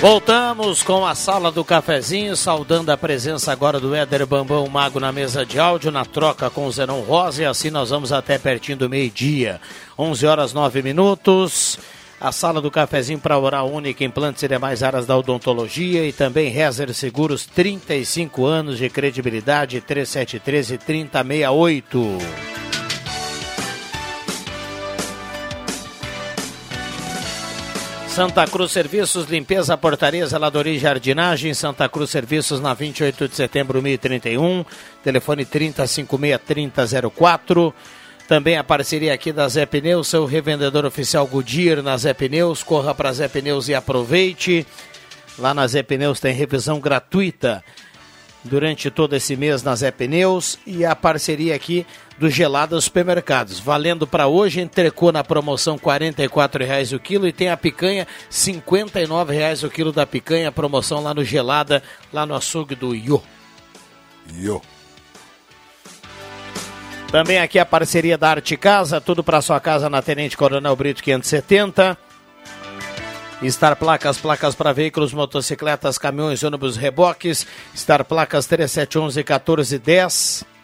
Voltamos 0.00 0.82
com 0.82 1.04
a 1.04 1.14
sala 1.14 1.50
do 1.50 1.64
cafezinho, 1.64 2.36
saudando 2.36 2.90
a 2.90 2.96
presença 2.96 3.50
agora 3.50 3.80
do 3.80 3.94
Éder 3.94 4.26
Bambão 4.26 4.68
Mago 4.68 5.00
na 5.00 5.10
mesa 5.10 5.44
de 5.44 5.58
áudio, 5.58 5.90
na 5.90 6.04
troca 6.04 6.48
com 6.48 6.66
o 6.66 6.72
Zenon 6.72 7.00
Rosa, 7.00 7.42
e 7.42 7.46
assim 7.46 7.70
nós 7.70 7.90
vamos 7.90 8.12
até 8.12 8.38
pertinho 8.38 8.78
do 8.78 8.88
meio-dia. 8.88 9.60
11 9.98 10.26
horas 10.26 10.52
9 10.52 10.82
minutos. 10.82 11.78
A 12.20 12.30
sala 12.30 12.60
do 12.60 12.70
cafezinho 12.70 13.18
para 13.18 13.38
oral 13.38 13.70
única, 13.70 14.04
implantes 14.04 14.42
e 14.42 14.48
demais 14.48 14.82
áreas 14.82 15.04
da 15.04 15.16
odontologia 15.16 16.06
e 16.06 16.12
também 16.12 16.48
Rezer 16.48 16.94
Seguros, 16.94 17.44
35 17.44 18.46
anos 18.46 18.78
de 18.78 18.88
credibilidade, 18.88 19.80
3713 19.80 20.78
3068. 20.78 22.45
Santa 28.16 28.46
Cruz 28.46 28.72
Serviços, 28.72 29.26
limpeza, 29.26 29.76
portaria, 29.76 30.26
zeladoria 30.26 30.72
e 30.72 30.78
jardinagem. 30.78 31.52
Santa 31.52 31.86
Cruz 31.86 32.08
Serviços 32.08 32.62
na 32.62 32.72
28 32.72 33.28
de 33.28 33.36
setembro, 33.36 33.82
1031. 33.82 34.64
Telefone 35.04 35.44
3056-3004. 35.44 37.74
Também 38.26 38.56
a 38.56 38.64
parceria 38.64 39.12
aqui 39.12 39.32
da 39.32 39.46
Zé 39.48 39.66
Pneus, 39.66 40.08
seu 40.08 40.24
revendedor 40.24 40.86
oficial 40.86 41.26
Goodyear 41.26 41.82
na 41.82 41.94
Zé 41.98 42.14
Pneus. 42.14 42.62
Corra 42.62 42.94
para 42.94 43.12
Zé 43.12 43.28
Pneus 43.28 43.68
e 43.68 43.74
aproveite. 43.74 44.66
Lá 45.38 45.52
na 45.52 45.66
Zé 45.66 45.82
Pneus 45.82 46.18
tem 46.18 46.32
revisão 46.32 46.80
gratuita 46.80 47.62
durante 48.42 48.90
todo 48.90 49.14
esse 49.14 49.36
mês 49.36 49.62
na 49.62 49.76
Zé 49.76 49.90
Pneus. 49.90 50.58
E 50.66 50.86
a 50.86 50.96
parceria 50.96 51.54
aqui 51.54 51.86
do 52.18 52.30
Gelada 52.30 52.80
Supermercados. 52.80 53.58
Valendo 53.58 54.06
para 54.06 54.26
hoje, 54.26 54.60
entrecô 54.60 55.12
na 55.12 55.22
promoção 55.22 55.76
R$ 55.76 55.82
44,00 55.82 56.96
o 56.96 57.00
quilo 57.00 57.26
e 57.26 57.32
tem 57.32 57.48
a 57.48 57.56
picanha 57.56 58.04
R$ 58.04 58.10
59,00 58.30 59.66
o 59.66 59.70
quilo 59.70 59.92
da 59.92 60.06
picanha. 60.06 60.52
Promoção 60.52 61.02
lá 61.02 61.12
no 61.12 61.24
Gelada, 61.24 61.82
lá 62.12 62.24
no 62.24 62.34
açougue 62.34 62.74
do 62.74 62.94
Iô. 62.94 63.22
Iô. 64.34 64.60
Também 67.10 67.38
aqui 67.38 67.58
a 67.58 67.64
parceria 67.64 68.18
da 68.18 68.30
Arte 68.30 68.56
Casa, 68.56 69.00
tudo 69.00 69.22
para 69.22 69.40
sua 69.40 69.60
casa 69.60 69.88
na 69.88 70.02
Tenente 70.02 70.36
Coronel 70.36 70.74
Brito 70.74 71.02
570. 71.02 71.96
Star 73.48 73.76
Placas, 73.76 74.16
placas 74.16 74.54
para 74.54 74.72
veículos, 74.72 75.12
motocicletas, 75.12 75.98
caminhões, 75.98 76.42
ônibus, 76.42 76.76
reboques. 76.76 77.46
Star 77.76 78.02
Placas 78.04 78.46
3711 78.46 79.18
1410. 79.18 80.55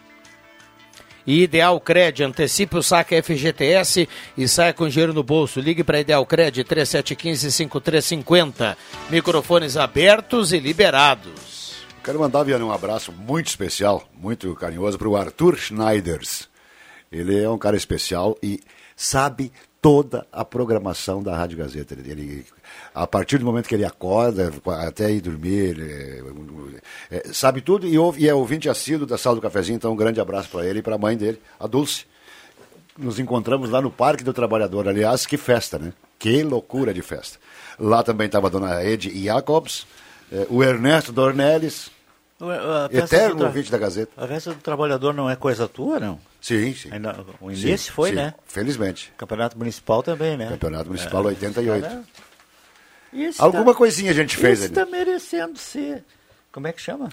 E 1.27 1.43
Ideal 1.43 1.81
Cred, 1.81 2.23
antecipe 2.25 2.77
o 2.77 2.83
saque 2.83 3.21
FGTS 3.23 4.09
e 4.37 4.49
saia 4.49 4.73
com 4.73 4.89
dinheiro 4.89 5.13
no 5.13 5.23
bolso. 5.23 5.61
Ligue 5.61 5.85
para 5.85 6.01
Ideal 6.01 6.27
Cred 6.27 6.65
3715-5350. 6.65 8.77
Microfones 9.11 9.77
abertos 9.77 10.53
e 10.53 10.59
liberados. 10.59 11.85
Quero 12.03 12.19
mandar, 12.19 12.43
Viana, 12.43 12.65
um 12.65 12.73
abraço 12.73 13.13
muito 13.13 13.47
especial, 13.47 14.03
muito 14.13 14.53
carinhoso 14.57 14.99
para 14.99 15.09
o 15.09 15.17
Arthur 15.17 15.57
Schneiders. 15.57 16.49
Ele 17.13 17.41
é 17.41 17.49
um 17.49 17.59
cara 17.59 17.77
especial 17.77 18.37
e 18.43 18.59
sabe 18.97 19.53
toda 19.81 20.27
a 20.33 20.45
programação 20.45 21.23
da 21.23 21.37
Rádio 21.37 21.59
Gazeta. 21.59 21.95
Ele, 21.95 22.45
a 22.95 23.07
partir 23.07 23.39
do 23.39 23.45
momento 23.45 23.69
que 23.69 23.75
ele 23.75 23.85
acorda, 23.85 24.53
até 24.87 25.11
ir 25.11 25.21
dormir, 25.21 25.71
ele, 25.71 26.23
é, 27.11 27.33
sabe 27.33 27.61
tudo 27.61 27.87
e, 27.87 27.99
ouve, 27.99 28.23
e 28.23 28.29
é 28.29 28.35
ouvinte 28.35 28.69
assíduo 28.69 29.07
da 29.07 29.17
Sala 29.17 29.37
do 29.37 29.43
Cafezinho, 29.43 29.77
então 29.77 29.93
um 29.93 29.97
grande 29.97 30.21
abraço 30.21 30.49
para 30.51 30.67
ele 30.67 30.81
e 30.81 30.83
para 30.83 30.97
a 30.97 30.99
mãe 30.99 31.17
dele, 31.17 31.41
a 31.59 31.67
Dulce. 31.67 32.05
Nos 32.97 33.19
encontramos 33.19 33.71
lá 33.71 33.81
no 33.81 33.91
Parque 33.91 34.23
do 34.23 34.35
Trabalhador. 34.35 34.87
Aliás, 34.87 35.25
que 35.25 35.39
festa, 35.39 35.79
né? 35.79 35.95
Que 36.19 36.43
loucura 36.43 36.93
de 36.93 37.01
festa. 37.01 37.39
Lá 37.79 38.03
também 38.03 38.27
estava 38.27 38.49
a 38.49 38.51
dona 38.51 38.85
Ed 38.85 39.11
Jacobs, 39.25 39.87
é, 40.31 40.47
o 40.51 40.63
Ernesto 40.63 41.11
Dornelles, 41.11 41.91
eterno 42.91 43.45
ouvinte 43.45 43.71
da 43.71 43.79
Gazeta. 43.79 44.13
A 44.17 44.27
festa 44.27 44.53
do 44.53 44.61
trabalhador 44.61 45.15
não 45.15 45.31
é 45.31 45.37
coisa 45.37 45.67
tua, 45.67 45.99
não? 45.99 46.21
Sim, 46.41 46.75
sim. 46.75 46.91
Ainda, 46.93 47.25
o 47.41 47.51
início 47.51 47.79
sim, 47.79 47.91
foi, 47.93 48.11
sim, 48.11 48.17
né? 48.17 48.35
Felizmente. 48.45 49.13
Campeonato 49.17 49.57
Municipal 49.57 50.03
também, 50.03 50.37
né? 50.37 50.49
Campeonato 50.49 50.87
Municipal 50.87 51.23
é. 51.25 51.27
88. 51.29 52.05
Cara, 53.13 53.33
Alguma 53.39 53.73
tá, 53.73 53.79
coisinha 53.79 54.11
a 54.11 54.15
gente 54.15 54.37
fez 54.37 54.61
ali. 54.61 54.69
está 54.69 54.87
merecendo 54.87 55.59
ser. 55.59 56.03
Como 56.51 56.67
é 56.67 56.73
que 56.73 56.81
chama? 56.81 57.11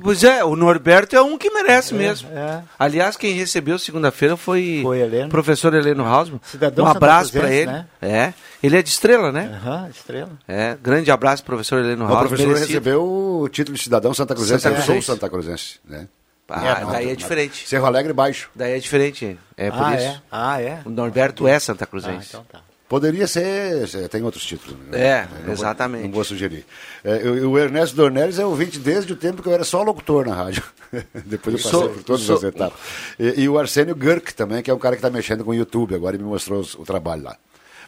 Pois 0.00 0.22
é, 0.22 0.44
o 0.44 0.54
Norberto 0.54 1.16
é 1.16 1.22
um 1.22 1.38
que 1.38 1.48
merece 1.50 1.94
é, 1.94 1.96
mesmo. 1.96 2.28
É. 2.30 2.62
Aliás, 2.78 3.16
quem 3.16 3.32
recebeu 3.32 3.78
segunda-feira 3.78 4.36
foi, 4.36 4.80
foi 4.82 5.02
o 5.02 5.28
professor 5.28 5.72
Heleno 5.72 6.04
Hausmann. 6.04 6.38
Cidadão 6.44 6.84
um 6.84 6.88
abraço 6.88 7.32
para 7.32 7.50
ele. 7.50 7.72
Né? 7.72 7.86
É. 8.02 8.34
Ele 8.62 8.76
é 8.76 8.82
de 8.82 8.90
estrela, 8.90 9.32
né? 9.32 9.58
Aham, 9.62 9.82
uhum, 9.82 9.88
estrela. 9.88 10.32
É, 10.46 10.76
grande 10.82 11.10
abraço, 11.10 11.42
professor 11.42 11.78
Heleno 11.78 12.04
Hausmann. 12.04 12.24
O 12.24 12.28
professor 12.28 12.46
merecido. 12.48 12.68
recebeu 12.68 13.04
o 13.04 13.48
título 13.48 13.76
de 13.76 13.82
cidadão 13.82 14.12
Santa 14.12 14.34
Cruzense. 14.34 14.62
Santa 14.62 14.74
Cruzense. 14.74 14.96
Eu 14.98 15.02
sou 15.02 15.14
Santa 15.14 15.30
Cruzense, 15.30 15.78
né? 15.84 16.08
Ah, 16.48 16.80
é, 16.80 16.84
daí 16.84 17.10
é 17.10 17.16
diferente. 17.16 17.66
Cerro 17.66 17.86
Alegre 17.86 18.12
baixo. 18.12 18.50
Daí 18.54 18.72
é 18.74 18.78
diferente. 18.78 19.38
É 19.56 19.70
por 19.70 19.82
ah, 19.82 19.94
isso. 19.96 20.04
É? 20.04 20.20
Ah, 20.30 20.60
é? 20.60 20.80
O 20.84 20.90
Norberto 20.90 21.48
é 21.48 21.58
Santa 21.58 21.86
Cruzense. 21.86 22.36
Ah, 22.36 22.40
então 22.40 22.44
tá. 22.44 22.60
Poderia 22.88 23.26
ser, 23.26 24.08
tem 24.08 24.22
outros 24.22 24.44
títulos. 24.44 24.78
Né? 24.86 25.00
É, 25.00 25.28
não 25.44 25.52
exatamente. 25.52 26.02
Vou, 26.02 26.08
não 26.08 26.14
vou 26.14 26.24
sugerir. 26.24 26.64
É, 27.02 27.20
eu, 27.20 27.50
o 27.50 27.58
Ernesto 27.58 27.96
Dornelles 27.96 28.38
é 28.38 28.46
ouvinte 28.46 28.78
desde 28.78 29.12
o 29.12 29.16
tempo 29.16 29.42
que 29.42 29.48
eu 29.48 29.52
era 29.52 29.64
só 29.64 29.82
locutor 29.82 30.24
na 30.24 30.34
rádio. 30.34 30.62
Depois 31.26 31.56
eu 31.56 31.62
passei 31.62 31.70
sou, 31.70 31.88
por 31.90 32.04
todas 32.04 32.22
sou... 32.22 32.36
as 32.36 32.44
etapas. 32.44 32.78
E, 33.18 33.42
e, 33.42 33.48
o 33.48 33.58
Arsênio 33.58 33.96
Gurk 33.96 34.32
também, 34.34 34.62
que 34.62 34.70
é 34.70 34.74
um 34.74 34.78
cara 34.78 34.94
que 34.94 35.00
está 35.00 35.10
mexendo 35.10 35.44
com 35.44 35.50
o 35.50 35.54
YouTube 35.54 35.96
agora 35.96 36.14
e 36.14 36.18
me 36.18 36.24
mostrou 36.24 36.64
o 36.78 36.84
trabalho 36.84 37.24
lá. 37.24 37.36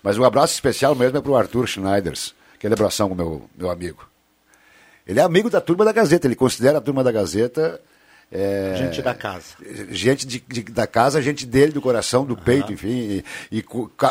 Mas 0.03 0.19
um 0.19 0.25
abraço 0.25 0.55
especial 0.55 0.97
mesmo 0.97 1.17
é 1.17 1.21
para 1.21 1.31
o 1.31 1.37
Arthur 1.37 1.69
Schneiders, 1.69 2.35
que 2.59 2.67
é 2.67 2.73
abração 2.73 3.09
com 3.09 3.15
meu, 3.15 3.49
meu 3.57 3.71
amigo. 3.71 4.05
Ele 5.07 5.21
é 5.21 5.23
amigo 5.23 5.49
da 5.49 5.61
turma 5.61 5.85
da 5.85 5.93
Gazeta, 5.93 6.27
ele 6.27 6.35
considera 6.35 6.79
a 6.79 6.81
turma 6.81 7.05
da 7.05 7.13
Gazeta 7.13 7.81
é, 8.31 8.75
gente 8.77 9.01
da 9.01 9.15
casa. 9.15 9.55
Gente 9.91 10.27
de, 10.27 10.43
de, 10.47 10.63
da 10.65 10.87
casa, 10.87 11.23
gente 11.23 11.47
dele, 11.47 11.73
do 11.73 11.81
coração, 11.81 12.27
do 12.27 12.37
peito, 12.37 12.73
enfim. 12.73 13.23
E, 13.51 13.59
e, 13.59 13.65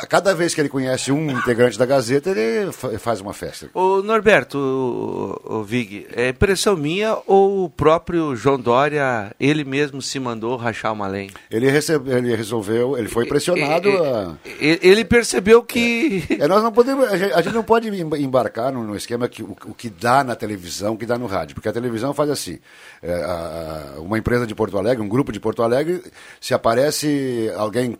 cada 0.09 0.33
vez 0.33 0.55
que 0.55 0.61
ele 0.61 0.69
conhece 0.69 1.11
um 1.11 1.29
integrante 1.29 1.77
da 1.77 1.85
Gazeta, 1.85 2.31
ele 2.31 2.71
faz 2.71 3.21
uma 3.21 3.33
festa. 3.33 3.69
Ô 3.75 4.01
Norberto, 4.01 4.57
o, 4.57 5.59
o 5.59 5.63
Vig, 5.63 6.07
é 6.15 6.29
impressão 6.29 6.75
minha 6.75 7.17
ou 7.27 7.65
o 7.65 7.69
próprio 7.69 8.35
João 8.35 8.59
Dória, 8.59 9.35
ele 9.39 9.63
mesmo 9.63 10.01
se 10.01 10.19
mandou 10.19 10.55
rachar 10.55 10.93
uma 10.93 11.07
lenha? 11.07 11.31
Ele, 11.51 11.69
recebe, 11.69 12.11
ele 12.11 12.35
resolveu, 12.35 12.97
ele 12.97 13.07
foi 13.07 13.25
pressionado. 13.27 13.87
E, 13.87 13.97
a... 13.97 14.35
Ele 14.59 15.05
percebeu 15.05 15.61
que. 15.61 16.23
É, 16.29 16.45
é, 16.45 16.47
nós 16.47 16.63
não 16.63 16.71
podemos, 16.71 17.07
a 17.07 17.17
gente, 17.17 17.33
a 17.33 17.41
gente, 17.41 17.53
não 17.53 17.63
pode 17.63 17.87
embarcar 17.87 18.71
no, 18.71 18.83
no 18.83 18.95
esquema 18.95 19.27
que 19.27 19.43
o, 19.43 19.55
o, 19.65 19.73
que 19.73 19.89
dá 19.89 20.23
na 20.23 20.35
televisão, 20.35 20.93
o 20.93 20.97
que 20.97 21.05
dá 21.05 21.17
no 21.17 21.27
rádio, 21.27 21.53
porque 21.53 21.69
a 21.69 21.73
televisão 21.73 22.13
faz 22.13 22.29
assim. 22.29 22.59
É, 23.03 23.13
a, 23.13 24.06
uma 24.07 24.17
empresa 24.17 24.47
de 24.47 24.55
Porto 24.55 24.77
Alegre, 24.77 25.03
um 25.03 25.09
grupo 25.09 25.31
de 25.31 25.39
Porto 25.39 25.61
Alegre, 25.61 26.01
se 26.41 26.53
aparece 26.53 27.51
alguém, 27.55 27.97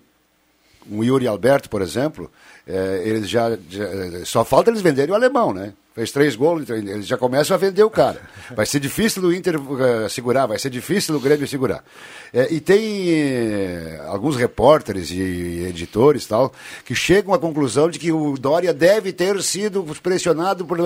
um 0.89 1.03
Yuri 1.03 1.28
Alberto, 1.28 1.70
por 1.70 1.82
exemplo, 1.82 2.32
é, 2.66 3.01
eles 3.05 3.30
já, 3.30 3.58
já, 3.70 3.86
Só 4.26 4.43
falta 4.43 4.70
eles 4.70 4.82
venderem 4.82 5.12
o 5.12 5.16
alemão, 5.16 5.53
né? 5.53 5.74
Fez 5.93 6.12
três 6.12 6.36
gols, 6.36 6.70
eles 6.70 7.08
já 7.08 7.18
começam 7.18 7.55
a 7.55 7.58
vender 7.58 7.84
o 7.84 7.89
cara. 7.89 8.22
Vai 8.55 8.68
ser 8.68 8.80
difícil 8.80 9.20
do 9.20 9.34
Inter 9.34 9.60
uh, 9.60 10.08
segurar, 10.08 10.45
vai 10.45 10.60
ser 10.60 10.70
difícil 10.70 11.12
do 11.12 11.20
Grêmio 11.20 11.47
segurar. 11.47 11.84
É, 12.32 12.53
e 12.53 12.60
tem 12.60 13.10
eh, 13.10 13.99
alguns 14.05 14.36
repórteres 14.36 15.10
e 15.10 15.66
editores 15.68 16.28
tal 16.28 16.53
que 16.86 16.93
chegam 16.93 17.34
à 17.34 17.39
conclusão 17.39 17.89
de 17.89 17.97
que 17.97 18.12
o 18.12 18.38
Dória 18.38 18.76
deve 18.76 19.12
ter 19.12 19.41
sido 19.41 19.84
pressionado 20.03 20.66
por. 20.66 20.78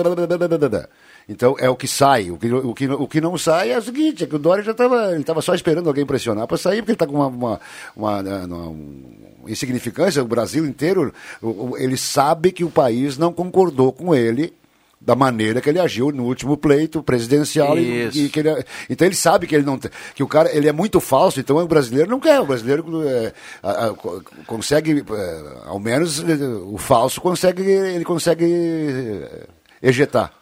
Então 1.28 1.56
é 1.58 1.68
o 1.68 1.76
que 1.76 1.86
sai. 1.86 2.30
O 2.30 2.38
que, 2.38 2.52
o 2.52 2.74
que, 2.74 2.88
o 2.88 3.08
que 3.08 3.20
não 3.20 3.38
sai 3.38 3.72
é 3.72 3.78
o 3.78 3.82
seguinte: 3.82 4.24
é 4.24 4.26
que 4.26 4.36
o 4.36 4.38
Dória 4.38 4.62
já 4.62 4.72
estava. 4.72 5.12
Ele 5.12 5.20
estava 5.20 5.42
só 5.42 5.54
esperando 5.54 5.88
alguém 5.88 6.06
pressionar 6.06 6.46
para 6.46 6.56
sair, 6.56 6.82
porque 6.82 6.92
ele 6.92 6.96
está 6.96 7.06
com 7.06 7.14
uma, 7.14 7.26
uma, 7.26 7.60
uma, 7.96 8.22
né, 8.22 8.44
uma, 8.44 9.50
insignificância. 9.50 10.22
O 10.22 10.26
Brasil 10.26 10.66
inteiro, 10.66 11.12
ele 11.78 11.96
sabe 11.96 12.52
que 12.52 12.64
o 12.64 12.70
país 12.70 13.16
não 13.16 13.32
concordou 13.32 13.92
com 13.92 14.14
ele 14.14 14.52
da 15.04 15.16
maneira 15.16 15.60
que 15.60 15.68
ele 15.68 15.80
agiu 15.80 16.12
no 16.12 16.24
último 16.24 16.56
pleito 16.56 17.02
presidencial 17.02 17.76
e, 17.76 18.06
e, 18.14 18.28
que 18.28 18.38
ele, 18.38 18.64
então 18.88 19.04
ele 19.04 19.16
sabe 19.16 19.48
que 19.48 19.54
ele 19.56 19.64
não 19.64 19.76
que 20.14 20.22
o 20.22 20.28
cara 20.28 20.54
ele 20.54 20.68
é 20.68 20.72
muito 20.72 21.00
falso 21.00 21.40
então 21.40 21.56
o 21.56 21.66
brasileiro 21.66 22.08
não 22.08 22.20
quer 22.20 22.38
o 22.38 22.46
brasileiro 22.46 23.02
é, 23.02 23.32
a, 23.60 23.86
a, 23.86 23.94
consegue 24.46 25.00
é, 25.10 25.42
ao 25.66 25.80
menos 25.80 26.20
o 26.20 26.78
falso 26.78 27.20
consegue 27.20 27.62
ele 27.62 28.04
consegue 28.04 28.44
é, 28.44 29.46
ejetar. 29.82 30.32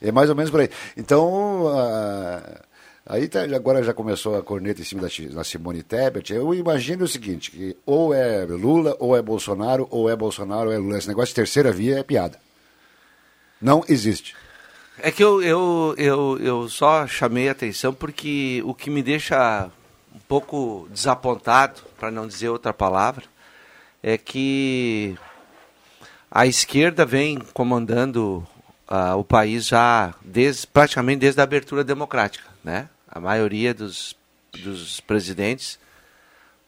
É 0.00 0.12
mais 0.12 0.30
ou 0.30 0.36
menos 0.36 0.50
por 0.50 0.60
aí. 0.60 0.70
Então, 0.96 1.66
uh, 1.66 2.60
aí 3.04 3.28
tá, 3.28 3.42
agora 3.42 3.82
já 3.82 3.92
começou 3.92 4.36
a 4.36 4.42
corneta 4.42 4.80
em 4.80 4.84
cima 4.84 5.02
da, 5.02 5.08
da 5.34 5.44
Simone 5.44 5.82
Tebet. 5.82 6.32
Eu 6.32 6.54
imagino 6.54 7.04
o 7.04 7.08
seguinte, 7.08 7.50
que 7.50 7.76
ou 7.84 8.14
é 8.14 8.44
Lula, 8.44 8.96
ou 9.00 9.16
é 9.16 9.22
Bolsonaro, 9.22 9.88
ou 9.90 10.08
é 10.08 10.14
Bolsonaro, 10.14 10.68
ou 10.68 10.72
é 10.72 10.78
Lula. 10.78 10.98
Esse 10.98 11.08
negócio 11.08 11.28
de 11.28 11.34
terceira 11.34 11.72
via 11.72 11.98
é 11.98 12.02
piada. 12.02 12.38
Não 13.60 13.84
existe. 13.88 14.36
É 15.00 15.10
que 15.10 15.22
eu, 15.22 15.42
eu, 15.42 15.94
eu, 15.96 16.38
eu 16.40 16.68
só 16.68 17.06
chamei 17.06 17.48
a 17.48 17.52
atenção 17.52 17.94
porque 17.94 18.62
o 18.64 18.74
que 18.74 18.90
me 18.90 19.02
deixa 19.02 19.70
um 20.14 20.18
pouco 20.26 20.88
desapontado, 20.90 21.82
para 21.98 22.10
não 22.10 22.26
dizer 22.26 22.48
outra 22.48 22.72
palavra, 22.72 23.24
é 24.02 24.18
que 24.18 25.16
a 26.30 26.46
esquerda 26.46 27.04
vem 27.04 27.38
comandando 27.52 28.46
uh, 28.88 29.16
o 29.16 29.24
país 29.24 29.66
já 29.66 30.14
desde, 30.24 30.66
praticamente 30.66 31.20
desde 31.20 31.40
a 31.40 31.44
abertura 31.44 31.84
democrática, 31.84 32.48
né? 32.64 32.88
A 33.08 33.20
maioria 33.20 33.72
dos, 33.72 34.16
dos 34.52 35.00
presidentes, 35.00 35.78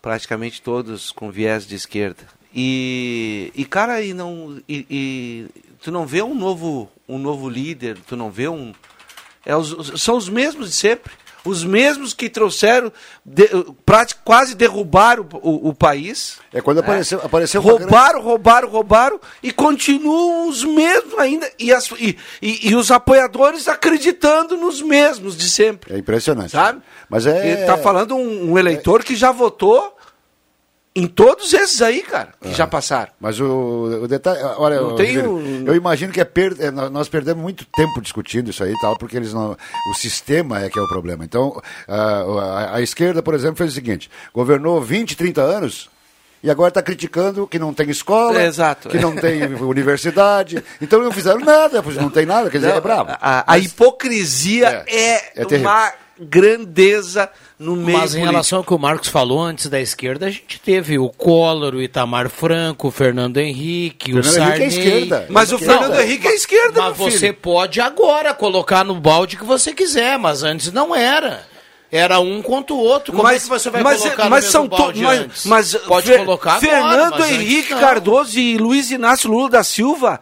praticamente 0.01 0.63
todos 0.63 1.11
com 1.11 1.31
viés 1.31 1.67
de 1.67 1.75
esquerda. 1.75 2.25
E, 2.55 3.53
e 3.55 3.65
cara, 3.65 4.03
e 4.03 4.13
não, 4.13 4.61
e, 4.69 4.87
e, 4.91 5.49
tu 5.83 5.91
não 5.91 6.07
vê 6.07 6.23
um 6.23 6.35
novo, 6.35 6.91
um 7.09 7.19
novo 7.19 7.49
líder, 7.49 7.99
tu 8.07 8.17
não 8.17 8.31
vê 8.31 8.49
um, 8.49 8.75
é 9.45 9.55
os, 9.55 10.01
são 10.01 10.17
os 10.17 10.29
mesmos 10.29 10.71
de 10.71 10.75
sempre 10.75 11.13
os 11.45 11.65
mesmos 11.65 12.13
que 12.13 12.29
trouxeram, 12.29 12.93
de, 13.25 13.49
quase 14.25 14.55
derrubaram 14.55 15.27
o, 15.35 15.69
o, 15.69 15.75
país. 15.75 16.39
É 16.53 16.61
quando 16.61 16.79
apareceu, 16.79 17.21
é. 17.21 17.27
apareceu 17.27 17.61
roubaram, 17.61 18.13
grande... 18.13 18.25
roubaram, 18.25 18.69
roubaram 18.69 19.21
e 19.43 19.53
continuam 19.53 20.49
os 20.49 20.65
mesmos 20.65 21.19
ainda 21.19 21.51
e, 21.59 21.73
as, 21.73 21.91
e, 21.93 22.17
e, 22.43 22.71
e, 22.71 22.75
os 22.75 22.91
apoiadores 22.91 23.69
acreditando 23.69 24.57
nos 24.57 24.83
mesmos 24.83 25.37
de 25.37 25.49
sempre. 25.49 25.95
É 25.95 25.99
impressionante. 25.99 26.53
Sabe? 26.53 26.83
Mas 27.09 27.27
é. 27.27 27.61
Está 27.61 27.77
falando 27.77 28.15
um, 28.15 28.53
um 28.53 28.59
eleitor 28.59 29.01
é... 29.01 29.05
que 29.05 29.17
já 29.17 29.33
votou 29.33 29.97
em 31.01 31.07
todos 31.07 31.53
esses 31.55 31.81
aí, 31.81 32.03
cara, 32.03 32.29
que 32.41 32.53
já 32.53 32.67
passaram. 32.67 33.11
Mas 33.21 33.41
o, 33.41 34.01
o 34.03 34.09
detalhe, 34.09 34.41
olha, 34.59 34.81
Não 34.81 34.97
tem 34.97 35.19
um- 35.19 35.65
eu 35.67 35.75
imagino 35.75 36.13
que 36.13 36.21
é 36.21 36.25
per- 36.25 36.57
é, 36.59 36.71
nó- 36.71 36.91
nós 36.91 37.09
perdemos 37.09 37.43
muito 37.43 37.65
tempo 37.75 38.01
discutindo 38.01 38.51
isso 38.51 38.63
aí 38.63 38.73
e 38.73 38.81
tal, 38.81 38.97
porque 38.99 39.17
eles 39.17 39.33
não, 39.33 39.57
o 39.91 39.95
sistema 39.95 40.63
é 40.63 40.69
que 40.69 40.79
é 40.79 40.83
o 40.83 40.89
problema. 40.89 41.25
Então, 41.25 41.61
a, 41.89 42.77
a- 42.77 42.81
esquerda, 42.83 43.23
por 43.23 43.35
exemplo, 43.35 43.57
fez 43.57 43.73
o 43.73 43.75
seguinte: 43.75 44.11
governou 44.35 44.81
20, 44.81 45.17
30 45.17 45.41
anos. 45.43 45.89
E 46.43 46.51
agora 46.51 46.69
está 46.71 46.81
criticando 46.81 47.47
que 47.47 47.59
não 47.59 47.75
tem 47.75 47.91
escola, 47.91 48.41
É, 48.41 48.47
exato. 48.47 48.89
que 48.89 48.99
não 48.99 49.15
tem 49.15 49.43
universidade. 49.63 50.65
Então 50.81 51.03
não 51.03 51.13
fizeram 51.13 51.41
nada, 51.41 51.83
pois 51.83 51.97
não 51.97 52.09
tem 52.09 52.25
nada, 52.25 52.49
quer 52.49 52.57
dizer, 52.59 52.73
é 52.75 52.81
bravo. 52.81 53.11
A, 53.21 53.45
a 53.47 53.59
hipocrisia 53.59 54.85
é, 54.87 55.43
é 55.43 55.45
terrível. 55.45 55.69
uma 55.71 55.93
grandeza 56.21 57.31
no 57.59 57.77
meio 57.77 57.99
Mas 57.99 58.11
em 58.11 58.19
político. 58.19 58.31
relação 58.33 58.59
ao 58.59 58.65
que 58.65 58.75
o 58.75 58.79
Marcos 58.79 59.09
falou 59.09 59.41
antes 59.41 59.67
da 59.69 59.81
esquerda, 59.81 60.27
a 60.27 60.31
gente 60.31 60.61
teve 60.61 60.99
o 60.99 61.09
Collor, 61.09 61.75
o 61.75 61.83
Itamar 61.83 62.29
Franco, 62.29 62.89
o 62.89 62.91
Fernando 62.91 63.39
Henrique, 63.39 64.13
o 64.15 64.23
Fernando 64.23 64.37
Henrique 64.37 64.63
é 64.65 64.71
Sarney. 64.71 64.87
esquerda. 64.95 65.27
Mas 65.29 65.53
o 65.53 65.59
Fernando 65.59 66.01
Henrique 66.01 66.27
é 66.29 66.35
esquerda, 66.35 66.81
Mas 66.83 66.99
meu 66.99 67.11
você 67.11 67.33
pode 67.33 67.81
agora 67.81 68.33
colocar 68.35 68.85
no 68.85 68.95
balde 68.95 69.37
que 69.37 69.45
você 69.45 69.73
quiser, 69.73 70.19
mas 70.19 70.43
antes 70.43 70.73
não 70.73 70.95
era. 70.95 71.50
Era 71.93 72.21
um 72.21 72.41
contra 72.41 72.73
o 72.75 72.79
outro. 72.79 73.13
Como 73.13 73.27
é 73.29 73.39
que 73.39 73.49
você 73.49 73.69
vai 73.71 73.83
mas, 73.83 74.01
colocar 74.03 74.29
mas 74.31 74.45
no 74.45 74.51
são 74.51 74.63
mesmo 74.63 74.77
to- 74.77 74.83
balde 74.83 75.03
mas, 75.03 75.45
mas 75.45 75.75
Pode 75.75 76.07
Fer- 76.07 76.25
colocar 76.25 76.53
agora, 76.55 76.61
Fernando 76.71 77.19
mas 77.19 77.31
Henrique 77.33 77.73
não. 77.75 77.81
Cardoso 77.81 78.39
e 78.39 78.57
Luiz 78.59 78.91
Inácio 78.91 79.29
Lula 79.31 79.49
da 79.51 79.65
Silva 79.65 80.21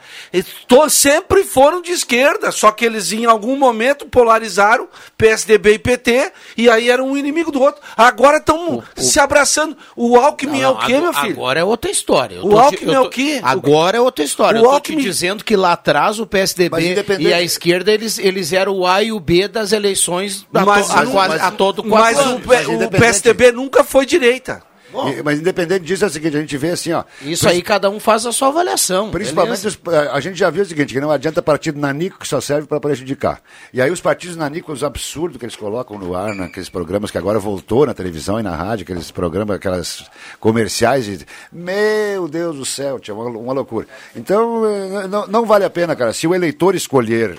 to- 0.66 0.88
sempre 0.88 1.44
foram 1.44 1.82
de 1.82 1.92
esquerda, 1.92 2.50
só 2.50 2.70
que 2.70 2.84
eles 2.84 3.12
em 3.12 3.26
algum 3.26 3.56
momento 3.56 4.06
polarizaram 4.06 4.88
PSDB 5.16 5.74
e 5.74 5.78
PT 5.78 6.32
e 6.56 6.70
aí 6.70 6.88
era 6.90 7.02
um 7.04 7.16
inimigo 7.16 7.50
do 7.52 7.60
outro. 7.60 7.80
Agora 7.96 8.38
estão 8.38 8.82
se 8.96 9.20
abraçando. 9.20 9.76
O 9.96 10.16
Alckmin 10.16 10.62
é 10.62 10.68
o 10.68 10.76
quê, 10.76 10.98
meu 10.98 11.12
filho? 11.12 11.32
Agora 11.32 11.60
é 11.60 11.64
outra 11.64 11.90
história. 11.90 12.36
Eu 12.36 12.44
O 12.46 12.50
tô 12.50 12.56
te- 12.56 12.60
Alckmin 12.62 12.92
eu 12.92 12.98
é 12.98 13.02
tô- 13.02 13.06
o 13.06 13.10
quê? 13.10 13.40
Agora 13.42 13.98
é 13.98 14.00
outra 14.00 14.24
história. 14.24 14.58
O 14.60 14.64
eu 14.64 14.68
tô 14.68 14.74
Alckmin- 14.76 14.98
te 14.98 15.02
dizendo 15.04 15.44
que 15.44 15.56
lá 15.56 15.72
atrás 15.72 16.18
o 16.18 16.22
Mas 16.22 16.30
PSDB 16.30 16.92
independente- 16.92 17.28
e 17.28 17.32
a 17.34 17.42
esquerda, 17.42 17.92
eles, 17.92 18.18
eles 18.18 18.52
eram 18.52 18.72
o 18.78 18.86
A 18.86 19.02
e 19.02 19.12
o 19.12 19.20
B 19.20 19.48
das 19.48 19.72
eleições 19.72 20.46
a, 20.54 20.64
Mas 20.64 20.86
to, 20.86 20.92
a, 20.92 21.04
não- 21.04 21.12
quase- 21.12 21.28
mas- 21.34 21.42
a 21.42 21.50
todo 21.58 21.82
quatro 21.82 22.16
Mas 22.16 22.26
o. 22.26 22.40
P- 22.40 22.86
o 22.86 22.90
PSDB 22.90 23.52
nunca 23.52 23.84
foi 23.84 24.06
direita. 24.06 24.62
E- 24.90 25.22
mas 25.22 25.38
independente 25.38 25.84
disso, 25.84 26.02
é 26.04 26.06
o 26.06 26.10
seguinte, 26.10 26.34
a 26.38 26.40
gente 26.40 26.56
vê 26.56 26.70
assim, 26.70 26.92
ó. 26.94 27.04
Isso 27.20 27.46
aí 27.46 27.60
cada 27.60 27.90
um 27.90 28.00
faz 28.00 28.24
a 28.24 28.32
sua 28.32 28.48
avaliação. 28.48 29.10
Principalmente, 29.10 29.66
os- 29.66 29.78
a 29.86 30.14
a 30.16 30.20
gente 30.20 30.38
já 30.38 30.48
viu 30.48 30.62
o 30.62 30.66
seguinte, 30.66 30.94
que 30.94 31.00
não 31.00 31.10
adianta 31.10 31.42
partido 31.42 31.78
nanico 31.78 32.18
que 32.18 32.26
só 32.26 32.40
serve 32.40 32.66
para 32.66 32.80
prejudicar. 32.80 33.42
E 33.70 33.82
aí 33.82 33.90
os 33.90 34.00
partidos 34.00 34.34
nanicos, 34.34 34.76
os 34.78 34.84
absurdos 34.84 35.36
que 35.36 35.44
eles 35.44 35.56
colocam 35.56 35.98
no 35.98 36.14
ar, 36.16 36.34
naqueles 36.34 36.70
programas 36.70 37.10
que 37.10 37.18
agora 37.18 37.38
voltou 37.38 37.84
na 37.84 37.92
televisão 37.92 38.40
e 38.40 38.42
na 38.42 38.56
rádio, 38.56 38.84
aqueles 38.84 39.10
programas, 39.10 39.56
aquelas 39.56 40.06
comerciais, 40.40 41.06
e, 41.06 41.26
meu 41.52 42.26
Deus 42.26 42.56
do 42.56 42.64
céu, 42.64 42.98
tia, 42.98 43.12
uma, 43.14 43.24
uma 43.26 43.52
loucura. 43.52 43.86
Então, 44.16 44.64
eh, 44.64 45.06
não, 45.06 45.26
não 45.26 45.44
vale 45.44 45.66
a 45.66 45.70
pena, 45.70 45.94
cara, 45.94 46.14
se 46.14 46.26
o 46.26 46.34
eleitor 46.34 46.74
escolher 46.74 47.38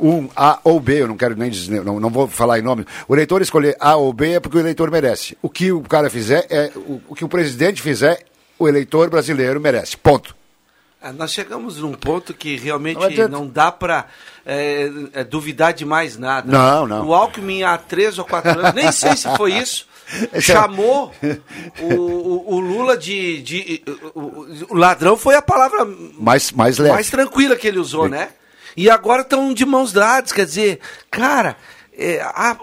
um 0.00 0.28
A 0.36 0.58
ou 0.64 0.78
B, 0.80 1.02
eu 1.02 1.08
não 1.08 1.16
quero 1.16 1.36
nem 1.36 1.50
dizer, 1.50 1.84
não, 1.84 1.98
não 2.00 2.10
vou 2.10 2.26
falar 2.28 2.58
em 2.58 2.62
nome. 2.62 2.86
O 3.06 3.14
eleitor 3.14 3.42
escolher 3.42 3.76
A 3.80 3.96
ou 3.96 4.12
B 4.12 4.32
é 4.32 4.40
porque 4.40 4.56
o 4.56 4.60
eleitor 4.60 4.90
merece. 4.90 5.36
O 5.42 5.48
que 5.48 5.70
o 5.72 5.80
cara 5.82 6.08
fizer 6.10 6.46
é 6.50 6.70
o, 6.76 7.00
o 7.08 7.14
que 7.14 7.24
o 7.24 7.28
presidente 7.28 7.82
fizer, 7.82 8.24
o 8.58 8.68
eleitor 8.68 9.08
brasileiro 9.10 9.60
merece. 9.60 9.96
Ponto. 9.96 10.36
Ah, 11.00 11.12
Nós 11.12 11.32
chegamos 11.32 11.76
num 11.78 11.92
ponto 11.94 12.34
que 12.34 12.56
realmente 12.56 12.98
Não 13.28 13.28
não 13.28 13.46
dá 13.46 13.70
para 13.70 14.06
duvidar 15.30 15.72
de 15.72 15.84
mais 15.84 16.16
nada. 16.16 16.50
Não, 16.50 16.86
não. 16.86 17.06
O 17.06 17.14
Alckmin 17.14 17.62
há 17.62 17.76
três 17.78 18.18
ou 18.18 18.24
quatro 18.24 18.50
anos, 18.58 18.74
nem 18.74 18.90
sei 18.90 19.16
se 19.16 19.28
foi 19.36 19.52
isso, 19.52 19.86
é- 20.32 20.40
chamou 20.40 21.12
o, 21.80 21.94
o- 21.94 22.54
o 22.54 22.60
Lula 22.60 22.96
de. 22.96 23.42
de- 23.42 23.82
o, 24.14 24.20
o- 24.20 24.46
o 24.70 24.74
ladrão 24.74 25.16
foi 25.16 25.34
a 25.34 25.42
palavra 25.42 25.86
Mais, 26.18 26.50
mais 26.52 26.78
leve. 26.78 26.92
mais 26.94 27.10
tranquila 27.10 27.54
que 27.56 27.68
ele 27.68 27.78
usou, 27.78 28.08
né? 28.08 28.30
E 28.80 28.88
agora 28.88 29.22
estão 29.22 29.52
de 29.52 29.64
mãos 29.66 29.92
dadas, 29.92 30.30
quer 30.32 30.46
dizer, 30.46 30.78
cara, 31.10 31.56
é, 31.96 32.20
a- 32.22 32.56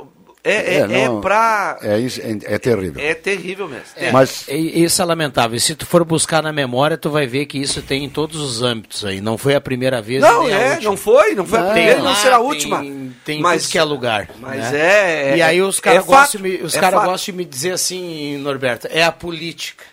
é, 0.44 0.76
é, 0.76 0.78
é 0.78 1.08
não, 1.08 1.20
pra. 1.22 1.78
É, 1.82 1.98
isso, 2.00 2.22
é, 2.22 2.54
é 2.54 2.58
terrível. 2.60 3.04
É 3.04 3.14
terrível 3.16 3.68
mesmo. 3.68 3.86
É, 3.96 4.12
Mas- 4.12 4.46
Isso 4.48 5.02
é 5.02 5.06
lamentável. 5.06 5.58
E 5.58 5.60
se 5.60 5.74
tu 5.76 5.86
for 5.88 6.06
buscar 6.06 6.44
na 6.44 6.54
memória, 6.54 6.98
tu 6.98 7.10
vai 7.10 7.26
ver 7.26 7.48
que 7.48 7.58
isso 7.58 7.82
tem 7.82 8.04
em 8.06 8.10
todos 8.10 8.40
os 8.40 8.62
âmbitos 8.62 9.04
aí. 9.04 9.20
Não 9.20 9.38
foi 9.40 9.56
a 9.56 9.60
primeira 9.62 10.02
vez. 10.04 10.22
Não, 10.22 10.44
nem 10.44 10.54
a 10.54 10.58
é, 10.58 10.80
não 10.82 10.96
foi, 10.96 11.34
não 11.34 11.46
foi 11.48 11.60
a 11.60 11.64
Tem 11.64 11.72
primeira, 11.74 11.98
não 12.00 12.06
lá, 12.06 12.16
será 12.16 12.36
a 12.36 12.40
tem- 12.40 12.48
última. 12.48 12.86
Tem 13.26 13.42
Mas- 13.42 13.64
tudo 13.64 13.72
que 13.72 13.78
é 13.80 13.84
lugar. 13.84 14.30
mas 14.40 14.72
né? 14.72 15.32
é- 15.32 15.38
E 15.38 15.42
aí 15.42 15.62
os 15.64 15.80
caras 15.80 16.04
é 16.04 16.08
gostam, 16.08 16.42
de 16.42 16.48
fato, 16.50 16.60
me- 16.62 16.66
os 16.68 16.76
é 16.76 16.80
cara 16.80 16.98
gostam 17.00 17.34
de 17.34 17.34
me 17.34 17.44
dizer 17.44 17.72
assim, 17.72 18.38
Norberto, 18.38 18.88
é 18.92 19.04
a 19.04 19.12
política. 19.12 19.84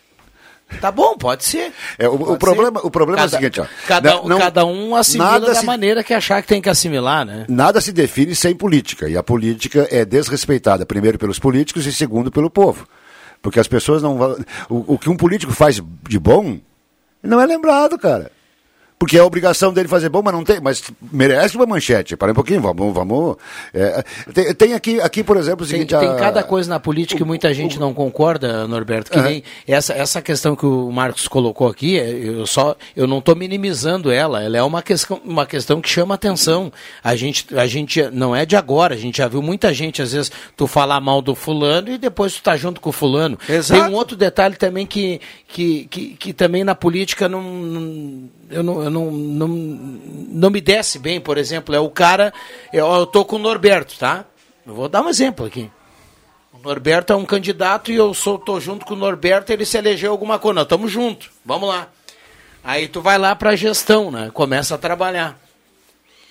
Tá 0.80 0.90
bom, 0.90 1.16
pode 1.16 1.44
ser. 1.44 1.72
É, 1.98 2.08
o, 2.08 2.14
o 2.14 2.18
Pode 2.18 2.38
problema, 2.38 2.80
ser. 2.80 2.86
o 2.86 2.90
problema 2.90 3.22
é 3.22 3.24
o 3.26 3.30
Cada- 3.30 3.38
seguinte, 3.38 3.60
ó. 3.60 3.66
Cada, 3.86 4.14
Não- 4.22 4.38
cada 4.38 4.64
um 4.66 4.96
assimila 4.96 5.30
nada 5.32 5.46
da 5.46 5.54
se- 5.54 5.66
maneira 5.66 6.02
que 6.02 6.12
achar 6.14 6.42
que 6.42 6.48
tem 6.48 6.60
que 6.60 6.68
assimilar, 6.68 7.24
né? 7.24 7.44
Nada 7.48 7.80
se 7.80 7.92
define 7.92 8.34
sem 8.34 8.54
política. 8.54 9.08
E 9.08 9.16
a 9.16 9.22
política 9.22 9.86
é 9.90 10.04
desrespeitada, 10.04 10.84
primeiro 10.86 11.18
pelos 11.18 11.38
políticos 11.38 11.86
e 11.86 11.92
segundo 11.92 12.30
pelo 12.30 12.50
povo. 12.50 12.86
Porque 13.40 13.58
as 13.60 13.66
pessoas 13.68 14.02
não. 14.02 14.16
O, 14.68 14.94
o 14.94 14.98
que 14.98 15.10
um 15.10 15.16
político 15.16 15.52
faz 15.52 15.80
de 16.08 16.18
bom 16.18 16.58
não 17.22 17.40
é 17.40 17.46
lembrado, 17.46 17.98
cara. 17.98 18.30
Porque 19.02 19.16
é 19.16 19.20
a 19.20 19.24
obrigação 19.26 19.72
dele 19.72 19.88
fazer 19.88 20.08
bom, 20.08 20.22
mas 20.22 20.32
não 20.32 20.44
tem. 20.44 20.60
Mas 20.60 20.80
merece 21.10 21.56
uma 21.56 21.66
manchete. 21.66 22.16
Para 22.16 22.30
um 22.30 22.34
pouquinho, 22.36 22.60
vamos. 22.60 22.94
vamos 22.94 23.36
é, 23.74 24.04
tem, 24.32 24.54
tem 24.54 24.74
aqui, 24.74 25.00
aqui, 25.00 25.24
por 25.24 25.36
exemplo, 25.36 25.66
o 25.66 25.68
Tem, 25.68 25.78
seguinte. 25.80 25.98
tem 25.98 26.08
a- 26.08 26.14
cada 26.14 26.44
coisa 26.44 26.70
na 26.70 26.78
política 26.78 27.18
que 27.18 27.24
muita 27.24 27.52
gente 27.52 27.80
não 27.80 27.92
concorda, 27.92 28.68
Norberto. 28.68 29.10
Que 29.10 29.20
nem 29.20 29.42
essa, 29.66 29.92
essa 29.92 30.22
questão 30.22 30.54
que 30.54 30.64
o 30.64 30.88
Marcos 30.92 31.26
colocou 31.26 31.66
aqui, 31.66 31.98
é, 31.98 32.08
eu 32.12 32.46
só 32.46 32.76
eu 32.94 33.08
não 33.08 33.18
estou 33.18 33.34
minimizando 33.34 34.08
ela. 34.08 34.40
Ela 34.40 34.56
é 34.58 34.62
uma 34.62 34.82
questão, 34.82 35.20
uma 35.24 35.46
questão 35.46 35.80
que 35.80 35.88
chama 35.88 36.14
atenção. 36.14 36.72
A 37.02 37.16
gente, 37.16 37.46
a 37.58 37.66
gente 37.66 38.00
não 38.12 38.36
é 38.36 38.46
de 38.46 38.54
agora. 38.54 38.94
A 38.94 38.98
gente 38.98 39.18
já 39.18 39.26
viu 39.26 39.42
muita 39.42 39.74
gente, 39.74 40.00
às 40.00 40.12
vezes, 40.12 40.30
tu 40.56 40.68
falar 40.68 41.00
mal 41.00 41.20
do 41.20 41.34
fulano 41.34 41.90
e 41.90 41.98
depois 41.98 42.34
tu 42.34 42.42
tá 42.44 42.56
junto 42.56 42.80
com 42.80 42.90
o 42.90 42.92
fulano. 42.92 43.36
Exato. 43.48 43.80
Tem 43.82 43.90
um 43.90 43.96
outro 43.96 44.16
detalhe 44.16 44.54
também 44.54 44.86
que, 44.86 45.20
que, 45.48 45.86
que, 45.90 46.06
que 46.14 46.32
também 46.32 46.62
na 46.62 46.76
política 46.76 47.28
não, 47.28 47.42
não- 47.42 48.30
eu, 48.48 48.62
não, 48.62 48.82
eu 48.82 48.90
não, 48.92 49.10
não, 49.10 49.48
não 49.48 50.50
me 50.50 50.60
desce 50.60 50.98
bem, 50.98 51.20
por 51.20 51.38
exemplo. 51.38 51.74
É 51.74 51.80
o 51.80 51.90
cara. 51.90 52.32
Eu, 52.72 52.86
eu 52.86 53.06
tô 53.06 53.24
com 53.24 53.36
o 53.36 53.38
Norberto, 53.38 53.98
tá? 53.98 54.24
Eu 54.66 54.74
vou 54.74 54.88
dar 54.88 55.02
um 55.02 55.08
exemplo 55.08 55.46
aqui. 55.46 55.70
O 56.52 56.58
Norberto 56.58 57.12
é 57.12 57.16
um 57.16 57.24
candidato 57.24 57.90
e 57.90 57.96
eu 57.96 58.14
sou, 58.14 58.38
tô 58.38 58.60
junto 58.60 58.84
com 58.84 58.94
o 58.94 58.96
Norberto, 58.96 59.52
ele 59.52 59.64
se 59.64 59.76
elegeu 59.76 60.12
alguma 60.12 60.38
coisa. 60.38 60.54
Nós 60.54 60.64
estamos 60.64 60.92
juntos, 60.92 61.30
vamos 61.44 61.68
lá. 61.68 61.88
Aí 62.62 62.86
tu 62.86 63.00
vai 63.00 63.18
lá 63.18 63.34
para 63.34 63.50
a 63.50 63.56
gestão, 63.56 64.10
né? 64.10 64.30
Começa 64.32 64.74
a 64.74 64.78
trabalhar. 64.78 65.40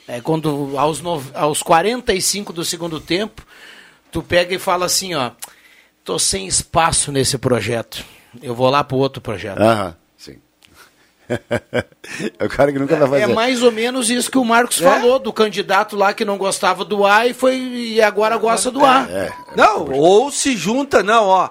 É 0.07 0.21
quando 0.21 0.77
aos, 0.77 1.01
no, 1.01 1.21
aos 1.33 1.61
45 1.61 2.53
do 2.53 2.63
segundo 2.63 2.99
tempo, 2.99 3.45
tu 4.11 4.23
pega 4.23 4.55
e 4.55 4.59
fala 4.59 4.85
assim, 4.85 5.13
ó, 5.13 5.31
tô 6.03 6.17
sem 6.17 6.47
espaço 6.47 7.11
nesse 7.11 7.37
projeto. 7.37 8.03
Eu 8.41 8.55
vou 8.55 8.69
lá 8.69 8.83
pro 8.83 8.97
outro 8.97 9.21
projeto. 9.21 9.59
Sim. 9.59 10.00
é 12.39 12.45
o 12.45 12.49
cara 12.49 12.71
que 12.71 12.79
nunca 12.79 12.95
vai 12.95 13.07
fazer. 13.21 13.31
É 13.31 13.33
mais 13.35 13.61
ou 13.63 13.71
menos 13.71 14.09
isso 14.09 14.29
que 14.29 14.37
o 14.37 14.45
Marcos 14.45 14.81
É? 14.81 14.85
falou, 14.89 15.19
do 15.19 15.31
candidato 15.31 15.95
lá 15.95 16.13
que 16.13 16.25
não 16.25 16.37
gostava 16.37 16.83
do 16.83 17.05
A 17.05 17.27
e, 17.27 17.33
foi, 17.33 17.55
e 17.57 18.01
agora 18.01 18.37
gosta 18.37 18.69
do 18.71 18.85
A. 18.85 19.07
É, 19.09 19.31
Não, 19.55 19.91
ou 19.91 20.31
se 20.31 20.55
junta, 20.55 21.01
não, 21.03 21.25
ó. 21.25 21.49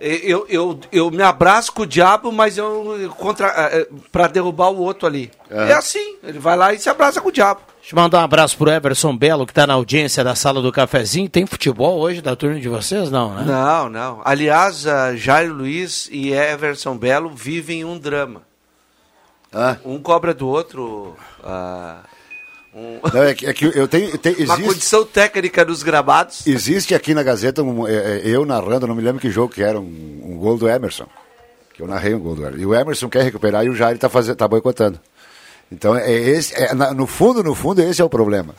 Eu, 0.00 0.46
eu, 0.48 0.78
eu 0.92 1.10
me 1.10 1.24
abraço 1.24 1.72
com 1.72 1.82
o 1.82 1.86
diabo, 1.86 2.30
mas 2.30 2.56
eu 2.56 3.12
contra 3.18 3.84
para 4.12 4.28
derrubar 4.28 4.68
o 4.70 4.78
outro 4.78 5.08
ali. 5.08 5.28
É 5.50 5.72
assim, 5.72 6.14
ele 6.22 6.38
vai 6.38 6.56
lá 6.56 6.72
e 6.72 6.78
se 6.78 6.88
abraça 6.88 7.20
com 7.20 7.30
o 7.30 7.32
diabo. 7.32 7.62
Deixa 7.80 7.96
eu 7.96 8.00
mandar 8.00 8.18
um 8.20 8.24
abraço 8.24 8.56
pro 8.56 8.70
Everson 8.70 9.16
Belo, 9.16 9.44
que 9.44 9.50
está 9.50 9.66
na 9.66 9.74
audiência 9.74 10.22
da 10.22 10.36
sala 10.36 10.62
do 10.62 10.70
cafezinho. 10.70 11.28
Tem 11.28 11.46
futebol 11.46 11.98
hoje 11.98 12.20
da 12.22 12.36
turma 12.36 12.60
de 12.60 12.68
vocês? 12.68 13.10
Não, 13.10 13.34
né? 13.34 13.42
Não, 13.44 13.88
não. 13.88 14.20
Aliás, 14.24 14.86
a 14.86 15.16
Jairo 15.16 15.54
Luiz 15.54 16.08
e 16.12 16.32
Everson 16.32 16.96
Belo 16.96 17.30
vivem 17.30 17.84
um 17.84 17.98
drama. 17.98 18.42
Um 19.84 19.98
cobra 19.98 20.34
do 20.34 20.46
outro. 20.48 21.16
ah, 21.42 22.00
um- 22.74 23.00
Não, 23.12 23.22
é 23.22 23.34
que, 23.34 23.46
é 23.46 23.52
que 23.54 23.64
eu 23.64 23.88
tenho. 23.88 24.16
tem- 24.18 24.34
Uma 24.44 24.54
existe, 24.54 24.62
condição 24.62 25.04
técnica 25.04 25.64
dos 25.64 25.82
gramados. 25.82 26.46
existe 26.46 26.94
aqui 26.94 27.14
na 27.14 27.22
Gazeta 27.22 27.62
um, 27.62 27.86
é, 27.88 27.92
é, 28.18 28.22
eu 28.24 28.44
narrando, 28.44 28.86
não 28.86 28.94
me 28.94 29.02
lembro 29.02 29.20
que 29.20 29.30
jogo 29.30 29.52
que 29.52 29.62
era, 29.62 29.80
um, 29.80 30.20
um 30.24 30.36
gol 30.38 30.58
do 30.58 30.68
Emerson. 30.68 31.06
Que 31.74 31.82
eu 31.82 31.86
narrei 31.86 32.14
um 32.14 32.18
gol 32.20 32.34
do 32.34 32.42
Emerson. 32.42 32.60
E 32.60 32.66
o 32.66 32.74
Emerson 32.74 33.08
quer 33.08 33.22
recuperar 33.22 33.64
e 33.64 33.68
o 33.70 33.74
Jair 33.74 33.96
está 33.96 34.08
tá 34.36 34.48
boicotando. 34.48 35.00
Então, 35.72 35.94
é 35.96 36.12
esse, 36.12 36.54
é, 36.54 36.74
na- 36.74 36.92
no 36.92 37.06
fundo, 37.06 37.42
no 37.42 37.54
fundo, 37.54 37.80
esse 37.82 38.00
é 38.00 38.04
o 38.04 38.08
problema. 38.10 38.54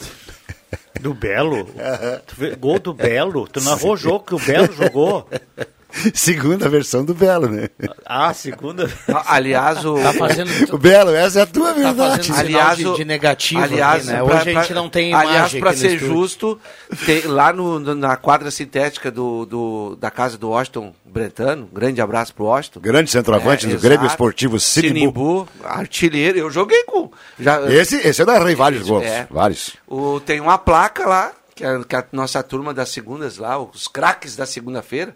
Do 0.99 1.13
Belo? 1.13 1.65
Tu 2.27 2.35
vê- 2.35 2.55
Gol 2.55 2.79
do 2.79 2.93
Belo? 2.93 3.47
Tu 3.47 3.61
narrou 3.61 3.93
o 3.93 3.97
jogo 3.97 4.25
que 4.25 4.35
o 4.35 4.39
Belo 4.39 4.71
jogou? 4.73 5.27
Segunda 6.13 6.69
versão 6.69 7.03
do 7.03 7.13
Belo, 7.15 7.47
né? 7.49 7.67
Ah, 8.05 8.33
segunda. 8.33 8.89
Aliás, 9.25 9.83
o. 9.83 9.95
Tá 9.99 10.13
fazendo. 10.13 10.49
O 10.73 10.77
Belo, 10.77 11.09
essa 11.15 11.39
é 11.39 11.41
a 11.41 11.45
tua 11.47 11.69
Tá 11.69 11.73
verdade. 11.73 11.97
fazendo 11.97 12.23
sinal 12.23 12.39
Aliás, 12.39 12.77
de, 12.77 12.95
de 12.95 13.05
negativo 13.05 13.61
aliás, 13.63 14.03
aqui, 14.07 14.07
né? 14.07 14.23
pra- 14.23 14.25
Hoje 14.25 14.49
a 14.49 14.53
gente 14.53 14.65
pra- 14.67 14.75
não 14.75 14.89
tem 14.89 15.13
Aliás, 15.13 15.35
imagem 15.37 15.59
para 15.61 15.69
aqui 15.71 15.83
no 15.83 15.89
ser 15.89 15.97
justo, 15.99 16.59
tem- 17.05 17.21
lá 17.25 17.51
no- 17.51 17.79
no- 17.79 17.95
na 17.95 18.15
quadra 18.17 18.51
sintética 18.51 19.09
do, 19.09 19.45
do- 19.45 19.95
da 19.99 20.11
casa 20.11 20.37
do 20.37 20.49
Washington 20.49 20.93
Brentano, 21.03 21.67
grande 21.73 21.99
abraço 22.01 22.35
pro 22.35 22.45
Washington. 22.45 22.79
Grande 22.81 23.09
centroavante 23.09 23.65
É, 23.65 23.69
do 23.69 23.77
Grêmio 23.79 23.97
exato. 24.05 24.11
Esportivo 24.13 24.59
Sinimbu. 24.59 25.47
Artilheiro. 25.63 26.37
Eu 26.37 26.51
joguei 26.51 26.83
com. 26.83 27.09
Já, 27.39 27.61
Esse, 27.71 27.95
esse 28.07 28.21
eu 28.21 28.25
narrei 28.27 28.53
vários 28.53 28.87
gols. 28.87 29.03
É. 29.05 29.27
Vários. 29.29 29.71
O, 29.87 30.19
tem 30.19 30.39
uma 30.39 30.57
placa 30.59 31.07
lá, 31.07 31.31
que 31.55 31.63
a, 31.65 31.83
que 31.83 31.95
a 31.95 32.05
nossa 32.11 32.43
turma 32.43 32.73
das 32.75 32.89
segundas 32.89 33.37
lá, 33.37 33.57
os 33.59 33.87
craques 33.87 34.35
da 34.35 34.45
segunda-feira, 34.45 35.15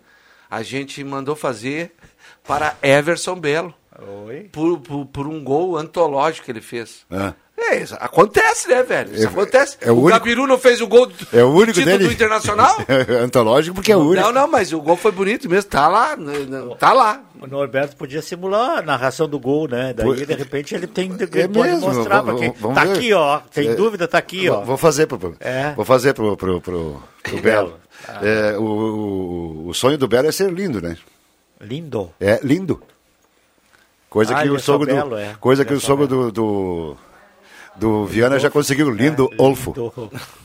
a 0.53 0.61
gente 0.63 1.03
mandou 1.03 1.35
fazer 1.35 1.91
para 2.47 2.75
Everson 2.81 3.35
Belo. 3.35 3.73
Oi. 4.25 4.49
Por, 4.51 4.79
por, 4.79 5.05
por 5.05 5.27
um 5.27 5.43
gol 5.43 5.77
antológico 5.77 6.45
que 6.45 6.51
ele 6.51 6.61
fez. 6.61 7.05
Ah. 7.11 7.33
É, 7.55 7.77
isso 7.77 7.95
acontece, 7.99 8.67
né, 8.67 8.81
velho? 8.83 9.13
Isso 9.13 9.23
É- 9.23 9.27
acontece. 9.27 9.77
é 9.79 9.91
o 9.91 9.95
o 9.95 9.97
único- 9.99 10.09
Gabiru 10.19 10.47
não 10.47 10.57
fez 10.57 10.81
o 10.81 10.87
gol 10.87 11.05
do, 11.05 11.13
É 11.31 11.43
o 11.43 11.49
único 11.49 11.73
título 11.73 11.97
dele. 11.97 12.07
do 12.07 12.11
Internacional? 12.11 12.75
Antológico 13.23 13.75
porque 13.75 13.91
é 13.91 13.95
o 13.95 13.99
único. 14.01 14.21
Não, 14.25 14.31
não, 14.33 14.47
mas 14.47 14.73
o 14.73 14.81
gol 14.81 14.97
foi 14.97 15.11
bonito 15.11 15.47
mesmo. 15.49 15.69
Tá 15.69 15.87
lá, 15.87 16.17
né, 16.17 16.39
né, 16.39 16.75
tá 16.79 16.91
lá. 16.91 17.21
O 17.39 17.45
Norberto 17.47 17.95
podia 17.95 18.21
simular 18.21 18.79
a 18.79 18.81
narração 18.81 19.29
do 19.29 19.39
gol, 19.39 19.67
né? 19.67 19.93
Daí, 19.93 20.25
de 20.25 20.33
repente, 20.33 20.73
ele 20.73 20.87
tem 20.87 21.11
ele 21.11 21.23
É 21.41 21.47
pode 21.47 21.71
mesmo, 21.71 21.93
mostrar 21.93 22.21
vamos- 22.21 22.41
pra 22.41 22.49
quem. 22.49 22.59
vamos 22.59 22.75
Tá 22.77 22.85
ver. 22.85 22.93
aqui, 22.97 23.13
ó. 23.13 23.39
Tem 23.53 23.69
É, 23.69 23.75
dúvida, 23.75 24.07
tá 24.07 24.17
aqui, 24.17 24.49
ó. 24.49 24.55
Vou- 24.55 24.65
Vou 24.65 24.77
fazer 24.77 25.05
pro, 25.07 25.35
É. 25.39 25.73
vou 25.75 25.85
fazer 25.85 26.13
pro, 26.13 26.35
pro, 26.35 26.59
pro, 26.59 27.01
pro 27.21 27.37
Belo. 27.41 27.79
É, 28.21 28.57
o, 28.57 29.67
o, 29.67 29.73
sonho 29.73 29.97
do 29.97 30.07
Belo 30.07 30.27
é 30.27 30.31
ser 30.31 30.51
lindo, 30.51 30.81
né? 30.81 30.97
Lindo. 31.61 32.11
É 32.19 32.39
lindo. 32.43 32.81
Coisa 34.09 34.35
Ah, 34.35 34.43
que 34.43 34.49
o 34.49 34.59
sogro 34.59 34.87
do, 34.87 34.93
belo, 34.93 35.17
é. 35.17 35.35
coisa 35.39 35.65
que 35.65 35.73
o 35.73 35.79
sogro 35.79 36.07
do, 36.07 36.31
do 36.31 36.97
do 37.75 38.05
Viana 38.05 38.37
já 38.39 38.49
conseguiu 38.49 38.89
lindo 38.91 39.29
Olfo. 39.37 39.73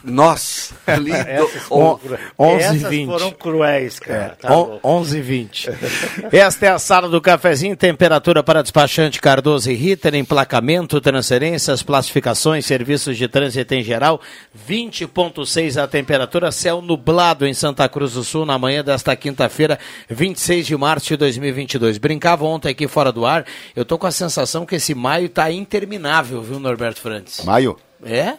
Nossa, 0.02 0.74
lindo. 0.98 1.14
Essas 1.16 1.62
On- 1.70 1.98
foram, 1.98 2.18
11 2.38 2.64
essas 2.64 2.82
e 2.82 2.86
20. 2.88 3.06
foram 3.06 3.30
cruéis, 3.32 3.98
cara. 4.00 4.18
É, 4.18 4.28
Tá 4.46 4.52
on- 4.56 4.64
louco. 4.80 4.88
11 4.88 5.18
e 5.18 5.20
20. 5.20 5.70
Esta 6.32 6.66
é 6.66 6.68
a 6.70 6.78
sala 6.78 7.08
do 7.08 7.20
cafezinho, 7.20 7.76
temperatura 7.76 8.42
para 8.42 8.62
despachante 8.62 9.20
Cardoso 9.20 9.70
e 9.70 9.74
Ritter, 9.74 10.14
emplacamento, 10.14 11.00
transferências, 11.00 11.82
classificações, 11.82 12.64
serviços 12.66 13.16
de 13.16 13.28
trânsito 13.28 13.74
em 13.74 13.82
geral, 13.82 14.20
20.6 14.68 15.76
a 15.82 15.86
temperatura, 15.86 16.50
céu 16.50 16.80
nublado 16.80 17.46
em 17.46 17.54
Santa 17.54 17.88
Cruz 17.88 18.12
do 18.14 18.24
Sul 18.24 18.46
na 18.46 18.58
manhã 18.58 18.82
desta 18.82 19.14
quinta-feira, 19.14 19.78
26 20.08 20.66
de 20.66 20.76
março 20.76 21.08
de 21.08 21.16
2022. 21.16 21.98
Brincava 21.98 22.44
ontem 22.44 22.70
aqui 22.70 22.88
fora 22.88 23.12
do 23.12 23.26
ar, 23.26 23.44
eu 23.76 23.84
tô 23.84 23.98
com 23.98 24.06
a 24.06 24.10
sensação 24.10 24.64
que 24.64 24.76
esse 24.76 24.94
maio 24.94 25.26
está 25.26 25.50
interminável, 25.52 26.42
viu, 26.42 26.58
Norberto 26.58 27.00
Frantes? 27.18 27.44
Maio? 27.44 27.76
É? 28.04 28.36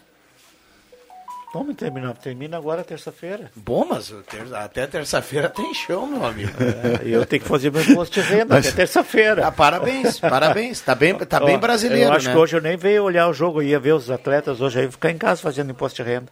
Vamos 1.54 1.76
terminar. 1.76 2.14
Termina 2.16 2.58
agora 2.58 2.84
terça-feira. 2.84 3.52
Bom, 3.56 3.86
mas 3.90 4.14
ter- 4.30 4.54
até 4.56 4.86
terça-feira 4.86 5.50
tem 5.50 5.74
chão, 5.74 6.06
meu 6.06 6.24
amigo. 6.24 6.52
É, 6.62 7.08
eu 7.08 7.26
tenho 7.26 7.42
que 7.42 7.48
fazer 7.48 7.72
meu 7.72 7.82
imposto 7.82 8.22
de 8.22 8.28
renda 8.28 8.54
Mas- 8.56 8.68
até 8.68 8.76
terça-feira. 8.78 9.48
Ah, 9.48 9.52
parabéns, 9.52 10.20
parabéns. 10.20 10.80
Tá 10.82 10.94
bem, 10.94 11.16
tá 11.18 11.40
bem 11.40 11.56
Ó, 11.56 11.60
brasileiro, 11.60 12.12
Eu 12.12 12.14
acho 12.14 12.28
né? 12.28 12.34
que 12.34 12.40
hoje 12.40 12.56
eu 12.56 12.62
nem 12.62 12.78
veio 12.78 13.04
olhar 13.04 13.28
o 13.28 13.34
jogo, 13.34 13.62
eu 13.64 13.68
ia 13.68 13.80
ver 13.80 13.94
os 13.96 14.12
atletas 14.12 14.62
hoje 14.62 14.80
aí, 14.82 14.92
ficar 14.92 15.10
em 15.10 15.18
casa 15.18 15.42
fazendo 15.42 15.72
imposto 15.72 16.04
de 16.04 16.08
renda. 16.10 16.32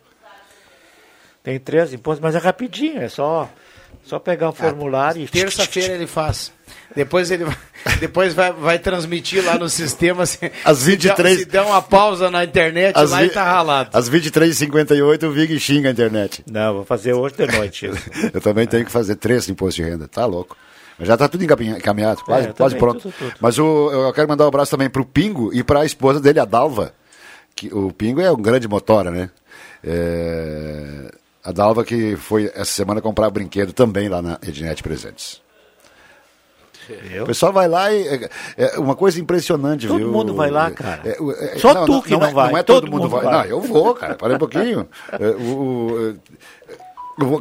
Tem 1.43 1.59
três 1.59 1.91
impostos, 1.93 2.21
mas 2.21 2.35
é 2.35 2.37
rapidinho, 2.39 3.01
é 3.01 3.09
só, 3.09 3.49
só 4.07 4.19
pegar 4.19 4.49
o 4.49 4.53
formulário 4.53 5.21
e. 5.21 5.27
Terça-feira 5.29 5.93
ele 5.93 6.07
faz. 6.07 6.51
Depois 6.95 7.29
ele 7.29 7.43
vai, 7.45 7.55
depois 7.99 8.33
vai, 8.33 8.51
vai 8.53 8.79
transmitir 8.79 9.43
lá 9.45 9.57
no 9.57 9.69
sistema. 9.69 10.25
Se, 10.25 10.51
Às 10.65 10.79
se 10.79 10.85
23. 10.91 11.37
der- 11.37 11.43
Se 11.45 11.51
der 11.51 11.61
uma 11.61 11.81
pausa 11.81 12.31
na 12.31 12.43
internet, 12.43 12.95
Às 12.97 13.11
lá 13.11 13.19
vi- 13.21 13.25
e 13.27 13.29
tá 13.29 13.43
ralado. 13.43 13.89
Às 13.93 14.09
23h58 14.09 15.23
o 15.23 15.31
Vig 15.31 15.59
xinga 15.59 15.89
a 15.89 15.91
internet. 15.91 16.43
Não, 16.49 16.73
vou 16.75 16.85
fazer 16.85 17.13
hoje 17.13 17.35
de 17.35 17.45
noite. 17.47 17.91
Eu 18.33 18.41
também 18.41 18.65
tenho 18.65 18.85
que 18.85 18.91
fazer 18.91 19.15
três 19.15 19.47
impostos 19.49 19.75
de 19.75 19.83
renda, 19.83 20.07
tá 20.07 20.25
louco. 20.25 20.55
Mas 20.97 21.07
já 21.07 21.15
tá 21.15 21.27
tudo 21.27 21.43
encaminha- 21.43 21.77
encaminhado, 21.77 22.23
quase, 22.23 22.47
É, 22.47 22.53
quase 22.53 22.75
também, 22.75 22.79
pronto. 22.79 23.01
tudo, 23.01 23.13
tudo. 23.19 23.33
Mas 23.39 23.59
o, 23.59 23.91
eu 23.91 24.11
quero 24.13 24.27
mandar 24.27 24.45
um 24.45 24.47
abraço 24.47 24.71
também 24.71 24.89
pro 24.89 25.05
Pingo 25.05 25.53
e 25.53 25.63
pra 25.63 25.85
esposa 25.85 26.19
dele, 26.19 26.39
a 26.39 26.45
Dalva. 26.45 26.91
Que, 27.55 27.67
o 27.73 27.91
Pingo 27.91 28.19
é 28.21 28.31
um 28.31 28.41
grande 28.41 28.67
motora, 28.67 29.11
né? 29.11 29.29
É, 29.83 31.11
a 31.47 31.51
Dalva 31.53 31.83
que 31.85 32.15
foi 32.17 32.51
essa 32.53 32.65
semana 32.65 32.99
comprar 33.01 33.29
brinquedo 33.29 33.71
também 33.71 34.09
lá 34.09 34.21
na 34.21 34.37
Ednet 34.45 34.83
Presentes. 34.83 35.41
O 37.21 37.25
pessoal 37.25 37.51
vai 37.51 37.67
lá 37.67 37.91
e. 37.93 38.25
É, 38.57 38.75
é 38.75 38.79
uma 38.79 38.95
coisa 38.95 39.19
impressionante, 39.19 39.87
Todo 39.87 39.97
viu? 39.97 40.09
mundo 40.11 40.33
vai 40.33 40.49
lá, 40.49 40.71
cara. 40.71 41.01
É, 41.05 41.17
é, 41.55 41.59
Só 41.59 41.85
tu 41.85 42.01
que 42.01 42.11
não 42.11 42.25
é, 42.25 42.31
vai, 42.33 42.51
Não 42.51 42.57
é 42.57 42.63
todo, 42.63 42.81
todo 42.81 42.91
mundo, 42.91 43.01
mundo 43.03 43.09
vai. 43.11 43.23
vai. 43.25 43.33
Não, 43.33 43.45
eu 43.45 43.61
vou, 43.61 43.93
cara. 43.93 44.15
Para 44.15 44.35
um 44.35 44.37
pouquinho. 44.37 44.87
É, 45.11 45.27
o, 45.27 45.53
o- 45.53 45.99
eu 45.99 46.17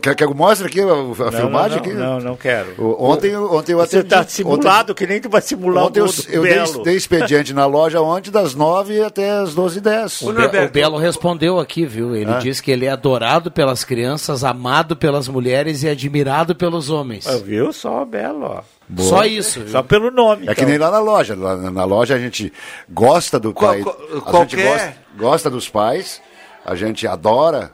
quer 0.01 0.15
que 0.15 0.25
eu 0.25 0.35
mostre 0.35 0.67
aqui 0.69 0.81
a, 0.81 1.29
a 1.29 1.33
filmagem? 1.33 1.77
não, 1.79 1.85
aqui? 1.85 1.93
não, 1.95 2.21
não 2.21 2.37
quero. 2.37 2.75
O- 2.79 2.97
ontem, 3.11 3.37
ontem 3.37 3.73
eu 3.73 3.79
Você 3.79 3.99
atendi. 3.99 4.09
tá 4.15 4.25
simulado 4.25 4.95
que 4.95 5.07
nem 5.07 5.21
tu 5.21 5.29
vai 5.29 5.41
simular 5.43 5.85
Ontem, 5.85 6.01
o 6.01 6.05
ontem 6.07 6.25
eu, 6.29 6.35
eu 6.35 6.43
dei, 6.43 6.55
Belo. 6.55 6.83
dei 6.85 6.97
expediente 6.97 7.53
na 7.53 7.67
loja 7.67 8.01
ontem 8.01 8.31
das 8.31 8.55
9 8.55 9.03
até 9.03 9.31
as 9.31 9.55
12h10. 9.55 10.23
O, 10.29 10.33
Be- 10.51 10.59
o 10.65 10.71
Belo 10.71 10.97
respondeu 10.99 11.59
aqui, 11.61 11.85
viu? 11.85 12.15
Ele 12.17 12.31
Ah. 12.31 12.39
disse 12.39 12.63
que 12.63 12.71
ele 12.71 12.87
é 12.87 12.91
adorado 12.91 13.51
pelas 13.51 13.85
crianças, 13.85 14.43
amado 14.45 14.97
pelas 14.97 15.29
mulheres 15.29 15.83
e 15.83 15.89
admirado 15.89 16.55
pelos 16.55 16.89
homens. 16.91 17.27
Ah, 17.27 17.37
Viu? 17.37 17.73
Só 17.73 18.03
o 18.03 18.07
Belo, 18.07 18.45
ó. 18.45 18.61
Boa. 18.89 19.09
Só 19.09 19.25
isso. 19.25 19.61
viu? 19.61 19.69
Só 19.69 19.83
pelo 19.83 20.11
nome. 20.11 20.45
É 20.45 20.55
que 20.55 20.61
então. 20.63 20.69
nem 20.69 20.79
lá 20.79 20.91
na 20.91 21.01
loja. 21.01 21.35
Lá 21.37 21.57
na 21.57 21.85
loja 21.85 22.15
a 22.15 22.19
gente 22.19 22.53
gosta 22.89 23.39
do 23.39 23.53
Qual- 23.53 23.73
pai. 23.73 23.83
qual- 23.83 23.97
a 23.97 24.15
gente 24.15 24.23
qualquer- 24.23 24.65
gosta, 24.73 24.95
gosta 25.19 25.51
dos 25.51 25.69
pais, 25.69 26.23
a 26.65 26.75
gente 26.75 27.07
adora 27.07 27.73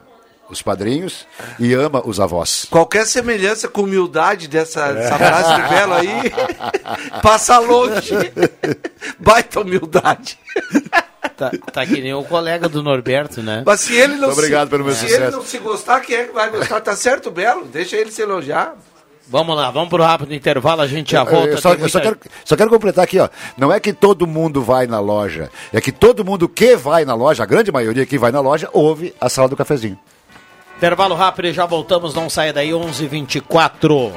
os 0.53 0.61
padrinhos 0.61 1.25
e 1.59 1.73
ama 1.73 2.01
os 2.05 2.19
avós. 2.19 2.65
Qualquer 2.69 3.05
semelhança 3.05 3.67
com 3.67 3.81
humildade 3.83 4.47
dessa 4.47 4.87
essa 4.87 5.17
frase 5.17 5.55
de 5.61 5.69
Belo 5.69 5.93
aí, 5.93 6.33
passa 7.21 7.59
longe. 7.59 8.13
Baita 9.19 9.61
humildade. 9.61 10.37
Tá, 11.37 11.51
tá 11.71 11.85
que 11.85 12.01
nem 12.01 12.13
o 12.13 12.23
colega 12.23 12.69
do 12.69 12.83
Norberto, 12.83 13.41
né? 13.41 13.63
Mas 13.65 13.81
se 13.81 13.95
ele 13.95 14.13
não 14.15 14.27
Muito 14.27 14.33
obrigado 14.39 14.65
se, 14.65 14.69
pelo 14.71 14.83
meu 14.85 14.93
se 14.93 15.01
sucesso. 15.01 15.21
ele 15.23 15.31
não 15.31 15.43
se 15.43 15.57
gostar, 15.57 15.99
quem 16.01 16.15
é 16.15 16.23
que 16.25 16.33
vai 16.33 16.49
gostar? 16.49 16.79
Tá 16.81 16.95
certo, 16.95 17.31
Belo? 17.31 17.65
Deixa 17.65 17.95
ele 17.97 18.11
se 18.11 18.21
elogiar. 18.21 18.75
Vamos 19.25 19.55
lá, 19.55 19.71
vamos 19.71 19.87
pro 19.89 20.03
rápido 20.03 20.33
intervalo, 20.33 20.81
a 20.81 20.87
gente 20.87 21.13
já 21.13 21.23
volta. 21.23 21.47
Eu 21.47 21.57
só, 21.57 21.73
tem 21.73 21.83
eu 21.83 21.89
só 21.89 21.99
muita- 21.99 22.15
quero, 22.19 22.31
só 22.43 22.55
quero 22.57 22.69
completar 22.69 23.05
aqui, 23.05 23.17
ó. 23.19 23.29
Não 23.57 23.71
é 23.71 23.79
que 23.79 23.93
todo 23.93 24.27
mundo 24.27 24.61
vai 24.61 24.85
na 24.85 24.99
loja, 24.99 25.49
é 25.71 25.79
que 25.79 25.93
todo 25.93 26.25
mundo 26.25 26.47
que 26.49 26.75
vai 26.75 27.05
na 27.05 27.15
loja, 27.15 27.41
a 27.41 27.45
grande 27.45 27.71
maioria 27.71 28.05
que 28.05 28.17
vai 28.17 28.31
na 28.31 28.41
loja, 28.41 28.69
ouve 28.73 29.15
a 29.19 29.29
sala 29.29 29.47
do 29.47 29.55
cafezinho. 29.55 29.97
Intervalo 30.83 31.15
rápido 31.15 31.47
e 31.47 31.53
já 31.53 31.65
voltamos, 31.65 32.13
não 32.13 32.29
saia 32.29 32.51
daí, 32.51 32.71
11h24. 32.71 34.11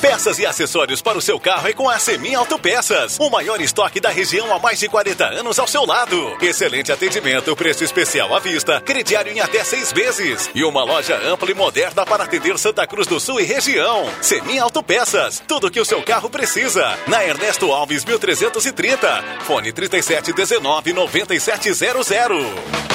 Peças 0.00 0.38
e 0.38 0.46
acessórios 0.46 1.02
para 1.02 1.18
o 1.18 1.20
seu 1.20 1.38
carro 1.38 1.68
é 1.68 1.74
com 1.74 1.86
a 1.86 1.98
Semi 1.98 2.34
Autopeças. 2.34 3.18
O 3.20 3.28
maior 3.28 3.60
estoque 3.60 4.00
da 4.00 4.08
região 4.08 4.50
há 4.50 4.58
mais 4.58 4.78
de 4.78 4.88
40 4.88 5.26
anos 5.26 5.58
ao 5.58 5.66
seu 5.66 5.84
lado. 5.84 6.38
Excelente 6.40 6.90
atendimento, 6.90 7.54
preço 7.54 7.84
especial 7.84 8.34
à 8.34 8.38
vista, 8.38 8.80
crediário 8.80 9.30
em 9.30 9.40
até 9.40 9.62
seis 9.62 9.92
vezes. 9.92 10.48
E 10.54 10.64
uma 10.64 10.82
loja 10.82 11.20
ampla 11.28 11.50
e 11.50 11.54
moderna 11.54 12.06
para 12.06 12.24
atender 12.24 12.58
Santa 12.58 12.86
Cruz 12.86 13.06
do 13.06 13.20
Sul 13.20 13.40
e 13.40 13.44
região. 13.44 14.08
Semi 14.22 14.58
Autopeças, 14.58 15.42
tudo 15.46 15.70
que 15.70 15.80
o 15.80 15.84
seu 15.84 16.02
carro 16.02 16.30
precisa. 16.30 16.98
Na 17.06 17.22
Ernesto 17.22 17.70
Alves 17.70 18.06
1330. 18.06 19.22
Fone 19.40 19.70
3719 19.70 20.94
9700. 20.94 22.86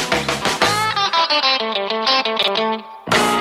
you 1.32 3.41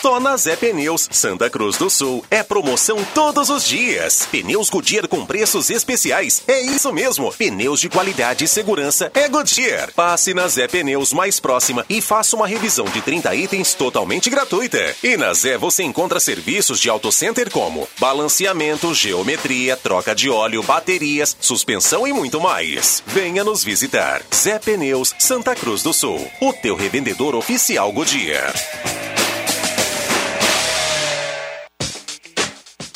Só 0.00 0.20
na 0.20 0.36
Zé 0.36 0.56
Pneus, 0.56 1.08
Santa 1.10 1.50
Cruz 1.50 1.76
do 1.76 1.90
Sul, 1.90 2.24
é 2.30 2.42
promoção 2.42 3.04
todos 3.14 3.50
os 3.50 3.64
dias. 3.64 4.28
Pneus 4.30 4.70
Goodyear 4.70 5.08
com 5.08 5.24
preços 5.24 5.70
especiais. 5.70 6.42
É 6.46 6.60
isso 6.60 6.92
mesmo, 6.92 7.32
pneus 7.32 7.80
de 7.80 7.88
qualidade 7.88 8.44
e 8.44 8.48
segurança 8.48 9.10
é 9.14 9.28
Goodyear. 9.28 9.92
Passe 9.94 10.32
na 10.32 10.46
Zé 10.48 10.68
Pneus 10.68 11.12
mais 11.12 11.40
próxima 11.40 11.84
e 11.88 12.00
faça 12.00 12.36
uma 12.36 12.46
revisão 12.46 12.84
de 12.86 13.00
30 13.00 13.34
itens 13.34 13.74
totalmente 13.74 14.30
gratuita. 14.30 14.94
E 15.02 15.16
na 15.16 15.32
Zé 15.34 15.58
você 15.58 15.82
encontra 15.82 16.20
serviços 16.20 16.78
de 16.78 16.88
auto 16.88 17.10
center 17.10 17.50
como 17.50 17.88
balanceamento, 17.98 18.94
geometria, 18.94 19.76
troca 19.76 20.14
de 20.14 20.30
óleo, 20.30 20.62
baterias, 20.62 21.36
suspensão 21.40 22.06
e 22.06 22.12
muito 22.12 22.40
mais. 22.40 23.02
Venha 23.06 23.42
nos 23.42 23.64
visitar. 23.64 24.22
Zé 24.34 24.58
Pneus, 24.58 25.14
Santa 25.18 25.54
Cruz 25.56 25.82
do 25.82 25.92
Sul. 25.92 26.30
O 26.40 26.52
teu 26.52 26.76
revendedor 26.76 27.34
oficial 27.34 27.90
Goodyear. 27.92 28.54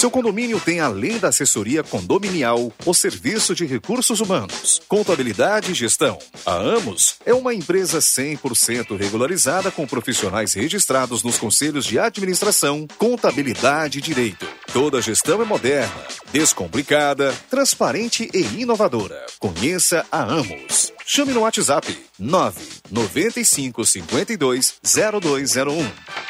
seu 0.00 0.10
condomínio 0.10 0.58
tem, 0.58 0.80
além 0.80 1.18
da 1.18 1.28
assessoria 1.28 1.84
condominial, 1.84 2.72
o 2.86 2.94
serviço 2.94 3.54
de 3.54 3.66
recursos 3.66 4.18
humanos, 4.18 4.80
contabilidade 4.88 5.72
e 5.72 5.74
gestão. 5.74 6.18
A 6.46 6.54
Amos 6.54 7.16
é 7.26 7.34
uma 7.34 7.52
empresa 7.52 7.98
100% 7.98 8.96
regularizada 8.96 9.70
com 9.70 9.86
profissionais 9.86 10.54
registrados 10.54 11.22
nos 11.22 11.36
conselhos 11.36 11.84
de 11.84 11.98
administração, 11.98 12.86
contabilidade 12.96 13.98
e 13.98 14.00
direito. 14.00 14.48
Toda 14.72 15.02
gestão 15.02 15.42
é 15.42 15.44
moderna, 15.44 16.02
descomplicada, 16.32 17.34
transparente 17.50 18.26
e 18.32 18.62
inovadora. 18.62 19.26
Conheça 19.38 20.06
a 20.10 20.22
Amos. 20.22 20.94
Chame 21.04 21.34
no 21.34 21.40
WhatsApp 21.40 21.94
995 22.18 23.84
52 23.84 24.76
0201. 24.82 26.29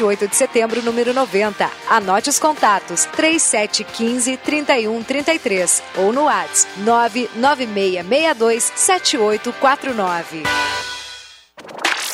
28 0.00 0.28
de 0.28 0.36
setembro, 0.36 0.82
número 0.82 1.12
90. 1.12 1.70
Anote 1.88 2.30
os 2.30 2.38
contatos: 2.38 3.04
3715 3.16 4.36
3133 4.38 5.82
ou 5.98 6.12
no 6.12 6.24
WhatsApp 6.24 6.70
99662 6.78 8.72
7849. 8.74 10.99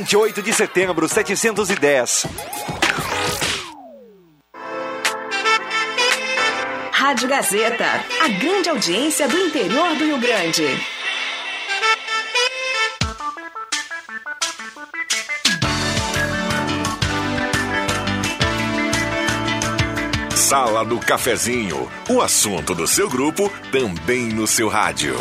28 0.00 0.42
de 0.42 0.52
setembro, 0.54 1.06
710. 1.06 2.26
Rádio 6.90 7.28
Gazeta, 7.28 7.84
a 8.22 8.28
grande 8.28 8.70
audiência 8.70 9.28
do 9.28 9.36
interior 9.36 9.94
do 9.96 10.04
Rio 10.06 10.18
Grande. 10.18 10.64
Sala 20.34 20.84
do 20.84 20.98
Cafezinho, 20.98 21.90
o 22.08 22.22
assunto 22.22 22.74
do 22.74 22.86
seu 22.86 23.08
grupo 23.08 23.52
também 23.70 24.28
no 24.28 24.46
seu 24.46 24.68
rádio. 24.68 25.14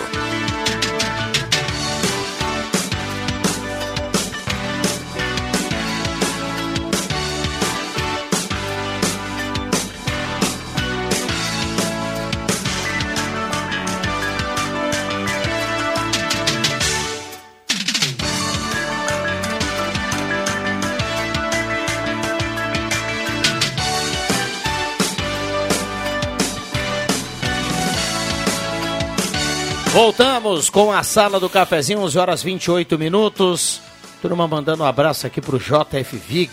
Voltamos 30.10 30.72
com 30.72 30.92
a 30.92 31.04
sala 31.04 31.40
do 31.40 31.48
cafezinho, 31.48 32.00
11 32.00 32.18
horas 32.18 32.42
28 32.42 32.98
minutos. 32.98 33.80
Turma 34.20 34.48
mandando 34.48 34.82
um 34.82 34.86
abraço 34.88 35.28
aqui 35.28 35.40
pro 35.40 35.60
JF 35.60 36.18
Vig. 36.18 36.50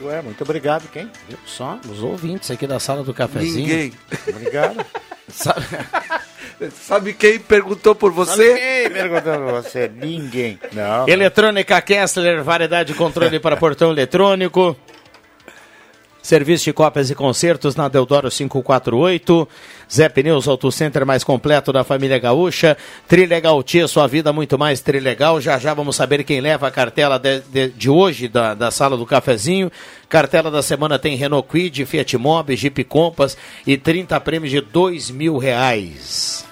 Ué, 0.00 0.22
muito 0.22 0.42
obrigado, 0.42 0.88
quem? 0.90 1.10
Viu 1.28 1.36
só, 1.44 1.78
os 1.86 2.02
ouvintes 2.02 2.50
aqui 2.50 2.66
da 2.66 2.80
sala 2.80 3.04
do 3.04 3.12
cafezinho. 3.12 3.68
Ninguém. 3.68 3.92
Obrigado. 4.26 4.82
Sabe, 5.28 5.66
Sabe 6.72 7.12
quem 7.12 7.38
perguntou 7.38 7.94
por 7.94 8.10
você? 8.10 8.54
Quem 8.54 8.90
perguntou 8.90 9.34
por 9.34 9.62
você? 9.62 9.92
Ninguém. 9.94 10.58
Não. 10.72 11.06
Eletrônica 11.06 11.82
Kessler, 11.82 12.42
variedade 12.42 12.94
de 12.94 12.98
controle 12.98 13.38
para 13.40 13.58
portão 13.58 13.90
eletrônico. 13.90 14.74
Serviço 16.22 16.64
de 16.64 16.72
cópias 16.72 17.10
e 17.10 17.14
concertos 17.16 17.74
na 17.74 17.88
Deodoro 17.88 18.30
548. 18.30 19.48
Zé 19.92 20.08
Pneus 20.08 20.48
Auto 20.48 20.72
Center 20.72 21.04
mais 21.04 21.22
completo 21.22 21.72
da 21.72 21.84
família 21.84 22.18
gaúcha. 22.18 22.76
Trilegal 23.06 23.62
Tia, 23.62 23.86
sua 23.86 24.06
vida 24.06 24.32
muito 24.32 24.58
mais 24.58 24.80
trilegal. 24.80 25.40
Já 25.40 25.58
já 25.58 25.74
vamos 25.74 25.96
saber 25.96 26.24
quem 26.24 26.40
leva 26.40 26.66
a 26.66 26.70
cartela 26.70 27.18
de, 27.18 27.40
de, 27.40 27.68
de 27.68 27.90
hoje 27.90 28.26
da, 28.26 28.54
da 28.54 28.70
sala 28.70 28.96
do 28.96 29.04
cafezinho. 29.04 29.70
Cartela 30.08 30.50
da 30.50 30.62
semana 30.62 30.98
tem 30.98 31.16
Renault 31.16 31.46
Quid, 31.46 31.84
Fiat 31.84 32.16
Mobi, 32.16 32.56
Jeep 32.56 32.84
Compass 32.84 33.36
e 33.66 33.76
30 33.76 34.18
prêmios 34.20 34.50
de 34.50 34.60
dois 34.62 35.10
mil 35.10 35.36
reais. 35.36 36.51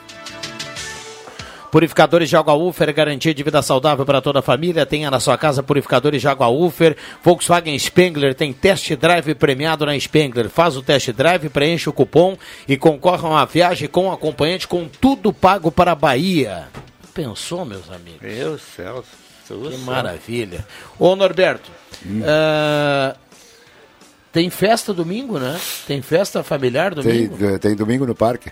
Purificadores 1.71 2.29
de 2.29 2.37
água 2.37 2.55
Ufer, 2.55 2.93
garantia 2.93 3.33
de 3.33 3.43
vida 3.43 3.63
saudável 3.63 4.05
para 4.05 4.21
toda 4.21 4.41
a 4.41 4.43
família. 4.43 4.85
Tenha 4.85 5.11
na 5.11 5.21
sua 5.21 5.39
casa 5.39 5.63
purificadores 5.63 6.21
de 6.21 6.27
água 6.27 6.49
Ufer. 6.49 6.97
Volkswagen 7.23 7.79
Spengler 7.79 8.35
tem 8.35 8.53
test 8.53 8.91
drive 8.97 9.35
premiado 9.35 9.87
na 9.87 9.99
Spengler. 9.99 10.49
Faz 10.51 10.77
o 10.77 10.83
test 10.83 11.11
drive, 11.13 11.49
preenche 11.49 11.89
o 11.89 11.93
cupom 11.93 12.37
e 12.67 12.77
concorre 12.77 13.25
a 13.25 13.31
uma 13.31 13.47
viagem 13.47 13.89
com 13.89 14.11
acompanhante 14.11 14.67
com 14.67 14.89
tudo 14.89 15.33
pago 15.33 15.71
para 15.71 15.93
a 15.93 15.95
Bahia. 15.95 16.69
Pensou, 17.15 17.65
meus 17.65 17.89
amigos? 17.91 18.21
Meu 18.21 18.59
céu. 18.59 19.05
Que 19.47 19.77
maravilha. 19.79 20.65
Ô, 20.97 21.17
Norberto, 21.17 21.71
uh, 22.07 23.19
tem 24.33 24.49
festa 24.49 24.93
domingo, 24.93 25.39
né? 25.39 25.61
Tem 25.89 26.01
festa 26.01 26.45
familiar 26.45 26.95
Tem, 26.95 27.27
domingo? 27.27 27.59
tem 27.59 27.75
domingo 27.75 28.07
no 28.07 28.15
parque. 28.15 28.51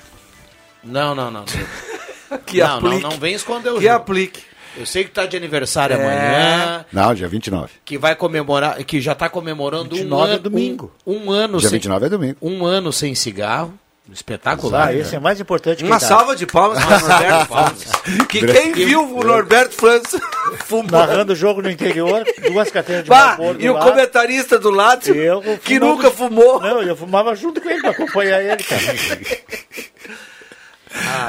Não, 0.83 1.15
não, 1.15 1.31
não. 1.31 1.45
Que 2.47 2.59
não, 2.61 2.77
aplique. 2.79 3.03
não, 3.03 3.11
não 3.11 3.19
vem 3.19 3.35
esconder 3.35 3.71
o 3.71 3.77
Que 3.77 3.83
jogo. 3.85 3.95
aplique. 3.95 4.43
Eu 4.77 4.87
sei 4.87 5.03
que 5.05 5.11
tá 5.11 5.27
de 5.27 5.37
aniversário 5.37 5.97
É. 5.97 6.01
amanhã, 6.01 6.85
Não, 6.93 7.15
dia 7.15 7.27
29. 7.27 7.71
que 7.85 7.99
vai 7.99 8.15
comemorar, 8.15 8.77
que 8.85 9.01
já 9.01 9.15
tá 9.15 9.29
comemorando 9.29 9.95
um 9.95 9.99
29 9.99 10.31
é 10.31 10.35
ano, 10.35 10.43
domingo. 10.43 10.93
Um, 11.07 11.27
um 11.27 11.31
ano 11.33 11.59
Dia 11.59 11.69
sem, 11.69 11.79
29 11.79 12.07
é 12.07 12.09
domingo. 12.09 12.37
um 12.41 12.65
ano 12.65 12.93
sem 12.93 13.15
cigarro. 13.15 13.75
Espetacular. 14.11 14.89
Ah, 14.89 14.95
esse 14.95 15.15
é 15.15 15.21
mais 15.21 15.39
importante 15.39 15.79
que 15.83 15.85
Uma 15.85 16.01
salva 16.01 16.35
de 16.35 16.47
palmas 16.47 16.83
para 16.83 16.97
o 16.97 17.09
Norberto 17.09 17.47
França. 17.47 18.27
Que 18.27 18.47
quem 18.47 18.73
viu 18.73 19.03
o 19.19 19.23
Norberto 19.23 19.75
França 19.75 20.19
fumando. 20.65 20.93
Narrando 20.93 21.33
o 21.35 21.37
jogo 21.37 21.61
no 21.61 21.71
interior, 21.71 22.25
duas 22.51 22.71
carteiras 22.71 23.05
de 23.05 23.11
Bah, 23.11 23.33
vapor 23.33 23.57
e 23.61 23.69
o 23.69 23.75
lado. 23.75 23.91
comentarista 23.91 24.59
do 24.59 24.71
lado, 24.71 25.09
Eu 25.11 25.43
que 25.63 25.75
fumava- 25.79 25.95
nunca 25.97 26.11
fumou. 26.11 26.59
Não, 26.59 26.83
eu 26.83 26.97
fumava 26.97 27.35
junto 27.37 27.61
com 27.61 27.69
ele 27.69 27.83
pra 27.83 27.91
acompanhar 27.91 28.41
ele, 28.43 28.63
cara. 28.63 28.81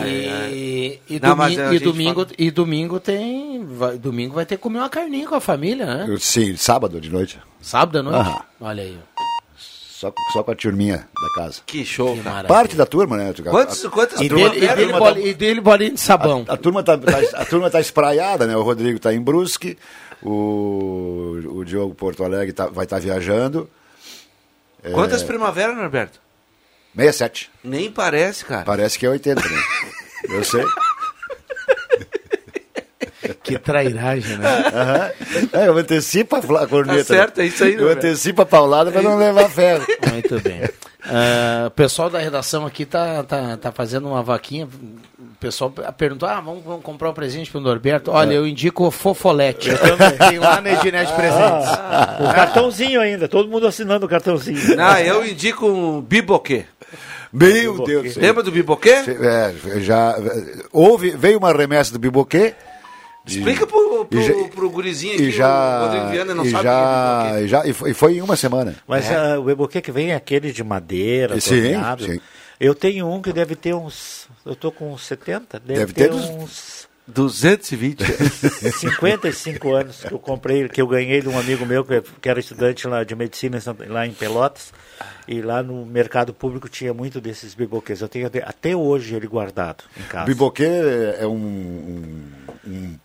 E, 0.05 0.99
e, 1.09 1.19
Não, 1.19 1.35
mas 1.35 1.53
domi- 1.55 1.61
a 1.67 1.69
e 1.69 1.73
gente 1.77 1.83
domingo, 1.83 2.27
e 2.37 2.51
domingo 2.51 2.99
tem. 2.99 3.65
vai- 3.65 3.97
domingo 3.97 4.35
vai 4.35 4.45
ter 4.45 4.55
que 4.57 4.61
comer 4.63 4.79
uma 4.79 4.89
carninha 4.89 5.27
com 5.27 5.35
a 5.35 5.41
família, 5.41 5.85
né? 5.85 6.17
Sim, 6.19 6.55
sábado 6.55 6.99
de 6.99 7.09
noite. 7.09 7.39
Sábado 7.61 7.99
à 7.99 8.03
noite? 8.03 8.17
Aham. 8.29 8.41
Olha 8.61 8.83
aí. 8.83 8.97
Só, 9.57 10.13
só 10.31 10.41
com 10.43 10.51
a 10.51 10.55
turminha 10.55 11.09
da 11.21 11.43
casa. 11.43 11.59
Que 11.65 11.83
show, 11.83 12.15
Que 12.15 12.21
maravilha. 12.21 12.47
Parte 12.47 12.75
da 12.77 12.85
turma, 12.85 13.17
né? 13.17 13.31
A- 13.31 13.49
Quantos, 13.51 13.83
a- 13.85 13.89
quantas 13.89 14.19
a 14.21 14.23
E 14.23 14.29
turma- 14.29 14.49
dele, 14.49 14.65
e, 14.65 14.69
a 14.69 14.75
dele 14.75 14.93
boli- 14.93 15.21
tá- 15.21 15.27
e 15.27 15.33
dele 15.33 15.61
bolinho 15.61 15.93
de 15.93 15.99
sabão. 15.99 16.45
A 16.47 16.55
turma 16.55 16.81
tá, 16.81 16.97
tá- 16.97 17.19
a 17.33 17.45
turma 17.45 17.69
tá 17.69 17.81
espraiada, 17.81 18.47
né? 18.47 18.55
O 18.55 18.61
Rodrigo 18.63 18.97
tá 18.97 19.13
em 19.13 19.19
Brusque, 19.21 19.77
o, 20.23 21.37
o 21.49 21.65
Diogo 21.65 21.93
Porto 21.93 22.23
Alegre 22.23 22.53
tá- 22.53 22.67
vai 22.67 22.85
estar 22.85 22.99
viajando. 22.99 23.69
É, 24.81 24.91
Quantas 24.91 25.21
primaveras, 25.21 25.75
Norberto? 25.75 26.21
67. 26.99 27.49
Nem 27.63 27.91
parece, 27.91 28.45
cara. 28.45 28.63
Parece 28.63 28.97
que 28.97 29.05
é 29.05 29.09
80, 29.09 29.41
né? 29.41 29.61
Eu 30.29 30.43
sei. 30.43 30.65
Que 33.43 33.57
trairagem, 33.57 34.37
né? 34.37 35.11
É, 35.53 35.67
eu 35.67 35.77
antecipo 35.77 36.35
a, 36.35 36.67
corneta. 36.67 36.99
Tá 36.99 37.05
certo, 37.05 37.41
é 37.41 37.45
isso 37.45 37.63
aí, 37.63 37.73
Eu 37.73 37.81
Norberto. 37.81 38.07
antecipo 38.07 38.41
a 38.41 38.45
paulada 38.45 38.91
pra 38.91 39.01
não 39.01 39.17
levar 39.17 39.49
ferro. 39.49 39.85
Muito 40.11 40.39
bem. 40.41 40.61
Ah, 41.05 41.65
o 41.67 41.71
pessoal 41.71 42.09
da 42.09 42.19
redação 42.19 42.65
aqui 42.65 42.85
tá, 42.85 43.23
tá, 43.23 43.57
tá 43.57 43.71
fazendo 43.71 44.07
uma 44.07 44.21
vaquinha. 44.21 44.65
O 44.67 45.35
pessoal 45.39 45.71
perguntou: 45.97 46.27
ah, 46.27 46.39
vamos, 46.41 46.63
vamos 46.63 46.83
comprar 46.83 47.09
um 47.09 47.13
presente 47.13 47.49
pro 47.49 47.59
Norberto. 47.59 48.11
Olha, 48.11 48.33
eu 48.33 48.45
indico 48.45 48.85
o 48.85 48.91
Fofolete. 48.91 49.69
Tem 50.29 50.37
lá 50.37 50.61
na 50.61 50.71
Ednet 50.73 51.11
Presentes. 51.13 51.69
O 52.19 52.33
cartãozinho 52.33 53.01
ainda, 53.01 53.27
todo 53.27 53.49
mundo 53.49 53.65
assinando 53.65 54.05
o 54.05 54.09
cartãozinho. 54.09 54.75
Não, 54.75 54.97
eu 54.99 55.25
indico 55.25 55.65
um 55.65 56.01
biboquê. 56.01 56.65
Meu 57.31 57.83
Deus 57.83 58.03
do 58.03 58.11
céu. 58.13 58.23
Lembra 58.23 58.43
do 58.43 58.51
biboquê? 58.51 58.89
É, 58.91 59.53
já 59.81 60.15
houve, 60.71 61.11
veio 61.11 61.37
uma 61.37 61.51
remessa 61.53 61.91
do 61.93 61.99
Biboquê. 61.99 62.55
Explica 63.25 63.67
pro, 63.67 64.05
pro, 64.05 64.19
e 64.19 64.23
já- 64.23 64.33
pro 64.55 64.69
gurizinho 64.71 65.13
aqui, 65.13 65.23
E 65.23 65.31
já, 65.31 65.79
o 65.81 65.85
Rodrigo 65.85 66.07
Viana 66.09 66.33
não 66.33 66.45
e 66.45 66.49
sabe 66.49 66.63
já, 66.63 66.71
o 66.73 67.21
que 67.21 67.27
é 67.27 67.29
biboquê. 67.29 67.43
e 67.43 67.47
já 67.47 67.65
e 67.67 67.73
foi, 67.73 67.91
e 67.91 67.93
foi 67.93 68.13
em 68.17 68.21
uma 68.21 68.35
semana. 68.35 68.75
Mas 68.87 69.11
ah, 69.11 69.39
o 69.39 69.49
eboquê 69.51 69.81
que 69.81 69.91
vem 69.91 70.11
é 70.11 70.15
aquele 70.15 70.51
de 70.51 70.63
madeira, 70.63 71.39
Sim, 71.39 71.61
torneado. 71.61 72.05
sim. 72.05 72.19
Eu 72.59 72.73
tenho 72.73 73.07
um 73.07 73.21
que 73.21 73.31
deve 73.31 73.55
ter 73.55 73.73
uns. 73.75 74.27
Eu 74.45 74.55
tô 74.55 74.71
com 74.71 74.91
uns 74.93 75.05
70, 75.05 75.59
deve, 75.59 75.79
Deve 75.79 75.93
ter, 75.93 76.09
ter 76.09 76.13
uns- 76.15 76.29
uns 76.29 76.78
220. 77.13 78.03
55 78.71 79.71
anos 79.73 80.03
que 80.03 80.11
eu 80.13 80.19
comprei, 80.19 80.67
que 80.69 80.81
eu 80.81 80.87
ganhei 80.87 81.21
de 81.21 81.27
um 81.29 81.37
amigo 81.37 81.65
meu 81.65 81.83
que, 81.83 82.01
que 82.21 82.29
era 82.29 82.39
estudante 82.39 82.87
lá 82.87 83.03
de 83.03 83.15
medicina 83.15 83.59
lá 83.87 84.05
em 84.05 84.13
Pelotas. 84.13 84.71
E 85.27 85.41
lá 85.41 85.61
no 85.61 85.85
mercado 85.85 86.33
público 86.33 86.67
tinha 86.67 86.93
muito 86.93 87.21
desses 87.21 87.53
biboquês. 87.53 88.01
Eu 88.01 88.09
tenho 88.09 88.25
até- 88.27 88.43
até 88.43 88.75
hoje 88.75 89.13
ele 89.15 89.27
guardado 89.27 89.83
em 89.97 90.03
casa. 90.03 90.25
Biboquê 90.25 90.65
é 91.19 91.27
um, 91.27 91.31
um, 91.35 92.23
um, 92.65 92.95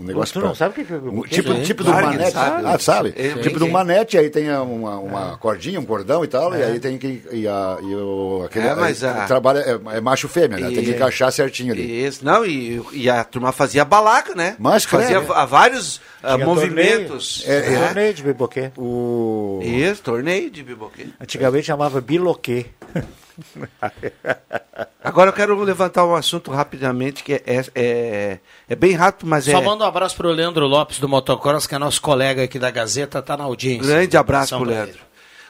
um 0.00 0.04
negócio. 0.04 0.32
Tu 0.32 0.40
não 0.40 0.48
pra- 0.48 0.56
sabe 0.56 0.80
o 0.80 0.84
que 0.84 0.92
é 0.92 0.96
um 0.96 1.00
biboquê? 1.00 1.28
tipo, 1.30 1.52
Sim. 1.52 1.62
tipo 1.62 1.82
de 1.84 1.88
um 1.90 1.92
Claro 1.92 2.08
que 2.10 2.16
manete. 2.16 2.32
sabe. 2.32 2.66
Ah, 2.66 2.78
sabe? 2.78 3.08
Sim. 3.16 3.40
Tipo 3.42 3.58
de 3.58 3.64
Sim. 3.66 3.70
manete, 3.70 4.18
aí 4.18 4.30
tem 4.30 4.50
uma, 4.50 4.96
uma 4.98 5.36
cordinha, 5.38 5.80
um 5.80 5.84
cordão 5.84 6.24
e 6.24 6.28
tal, 6.28 6.54
e 6.56 6.62
aí 6.62 6.78
tem 6.80 6.96
que. 6.98 7.22
E, 7.32 7.46
a, 7.48 7.78
e 7.82 7.94
o, 7.94 8.42
aquele, 8.46 8.66
É, 8.68 8.74
mas 8.74 9.02
a- 9.04 9.24
trabalha, 9.26 9.58
é, 9.60 9.96
é 9.96 10.00
macho 10.00 10.28
fêmea, 10.28 10.58
né? 10.58 10.66
Tem 10.70 10.84
que 10.84 10.90
E- 10.90 10.94
encaixar 10.94 11.30
certinho 11.32 11.72
ali. 11.72 12.04
Isso, 12.06 12.24
não, 12.24 12.44
e, 12.46 12.80
e 12.92 13.10
a 13.10 13.24
turma 13.24 13.52
fazia 13.52 13.84
balaca, 13.84 14.34
né? 14.34 14.54
Mas, 14.58 14.84
fazia 14.84 15.16
credo. 15.18 15.26
va- 15.28 15.44
vários 15.44 16.00
ah, 16.22 16.34
Tinha 16.34 16.46
movimentos. 16.46 17.42
É, 17.46 17.60
Torneio, 17.60 17.78
é. 17.82 17.86
torneio 17.86 18.14
de 18.14 18.22
biboquê. 18.22 18.70
O... 18.76 19.60
Isso, 19.62 20.02
torneio 20.02 20.50
de 20.50 20.62
biboquê. 20.62 21.06
Antigamente 21.20 21.66
chamava 21.66 22.00
biloquê. 22.00 22.66
Agora 25.02 25.30
eu 25.30 25.32
quero 25.32 25.60
levantar 25.62 26.04
um 26.04 26.14
assunto 26.14 26.50
rapidamente, 26.50 27.22
que 27.22 27.34
é, 27.34 27.42
é, 27.46 27.64
é, 27.74 28.38
é 28.68 28.76
bem 28.76 28.94
rápido, 28.94 29.28
mas 29.28 29.44
Só 29.44 29.58
é... 29.58 29.64
manda 29.64 29.84
um 29.84 29.86
abraço 29.86 30.16
pro 30.16 30.30
Leandro 30.30 30.66
Lopes 30.66 30.98
do 30.98 31.08
Motocross, 31.08 31.66
que 31.68 31.74
é 31.74 31.78
nosso 31.78 32.02
colega 32.02 32.42
aqui 32.42 32.58
da 32.58 32.70
Gazeta, 32.70 33.22
tá 33.22 33.36
na 33.36 33.44
audiência. 33.44 33.86
Grande 33.86 34.16
abraço 34.16 34.56
pra 34.56 34.66
Leandro. 34.66 34.98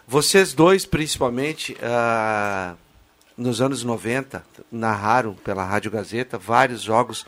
Vocês 0.07 0.53
dois, 0.53 0.85
principalmente, 0.85 1.77
ah, 1.83 2.75
nos 3.37 3.63
anos 3.63 3.83
90, 3.83 4.43
narraram 4.71 5.35
pela 5.35 5.65
Rádio 5.65 5.91
Gazeta 5.91 6.37
vários 6.37 6.83
jogos, 6.83 7.25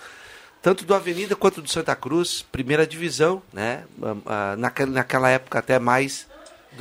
tanto 0.60 0.84
do 0.84 0.94
Avenida 0.94 1.34
quanto 1.34 1.62
do 1.62 1.70
Santa 1.70 1.96
Cruz, 1.96 2.44
primeira 2.52 2.86
divisão, 2.86 3.42
né? 3.50 3.84
Ah, 4.02 4.56
ah, 4.56 4.56
naquela 4.86 5.30
época 5.30 5.58
até 5.58 5.78
mais 5.78 6.26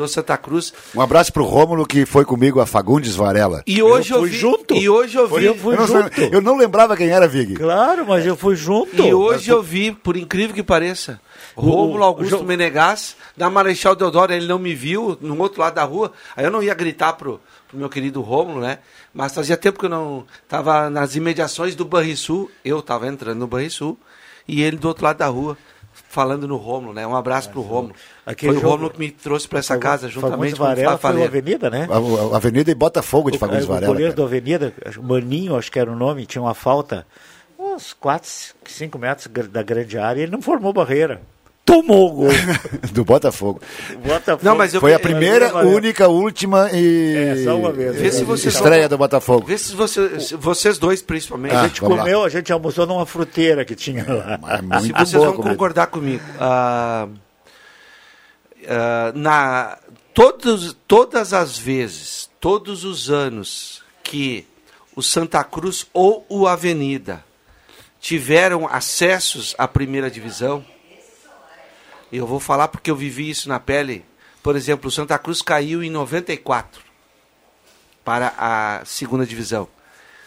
do 0.04 0.08
Santa 0.08 0.38
Cruz. 0.38 0.74
Um 0.96 1.02
abraço 1.02 1.32
pro 1.34 1.44
Rômulo 1.44 1.86
que 1.86 2.06
foi 2.06 2.24
comigo 2.26 2.60
a 2.60 2.66
Fagundes 2.66 3.16
Varela. 3.16 3.64
E 3.68 3.82
hoje 3.82 4.14
eu, 4.14 4.20
fui 4.20 4.30
vi, 4.30 4.38
junto. 4.38 4.74
E 4.76 4.90
hoje 4.90 5.18
eu 5.18 5.28
vi. 5.28 5.46
Eu 5.46 5.56
fui 5.56 5.76
eu, 5.76 5.80
não, 5.80 5.88
junto. 5.88 6.22
eu 6.22 6.42
não 6.42 6.58
lembrava 6.58 6.96
quem 6.96 7.10
era, 7.10 7.28
Vig. 7.28 7.56
Claro, 7.56 8.06
mas 8.08 8.26
eu 8.26 8.36
fui 8.36 8.56
junto. 8.56 9.02
E 9.02 9.14
hoje 9.14 9.50
eu 9.52 9.62
vi, 9.62 9.92
por 9.92 10.16
incrível 10.16 10.56
que 10.56 10.64
pareça, 10.64 11.20
Rômulo 11.56 12.04
Augusto 12.04 12.38
o- 12.38 12.44
Menegas, 12.44 13.16
da 13.36 13.50
Marechal 13.50 13.96
Deodoro, 13.96 14.34
ele 14.34 14.48
não 14.48 14.60
me 14.60 14.74
viu 14.74 15.18
no 15.22 15.38
outro 15.40 15.62
lado 15.62 15.76
da 15.76 15.84
rua. 15.84 16.12
Aí 16.36 16.46
eu 16.46 16.52
não 16.52 16.64
ia 16.64 16.74
gritar 16.74 17.14
pro, 17.14 17.40
pro 17.68 17.78
meu 17.78 17.90
querido 17.90 18.22
Rômulo, 18.22 18.62
né? 18.62 18.80
Mas 19.14 19.34
fazia 19.34 19.58
tempo 19.58 19.80
que 19.80 19.86
eu 19.86 19.90
não 19.90 20.26
tava 20.48 20.90
nas 20.90 21.16
imediações 21.16 21.76
do 21.76 21.84
Banrisul, 21.84 22.50
eu 22.64 22.82
tava 22.82 23.08
entrando 23.08 23.40
no 23.40 23.48
Banrisul, 23.48 23.98
e 24.48 24.62
ele 24.62 24.78
do 24.78 24.88
outro 24.88 25.04
lado 25.04 25.18
da 25.18 25.28
rua, 25.28 25.58
falando 26.10 26.48
no 26.48 26.58
Rômulo, 26.58 26.92
né? 26.92 27.06
Um 27.08 27.16
abraço 27.16 27.50
pro 27.52 27.62
Rômulo. 27.62 27.94
Aquele 28.26 28.54
Foi 28.56 28.64
o 28.64 28.68
Rômulo 28.68 28.90
que 28.90 29.00
me 29.00 29.12
trouxe 29.12 29.48
para 29.48 29.60
essa 29.60 29.76
Fagundes- 29.76 29.90
casa, 29.90 30.10
juntamente 30.10 30.56
Fagundes 30.56 30.58
com 30.58 30.64
o 30.64 30.68
Varela 30.68 30.98
foi 30.98 31.16
o. 31.22 31.24
Avenida, 31.24 31.70
né? 31.70 31.88
A, 31.90 32.34
a 32.34 32.38
Avenida 32.38 32.72
e 32.72 32.76
Botafogo 32.76 33.30
de 33.32 33.38
Fagundes 33.38 33.66
o 33.66 33.68
Varela. 33.68 33.88
goleiro 33.94 34.14
cara. 34.14 34.22
da 34.24 34.28
Avenida, 34.28 34.74
Maninho, 35.02 35.56
acho 35.56 35.72
que 35.72 35.80
era 35.80 35.90
o 35.92 35.96
nome, 35.96 36.26
tinha 36.26 36.42
uma 36.42 36.54
falta, 36.56 37.06
uns 37.58 37.94
4, 37.94 38.30
5 38.66 38.98
metros 38.98 39.28
da 39.50 39.62
grande 39.64 39.98
área, 39.98 40.20
e 40.20 40.24
ele 40.24 40.32
não 40.32 40.42
formou 40.42 40.74
barreira. 40.74 41.22
Tomou 41.72 42.10
o 42.10 42.12
gol. 42.14 42.30
Do 42.92 43.06
Botafogo. 43.06 43.62
Botafogo. 44.04 44.44
Não, 44.44 44.56
mas 44.56 44.74
eu 44.74 44.82
Foi 44.82 44.94
a 44.94 45.00
primeira, 45.00 45.56
única, 45.66 46.08
última 46.08 46.70
e 46.72 47.16
É, 47.16 47.44
só 47.44 47.56
uma 47.58 47.72
vez. 47.72 47.96
Vê 47.96 48.12
se 48.12 48.24
vocês 48.24 48.56
estreia 48.56 48.82
vão- 48.82 48.90
do 48.90 48.98
Botafogo. 48.98 49.46
Vê 49.46 49.58
se 49.58 49.76
você, 49.76 50.20
se 50.20 50.36
vocês 50.36 50.78
dois, 50.80 51.02
principalmente, 51.02 51.54
Ah, 51.56 51.62
A 51.62 51.68
gente 51.68 51.82
vamos 51.82 51.98
lá. 51.98 52.04
comeu, 52.04 52.24
a 52.24 52.30
gente 52.30 52.52
almoçou 52.52 52.88
numa 52.88 53.06
fruteira 53.06 53.64
que 53.64 53.76
tinha 53.76 54.04
lá. 54.08 54.40
É 54.58 54.62
muito 54.62 54.82
se 54.86 54.92
vocês 54.94 55.12
vão 55.24 55.34
comida. 55.34 55.50
concordar 55.52 55.88
comigo. 55.88 56.24
ah, 56.40 57.08
ah, 58.68 59.12
na, 59.16 59.78
todos, 60.14 60.76
todas 60.88 61.34
as 61.34 61.58
vezes, 61.58 62.30
todos 62.40 62.84
os 62.84 63.10
anos 63.10 63.84
que 64.04 64.46
o 64.96 65.02
Santa 65.02 65.44
Cruz 65.44 65.86
ou 65.94 66.26
o 66.28 66.48
Avenida 66.48 67.24
tiveram 68.00 68.68
acessos 68.68 69.54
à 69.58 69.68
primeira 69.68 70.10
divisão, 70.10 70.64
eu 72.18 72.26
vou 72.28 72.40
falar 72.40 72.68
porque 72.70 72.90
eu 72.90 72.96
vivi 72.96 73.30
isso 73.30 73.48
na 73.50 73.60
pele. 73.60 74.04
Por 74.42 74.56
exemplo, 74.56 74.88
o 74.88 74.92
Santa 74.92 75.18
Cruz 75.20 75.42
caiu 75.42 75.84
em 75.84 75.90
94 75.90 76.82
para 78.04 78.34
a 78.38 78.82
segunda 78.86 79.26
divisão 79.26 79.68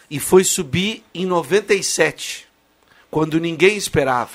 e 0.09 0.19
foi 0.19 0.43
subir 0.43 1.03
em 1.13 1.25
97, 1.25 2.47
quando 3.09 3.39
ninguém 3.39 3.75
esperava. 3.75 4.31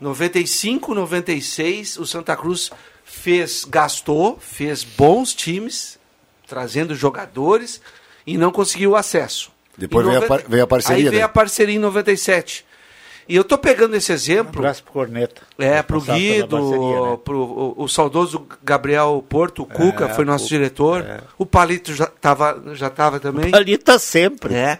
95, 0.00 0.94
96, 0.94 1.96
o 1.98 2.06
Santa 2.06 2.36
Cruz 2.36 2.70
fez, 3.04 3.64
gastou, 3.64 4.38
fez 4.38 4.84
bons 4.84 5.34
times, 5.34 5.98
trazendo 6.46 6.94
jogadores 6.94 7.80
e 8.26 8.36
não 8.38 8.52
conseguiu 8.52 8.94
acesso. 8.94 9.50
Depois 9.76 10.06
Em 10.06 10.10
veio 10.10 10.22
a 10.24 10.26
par- 10.26 10.44
veio 10.48 10.64
a 10.64 10.66
parceria, 10.66 10.96
Aí 11.04 11.08
veio 11.10 11.20
né? 11.20 11.24
a 11.24 11.28
parceria 11.28 11.74
em 11.74 11.78
97. 11.78 12.64
E 13.28 13.36
eu 13.36 13.44
tô 13.44 13.58
pegando 13.58 13.94
esse 13.94 14.10
Um 14.10 14.14
exemplo. 14.14 14.58
abraço 14.60 14.82
pro 14.82 14.92
Corneta. 14.92 15.42
É, 15.58 15.82
pro 15.82 16.00
Guido, 16.00 16.56
né? 17.10 17.18
pro 17.22 17.38
o, 17.38 17.82
o 17.84 17.88
saudoso 17.88 18.46
Gabriel 18.64 19.22
Porto, 19.28 19.62
o 19.62 19.66
Cuca 19.66 20.06
É, 20.06 20.08
foi 20.14 20.24
nosso 20.24 20.44
Cuca, 20.44 20.56
diretor. 20.56 21.02
é. 21.04 21.20
O 21.36 21.44
Palito 21.44 21.92
já 21.94 22.06
tava, 22.06 22.62
já 22.74 22.88
tava 22.88 23.20
também. 23.20 23.54
Ali 23.54 23.76
tá 23.76 23.98
sempre. 23.98 24.54
É. 24.54 24.78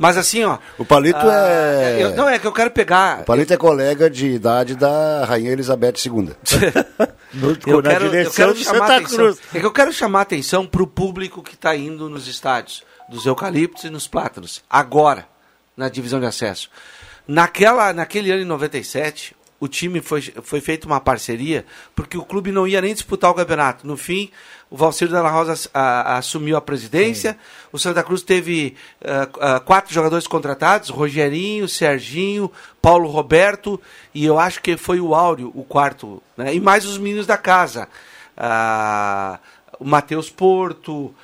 Mas 0.00 0.16
assim, 0.16 0.42
ó. 0.44 0.58
O 0.76 0.84
Palito 0.84 1.20
ah, 1.22 1.48
é. 1.48 1.98
eu- 2.02 2.16
não, 2.16 2.28
é 2.28 2.38
que 2.38 2.46
eu 2.46 2.52
quero 2.52 2.70
pegar. 2.72 3.20
O 3.20 3.24
Palito 3.24 3.52
é 3.52 3.56
colega 3.56 4.10
de 4.10 4.26
idade 4.26 4.74
da 4.74 5.24
Rainha 5.24 5.52
Elizabeth 5.52 5.94
II. 6.04 6.30
No, 7.32 7.56
Eu 7.66 7.80
na 7.80 7.90
quero, 7.90 8.04
eu 8.06 8.10
direção 8.10 8.32
quero 8.34 8.56
chamar 8.56 8.78
Santa 8.88 8.96
atenção. 8.96 9.18
Cruz. 9.18 9.38
É 9.54 9.60
que 9.60 9.66
eu 9.66 9.72
quero 9.72 9.92
chamar 9.92 10.20
atenção 10.22 10.66
pro 10.66 10.86
público 10.86 11.42
que 11.42 11.54
está 11.54 11.76
indo 11.76 12.08
nos 12.10 12.26
estádios 12.26 12.82
dos 13.08 13.24
eucaliptos 13.24 13.84
e 13.84 13.90
nos 13.90 14.08
plátanos. 14.08 14.62
Agora, 14.68 15.26
na 15.76 15.88
divisão 15.88 16.18
de 16.18 16.26
acesso. 16.26 16.68
Naquela, 17.26 17.92
naquele 17.92 18.30
ano 18.30 18.42
em 18.42 18.46
97, 18.46 19.34
o 19.58 19.68
time 19.68 20.02
foi, 20.02 20.20
foi 20.20 20.60
feita 20.60 20.86
uma 20.86 21.00
parceria, 21.00 21.64
porque 21.94 22.18
o 22.18 22.24
clube 22.24 22.52
não 22.52 22.68
ia 22.68 22.82
nem 22.82 22.92
disputar 22.92 23.30
o 23.30 23.34
campeonato. 23.34 23.86
No 23.86 23.96
fim, 23.96 24.30
o 24.70 24.76
Valcir 24.76 25.08
Della 25.08 25.30
Rosa 25.30 25.70
a, 25.72 26.18
assumiu 26.18 26.56
a 26.56 26.60
presidência, 26.60 27.32
Sim. 27.32 27.38
o 27.72 27.78
Santa 27.78 28.02
Cruz 28.02 28.22
teve 28.22 28.76
uh, 29.00 29.56
uh, 29.56 29.60
quatro 29.62 29.94
jogadores 29.94 30.26
contratados, 30.26 30.90
Rogerinho, 30.90 31.66
Serginho, 31.66 32.52
Paulo 32.82 33.08
Roberto, 33.08 33.80
e 34.12 34.24
eu 34.24 34.38
acho 34.38 34.60
que 34.60 34.76
foi 34.76 35.00
o 35.00 35.14
Áureo, 35.14 35.50
o 35.54 35.64
quarto, 35.64 36.22
né? 36.36 36.54
e 36.54 36.60
mais 36.60 36.84
os 36.84 36.98
meninos 36.98 37.26
da 37.26 37.38
casa. 37.38 37.88
Uh, 38.36 39.38
o 39.78 39.84
Matheus 39.84 40.28
Porto, 40.28 41.14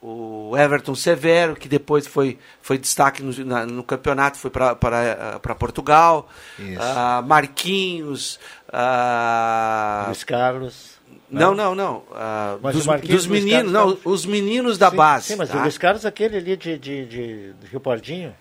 o 0.00 0.56
Everton 0.56 0.94
Severo, 0.94 1.56
que 1.56 1.68
depois 1.68 2.06
foi, 2.06 2.38
foi 2.62 2.78
destaque 2.78 3.22
no, 3.22 3.44
na, 3.44 3.66
no 3.66 3.82
campeonato, 3.82 4.38
foi 4.38 4.50
para 4.50 5.54
Portugal. 5.58 6.28
Uh, 6.58 7.26
Marquinhos. 7.26 8.38
Uh, 8.68 10.06
Luiz 10.06 10.24
Carlos. 10.24 10.98
Não, 11.28 11.54
não, 11.54 11.74
não. 11.74 12.04
Uh, 12.10 12.72
dos, 12.72 12.86
dos 12.86 13.26
meninos, 13.26 13.72
não, 13.72 13.98
os 14.04 14.24
meninos 14.24 14.78
da 14.78 14.90
sim, 14.90 14.96
base. 14.96 15.26
Sim, 15.26 15.36
mas 15.36 15.50
tá? 15.50 15.58
o 15.58 15.62
Luiz 15.62 15.76
Carlos 15.76 16.06
aquele 16.06 16.36
ali 16.36 16.56
de, 16.56 16.78
de, 16.78 17.04
de, 17.04 17.52
de 17.52 17.66
Rio 17.66 17.80
Pardinho. 17.80 18.34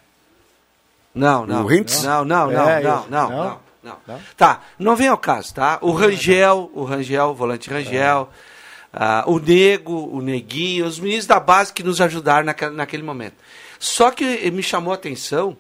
Não, 1.14 1.46
não. 1.46 1.64
O 1.64 1.68
Rintz? 1.68 2.04
Não, 2.04 2.24
não, 2.24 2.52
não, 2.52 2.70
é, 2.70 2.82
não, 2.82 3.08
não, 3.10 3.30
não, 3.30 3.60
não, 3.84 3.98
não, 4.06 4.20
Tá, 4.38 4.62
não 4.78 4.96
vem 4.96 5.08
ao 5.08 5.18
caso, 5.18 5.56
tá? 5.56 5.80
O 5.82 5.92
Rangel, 5.92 6.70
o 6.76 6.84
Rangel, 6.84 7.30
o 7.30 7.34
volante 7.34 7.70
Rangel. 7.70 8.30
É 8.44 8.57
uh, 8.98 9.32
o 9.32 9.40
Nego, 9.40 10.10
o 10.12 10.22
Neguinho, 10.22 10.86
os 10.86 11.00
meninos 11.00 11.26
da 11.26 11.40
base 11.40 11.72
que 11.72 11.84
nos 11.84 12.02
ajudaram 12.02 12.46
naquele, 12.46 12.72
naquele 12.72 13.04
momento. 13.04 13.36
Só 13.80 14.10
que 14.10 14.50
me 14.52 14.64
chamou 14.64 14.92
a 14.92 14.96
atenção 14.96 15.56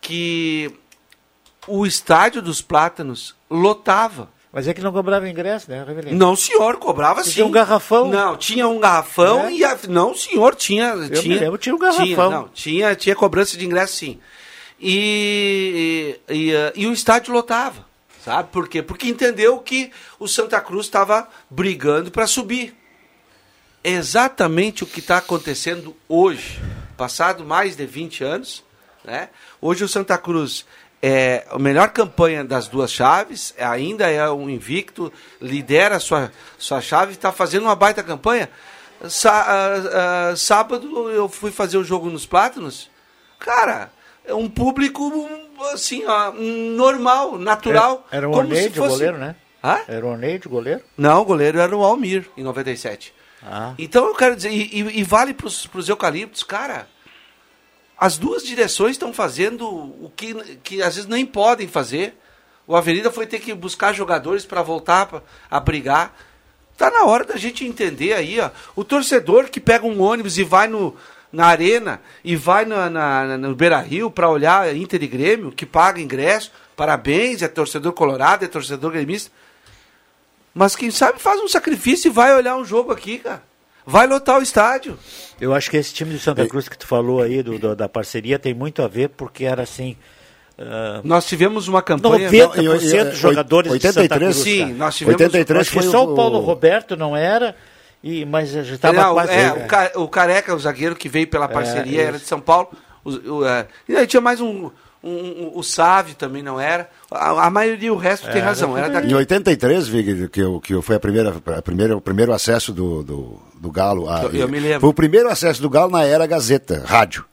que 0.00 0.70
o 1.66 1.86
estádio 1.86 2.42
dos 2.42 2.60
Plátanos 2.60 3.34
lotava. 3.48 4.28
Mas 4.52 4.66
é 4.66 4.74
que 4.74 4.80
não 4.80 4.92
cobrava 4.92 5.28
ingresso, 5.28 5.70
né, 5.70 5.84
Revelino? 5.86 6.16
Não, 6.16 6.34
senhor, 6.34 6.76
cobrava 6.78 7.22
sim. 7.22 7.32
Tinha 7.32 7.46
um 7.46 7.50
garrafão? 7.50 8.08
Não, 8.08 8.36
tinha 8.36 8.66
um 8.66 8.80
garrafão 8.80 9.46
é. 9.46 9.52
e 9.52 9.64
a, 9.64 9.78
não, 9.88 10.14
senhor, 10.14 10.54
tinha, 10.54 10.94
Eu 10.94 11.20
tinha. 11.20 11.40
Lembro, 11.40 11.58
tinha 11.58 11.74
um 11.74 11.78
garrafão. 11.78 12.04
Tinha, 12.04 12.30
não, 12.30 12.48
tinha, 12.48 12.94
tinha 12.94 13.14
cobrança 13.14 13.56
de 13.56 13.66
ingresso 13.66 13.96
sim. 13.96 14.18
E, 14.80 16.18
e, 16.28 16.34
e, 16.34 16.82
e 16.82 16.86
o 16.86 16.92
estádio 16.92 17.32
lotava. 17.34 17.85
Sabe 18.26 18.48
por 18.50 18.68
quê? 18.68 18.82
Porque 18.82 19.06
entendeu 19.06 19.56
que 19.60 19.92
o 20.18 20.26
Santa 20.26 20.60
Cruz 20.60 20.86
estava 20.86 21.28
brigando 21.48 22.10
para 22.10 22.26
subir. 22.26 22.76
Exatamente 23.84 24.82
o 24.82 24.86
que 24.86 24.98
está 24.98 25.18
acontecendo 25.18 25.96
hoje. 26.08 26.60
Passado 26.96 27.44
mais 27.44 27.76
de 27.76 27.86
20 27.86 28.24
anos, 28.24 28.64
né? 29.04 29.28
hoje 29.62 29.84
o 29.84 29.88
Santa 29.88 30.18
Cruz 30.18 30.66
é 31.00 31.46
a 31.48 31.56
melhor 31.56 31.90
campanha 31.90 32.42
das 32.42 32.66
duas 32.66 32.90
chaves, 32.90 33.54
ainda 33.60 34.10
é 34.10 34.28
um 34.28 34.50
invicto, 34.50 35.12
lidera 35.40 36.00
sua, 36.00 36.32
sua 36.58 36.80
chave, 36.80 37.12
está 37.12 37.30
fazendo 37.30 37.62
uma 37.62 37.76
baita 37.76 38.02
campanha. 38.02 38.50
Sá, 39.08 39.46
uh, 39.46 40.32
uh, 40.32 40.36
sábado 40.36 41.10
eu 41.10 41.28
fui 41.28 41.52
fazer 41.52 41.78
o 41.78 41.84
jogo 41.84 42.10
nos 42.10 42.26
Plátanos. 42.26 42.90
Cara, 43.38 43.92
é 44.24 44.34
um 44.34 44.48
público 44.48 45.12
assim, 45.64 46.04
ó, 46.04 46.32
normal, 46.32 47.38
natural. 47.38 48.06
Era, 48.10 48.26
era 48.26 48.28
o 48.28 48.36
Oneide, 48.36 48.74
fosse... 48.76 48.88
o 48.88 48.90
goleiro, 48.90 49.18
né? 49.18 49.36
Hã? 49.62 49.80
Era 49.88 50.06
o 50.06 50.10
Oneide, 50.10 50.46
o 50.46 50.50
goleiro? 50.50 50.82
Não, 50.96 51.22
o 51.22 51.24
goleiro 51.24 51.58
era 51.58 51.76
o 51.76 51.82
Almir, 51.82 52.28
em 52.36 52.42
97. 52.42 53.12
Ah. 53.42 53.74
Então 53.78 54.06
eu 54.06 54.14
quero 54.14 54.36
dizer, 54.36 54.50
e, 54.50 54.80
e, 54.80 55.00
e 55.00 55.02
vale 55.02 55.34
para 55.34 55.46
os 55.46 55.88
eucaliptos, 55.88 56.42
cara. 56.42 56.88
As 57.98 58.18
duas 58.18 58.42
direções 58.42 58.92
estão 58.92 59.12
fazendo 59.12 59.66
o 59.68 60.12
que, 60.14 60.34
que 60.62 60.82
às 60.82 60.96
vezes 60.96 61.08
nem 61.08 61.24
podem 61.24 61.66
fazer. 61.66 62.18
O 62.66 62.76
Avenida 62.76 63.10
foi 63.10 63.26
ter 63.26 63.38
que 63.38 63.54
buscar 63.54 63.94
jogadores 63.94 64.44
para 64.44 64.62
voltar 64.62 65.06
pra, 65.06 65.22
a 65.50 65.58
brigar. 65.58 66.14
Tá 66.76 66.90
na 66.90 67.04
hora 67.04 67.24
da 67.24 67.36
gente 67.36 67.64
entender 67.64 68.12
aí, 68.12 68.38
ó. 68.38 68.50
O 68.74 68.84
torcedor 68.84 69.48
que 69.48 69.58
pega 69.58 69.86
um 69.86 70.02
ônibus 70.02 70.36
e 70.36 70.44
vai 70.44 70.68
no, 70.68 70.94
na 71.32 71.46
arena 71.46 72.00
e 72.24 72.36
vai 72.36 72.64
na, 72.64 72.88
na, 72.88 73.38
no 73.38 73.54
Beira 73.54 73.80
Rio 73.80 74.10
para 74.10 74.28
olhar 74.28 74.74
Inter 74.74 75.02
e 75.02 75.06
Grêmio, 75.06 75.52
que 75.52 75.66
paga 75.66 76.00
ingresso, 76.00 76.52
parabéns, 76.74 77.42
é 77.42 77.48
torcedor 77.48 77.92
colorado, 77.92 78.44
é 78.44 78.48
torcedor 78.48 78.92
gremista. 78.92 79.30
Mas 80.54 80.74
quem 80.74 80.90
sabe 80.90 81.18
faz 81.18 81.40
um 81.40 81.48
sacrifício 81.48 82.08
e 82.08 82.10
vai 82.10 82.34
olhar 82.34 82.56
um 82.56 82.64
jogo 82.64 82.92
aqui, 82.92 83.18
cara. 83.18 83.42
Vai 83.84 84.06
lotar 84.06 84.38
o 84.38 84.42
estádio. 84.42 84.98
Eu 85.40 85.54
acho 85.54 85.70
que 85.70 85.76
esse 85.76 85.94
time 85.94 86.12
de 86.12 86.18
Santa 86.18 86.46
Cruz 86.48 86.68
que 86.68 86.76
tu 86.76 86.86
falou 86.86 87.22
aí, 87.22 87.40
do, 87.40 87.56
do 87.56 87.76
da 87.76 87.88
parceria, 87.88 88.36
tem 88.36 88.52
muito 88.52 88.82
a 88.82 88.88
ver, 88.88 89.10
porque 89.10 89.44
era 89.44 89.62
assim. 89.62 89.96
Uh, 90.58 91.04
nós 91.04 91.26
tivemos 91.26 91.68
uma 91.68 91.82
campanha 91.82 92.30
90% 92.30 93.10
de 93.10 93.16
jogadores 93.16 93.70
83, 93.70 93.80
de 93.80 93.92
Santa 93.92 94.18
Cruz. 94.18 94.36
Sim, 94.36 94.72
nós 94.72 94.96
tivemos 94.96 95.20
83 95.20 95.60
acho 95.60 95.70
que 95.70 95.82
só 95.82 96.04
o 96.04 96.16
Paulo 96.16 96.40
Roberto 96.40 96.96
não 96.96 97.14
era 97.14 97.54
e, 98.06 98.24
mas 98.24 98.50
já 98.50 98.62
estava 98.62 99.12
quase. 99.12 99.32
É, 99.32 99.92
o, 99.96 100.02
o, 100.02 100.08
Careca, 100.08 100.54
o 100.54 100.58
zagueiro 100.60 100.94
que 100.94 101.08
veio 101.08 101.26
pela 101.26 101.46
é, 101.46 101.48
parceria, 101.48 102.02
é, 102.02 102.04
era 102.04 102.18
de 102.18 102.24
São 102.24 102.40
Paulo. 102.40 102.68
O, 103.04 103.38
o, 103.38 103.44
é, 103.44 103.66
e 103.88 103.96
aí 103.96 104.06
tinha 104.06 104.20
mais 104.20 104.40
um, 104.40 104.70
um, 105.02 105.10
um, 105.10 105.52
o 105.56 105.62
Sávio 105.64 106.14
também 106.14 106.40
não 106.40 106.60
era. 106.60 106.88
A, 107.10 107.46
a 107.46 107.50
maioria, 107.50 107.92
o 107.92 107.96
resto 107.96 108.28
é, 108.28 108.32
tem 108.32 108.40
razão. 108.40 108.78
Era 108.78 108.88
daqui. 108.88 109.08
Em 109.08 109.14
83, 109.14 109.88
Vig, 109.88 110.28
que, 110.28 110.40
eu, 110.40 110.60
que 110.60 110.80
foi 110.82 110.94
a 110.94 111.00
primeira, 111.00 111.34
a 111.56 111.62
primeira, 111.62 111.96
o 111.96 112.00
primeiro 112.00 112.32
acesso 112.32 112.72
do, 112.72 113.02
do, 113.02 113.42
do 113.60 113.72
Galo. 113.72 114.08
A, 114.08 114.22
eu, 114.22 114.32
eu 114.32 114.48
me 114.48 114.60
lembro. 114.60 114.82
Foi 114.82 114.90
o 114.90 114.94
primeiro 114.94 115.28
acesso 115.28 115.60
do 115.60 115.68
Galo 115.68 115.90
na 115.90 116.04
era 116.04 116.28
Gazeta, 116.28 116.84
rádio 116.86 117.24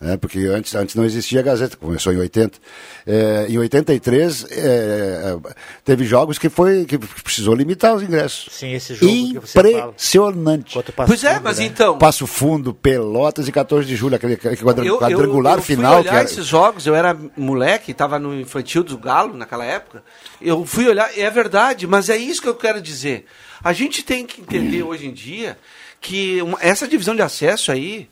né, 0.00 0.16
porque 0.16 0.38
antes, 0.46 0.74
antes 0.76 0.94
não 0.94 1.04
existia 1.04 1.40
a 1.40 1.42
Gazeta, 1.42 1.76
começou 1.76 2.12
em 2.12 2.18
80. 2.18 2.58
É, 3.04 3.46
em 3.48 3.58
83, 3.58 4.46
é, 4.50 5.36
teve 5.84 6.04
jogos 6.04 6.38
que, 6.38 6.48
foi, 6.48 6.84
que 6.84 6.96
precisou 6.98 7.52
limitar 7.52 7.94
os 7.94 8.02
ingressos. 8.02 8.48
Sim, 8.52 8.74
esse 8.74 8.94
jogo 8.94 9.12
Impressionante. 9.12 10.78
Pois 11.04 11.24
é, 11.24 11.40
mas 11.40 11.58
né? 11.58 11.64
então... 11.64 11.98
Passo 11.98 12.28
Fundo, 12.28 12.72
Pelotas 12.72 13.48
e 13.48 13.52
14 13.52 13.88
de 13.88 13.96
julho, 13.96 14.14
aquele 14.14 14.36
quadrangular 14.36 15.54
eu, 15.54 15.56
eu, 15.56 15.58
eu 15.58 15.62
final. 15.62 15.94
fui 15.94 16.02
olhar 16.02 16.14
era... 16.14 16.24
esses 16.24 16.46
jogos, 16.46 16.86
eu 16.86 16.94
era 16.94 17.16
moleque, 17.36 17.90
estava 17.90 18.20
no 18.20 18.38
infantil 18.38 18.84
do 18.84 18.96
Galo 18.96 19.36
naquela 19.36 19.64
época. 19.64 20.04
Eu 20.40 20.64
fui 20.64 20.86
olhar, 20.86 21.10
é 21.18 21.28
verdade, 21.28 21.88
mas 21.88 22.08
é 22.08 22.16
isso 22.16 22.40
que 22.40 22.48
eu 22.48 22.54
quero 22.54 22.80
dizer. 22.80 23.24
A 23.64 23.72
gente 23.72 24.04
tem 24.04 24.24
que 24.24 24.40
entender 24.40 24.84
hoje 24.84 25.08
em 25.08 25.12
dia 25.12 25.58
que 26.00 26.40
uma, 26.40 26.58
essa 26.60 26.86
divisão 26.86 27.16
de 27.16 27.22
acesso 27.22 27.72
aí 27.72 28.08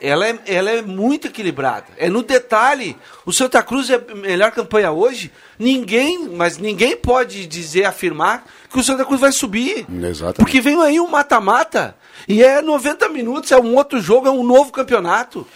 ela 0.00 0.28
é, 0.28 0.38
ela 0.46 0.70
é 0.70 0.82
muito 0.82 1.28
equilibrada. 1.28 1.86
É 1.96 2.08
no 2.08 2.22
detalhe. 2.22 2.96
O 3.24 3.32
Santa 3.32 3.62
Cruz 3.62 3.90
é 3.90 3.94
a 3.94 4.14
melhor 4.14 4.50
campanha 4.50 4.90
hoje. 4.90 5.30
Ninguém, 5.58 6.28
mas 6.28 6.58
ninguém 6.58 6.96
pode 6.96 7.46
dizer, 7.46 7.84
afirmar 7.84 8.44
que 8.70 8.78
o 8.78 8.84
Santa 8.84 9.04
Cruz 9.04 9.20
vai 9.20 9.32
subir. 9.32 9.86
Exatamente. 10.02 10.36
Porque 10.36 10.60
vem 10.60 10.80
aí 10.82 11.00
um 11.00 11.08
mata-mata. 11.08 11.96
E 12.28 12.42
é 12.42 12.60
90 12.60 13.08
minutos, 13.08 13.50
é 13.50 13.56
um 13.56 13.74
outro 13.74 14.00
jogo, 14.00 14.28
é 14.28 14.30
um 14.30 14.44
novo 14.44 14.72
campeonato. 14.72 15.46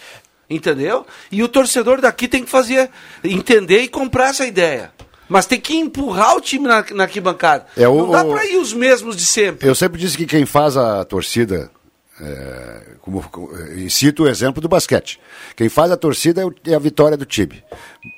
Entendeu? 0.49 1.05
E 1.31 1.41
o 1.41 1.47
torcedor 1.47 2.01
daqui 2.01 2.27
tem 2.27 2.43
que 2.43 2.49
fazer, 2.51 2.89
entender 3.23 3.81
e 3.81 3.87
comprar 3.87 4.29
essa 4.29 4.45
ideia. 4.45 4.91
Mas 5.27 5.45
tem 5.45 5.59
que 5.59 5.75
empurrar 5.75 6.35
o 6.35 6.41
time 6.41 6.67
na, 6.67 6.85
na 6.91 7.03
arquibancada. 7.03 7.65
É 7.75 7.87
o, 7.87 7.97
Não 7.97 8.11
dá 8.11 8.23
para 8.23 8.45
ir 8.45 8.57
os 8.57 8.73
mesmos 8.73 9.15
de 9.15 9.25
sempre. 9.25 9.67
Eu 9.67 9.73
sempre 9.73 9.99
disse 9.99 10.15
que 10.15 10.25
quem 10.25 10.45
faz 10.45 10.77
a 10.77 11.03
torcida 11.03 11.71
é, 12.19 12.95
como, 13.01 13.23
e 13.75 13.89
cito 13.89 14.23
o 14.23 14.27
exemplo 14.27 14.61
do 14.61 14.69
basquete. 14.69 15.19
Quem 15.55 15.67
faz 15.67 15.91
a 15.91 15.97
torcida 15.97 16.41
é, 16.41 16.45
o, 16.45 16.53
é 16.65 16.73
a 16.73 16.79
vitória 16.79 17.17
do 17.17 17.25
time. 17.25 17.61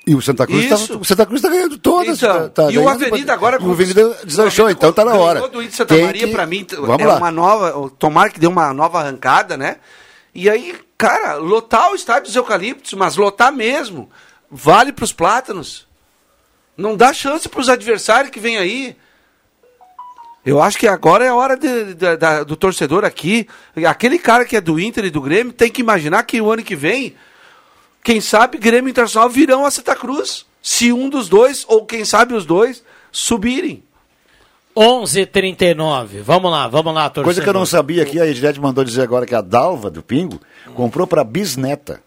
E 0.06 0.14
o 0.14 0.22
Santa 0.22 0.46
Cruz 0.46 0.66
está 1.02 1.26
tá 1.26 1.50
ganhando 1.50 1.78
todas. 1.80 2.18
Então, 2.18 2.50
tá, 2.50 2.66
tá 2.66 2.72
e 2.72 2.78
o 2.78 2.88
Avenida 2.88 3.34
agora. 3.34 3.62
O 3.62 3.72
Avenida 3.72 4.16
deslanchou, 4.24 4.70
então 4.70 4.92
está 4.92 5.04
na 5.04 5.16
hora. 5.16 5.44
O 5.44 5.48
do 5.48 5.64
Santa 5.72 5.96
Tem 5.96 6.06
Maria, 6.06 6.28
que... 6.28 6.34
para 6.34 6.46
mim, 6.46 6.66
Vamos 6.70 7.02
é 7.02 7.08
lá. 7.08 7.18
uma 7.18 7.32
nova. 7.32 7.92
Tomara 7.98 8.30
que 8.30 8.40
dê 8.40 8.48
uma 8.48 8.72
nova 8.72 9.00
arrancada, 9.00 9.58
né? 9.58 9.78
E 10.34 10.48
aí, 10.48 10.76
cara, 10.96 11.36
lotar 11.36 11.92
o 11.92 11.96
estádio 11.96 12.26
dos 12.26 12.36
eucaliptos, 12.36 12.94
mas 12.94 13.16
lotar 13.16 13.52
mesmo. 13.52 14.10
Vale 14.50 14.94
para 14.94 15.06
os 15.06 15.12
plátanos. 15.12 15.88
Não 16.78 16.96
dá 16.96 17.12
chance 17.12 17.50
para 17.50 17.60
os 17.60 17.70
adversários 17.70 18.30
que 18.30 18.40
vêm 18.40 18.60
aí. 18.60 18.96
Eu 20.48 20.62
acho 20.62 20.78
que 20.78 20.88
agora 20.88 21.26
é 21.26 21.28
a 21.28 21.36
hora 21.36 21.58
de, 21.58 21.94
de, 21.94 22.16
de, 22.16 22.46
do 22.46 22.56
torcedor 22.56 23.04
aqui. 23.04 23.50
Aquele 23.86 24.18
cara 24.18 24.46
que 24.46 24.56
é 24.56 24.62
do 24.62 24.80
Inter 24.80 25.04
e 25.04 25.10
do 25.10 25.20
Grêmio 25.20 25.52
tem 25.52 25.70
que 25.70 25.82
imaginar 25.82 26.24
que 26.24 26.40
o 26.40 26.50
ano 26.50 26.64
que 26.64 26.74
vem, 26.74 27.16
quem 28.02 28.22
sabe 28.22 28.58
Grêmio 28.58 28.90
Internacional 28.90 29.30
virão 29.30 29.66
a 29.66 29.72
Santa 29.72 29.94
Cruz. 29.94 30.46
Se 30.64 30.94
um 30.94 31.10
dos 31.10 31.28
dois, 31.28 31.66
ou 31.68 31.86
quem 31.86 32.06
sabe 32.06 32.34
os 32.34 32.46
dois, 32.46 32.82
subirem. 33.12 33.84
11:39. 34.74 36.22
Vamos 36.22 36.50
lá, 36.50 36.70
vamos 36.70 36.94
lá, 36.94 37.10
torcedor. 37.10 37.24
Coisa 37.26 37.42
que 37.42 37.50
eu 37.50 37.54
não 37.54 37.66
sabia 37.66 38.04
aqui, 38.04 38.18
a 38.18 38.26
Edilete 38.26 38.62
mandou 38.62 38.86
dizer 38.86 39.02
agora 39.02 39.26
que 39.26 39.36
a 39.36 39.42
Dalva 39.42 39.92
do 39.92 40.02
Pingo 40.02 40.40
comprou 40.74 41.06
para 41.06 41.26
bisneta. 41.26 42.02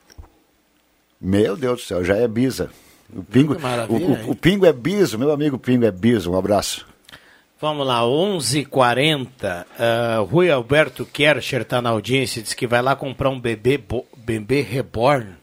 Meu 1.20 1.59
Deus 1.59 1.82
do 1.82 1.86
céu, 1.86 2.03
já 2.03 2.16
é 2.16 2.26
bisa. 2.26 2.70
O 3.14 3.22
Pingo, 3.22 3.55
o, 3.55 3.95
o, 3.95 4.30
o, 4.30 4.34
Pingo 4.34 4.64
é 4.64 4.72
biso, 4.72 5.18
meu 5.18 5.30
amigo 5.30 5.59
Pingo 5.59 5.84
é 5.84 5.91
biso. 5.91 6.32
Um 6.32 6.38
abraço. 6.38 6.88
Vamos 7.61 7.87
lá, 7.87 8.01
11:40. 8.03 9.67
Uh, 9.79 10.25
Rui 10.25 10.51
Alberto 10.51 11.05
Kercher 11.05 11.61
está 11.63 11.83
na 11.83 11.91
audiência, 11.91 12.43
diz 12.43 12.55
que 12.55 12.67
vai 12.67 12.80
lá 12.80 12.97
comprar 12.97 13.29
um 13.29 13.39
bebê, 13.39 13.76
bo, 13.76 14.07
Bebê 14.17 14.63
Reborn. 14.63 15.34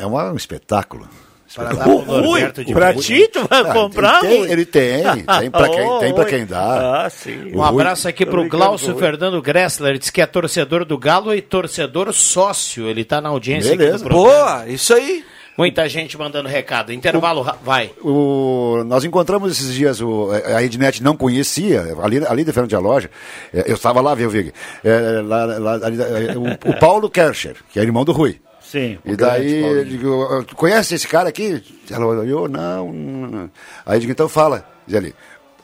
É 0.00 0.06
um 0.06 0.34
espetáculo. 0.36 1.06
Para 1.54 1.72
dar 1.72 1.84
pro 1.84 2.04
Norberto 2.04 2.62
de 2.64 2.72
pra 2.72 2.90
Rui. 2.92 3.02
ti, 3.02 3.26
tu 3.28 3.46
vai 3.48 3.60
Ah, 3.62 3.72
comprar? 3.72 4.22
Ele 4.24 4.64
tem, 4.66 5.00
ele 5.06 5.22
tem, 5.22 5.24
tem 5.40 5.50
pra 5.50 5.68
quem, 5.68 5.98
tem 5.98 6.14
pra 6.14 6.24
quem 6.26 6.46
dá. 6.46 7.04
Ah, 7.04 7.10
sim. 7.10 7.54
Um 7.54 7.62
abraço 7.62 8.06
aqui 8.06 8.26
pro 8.26 8.40
Obrigado, 8.42 8.58
Glaucio 8.58 8.92
Rui. 8.92 9.00
Fernando 9.00 9.40
Gressler, 9.40 9.90
ele 9.90 9.98
diz 9.98 10.10
que 10.10 10.20
é 10.20 10.26
torcedor 10.26 10.84
do 10.84 10.98
Galo 10.98 11.34
e 11.34 11.40
torcedor 11.40 12.12
sócio. 12.12 12.86
Ele 12.86 13.02
tá 13.04 13.20
na 13.20 13.30
audiência 13.30 13.70
aqui 13.70 13.78
Beleza. 13.78 14.08
Boa, 14.08 14.66
isso 14.68 14.92
aí. 14.94 15.24
Muita 15.58 15.88
gente 15.88 16.16
mandando 16.16 16.48
recado. 16.48 16.92
Intervalo, 16.92 17.42
ra- 17.42 17.58
vai. 17.64 17.90
O, 18.00 18.84
nós 18.86 19.04
encontramos 19.04 19.50
esses 19.50 19.74
dias, 19.74 20.00
o, 20.00 20.28
a 20.54 20.62
Ednet 20.62 21.02
não 21.02 21.16
conhecia, 21.16 21.96
ali, 22.00 22.24
ali 22.24 22.44
de 22.44 22.52
frente 22.52 22.76
à 22.76 22.78
loja, 22.78 23.10
eh, 23.52 23.64
eu 23.66 23.74
estava 23.74 24.00
lá, 24.00 24.14
viu, 24.14 24.30
Vig? 24.30 24.52
Eh, 24.84 25.20
lá, 25.24 25.44
lá, 25.44 25.72
ali, 25.84 25.98
eh, 26.00 26.34
o, 26.38 26.70
o 26.70 26.78
Paulo 26.78 27.10
Kercher, 27.10 27.56
que 27.72 27.80
é 27.80 27.82
irmão 27.82 28.04
do 28.04 28.12
Rui. 28.12 28.40
Sim. 28.60 28.98
E 29.04 29.16
daí, 29.16 29.60
eu 29.62 29.84
digo, 29.84 30.44
"Tu 30.44 30.54
conhece 30.54 30.94
esse 30.94 31.08
cara 31.08 31.28
aqui? 31.28 31.60
Ela 31.90 32.06
olhou, 32.06 32.46
não, 32.48 32.92
não. 32.92 33.50
Aí 33.84 33.96
eu 33.96 34.00
digo, 34.00 34.12
então 34.12 34.28
fala. 34.28 34.64
Diz 34.86 34.94
ali, 34.96 35.14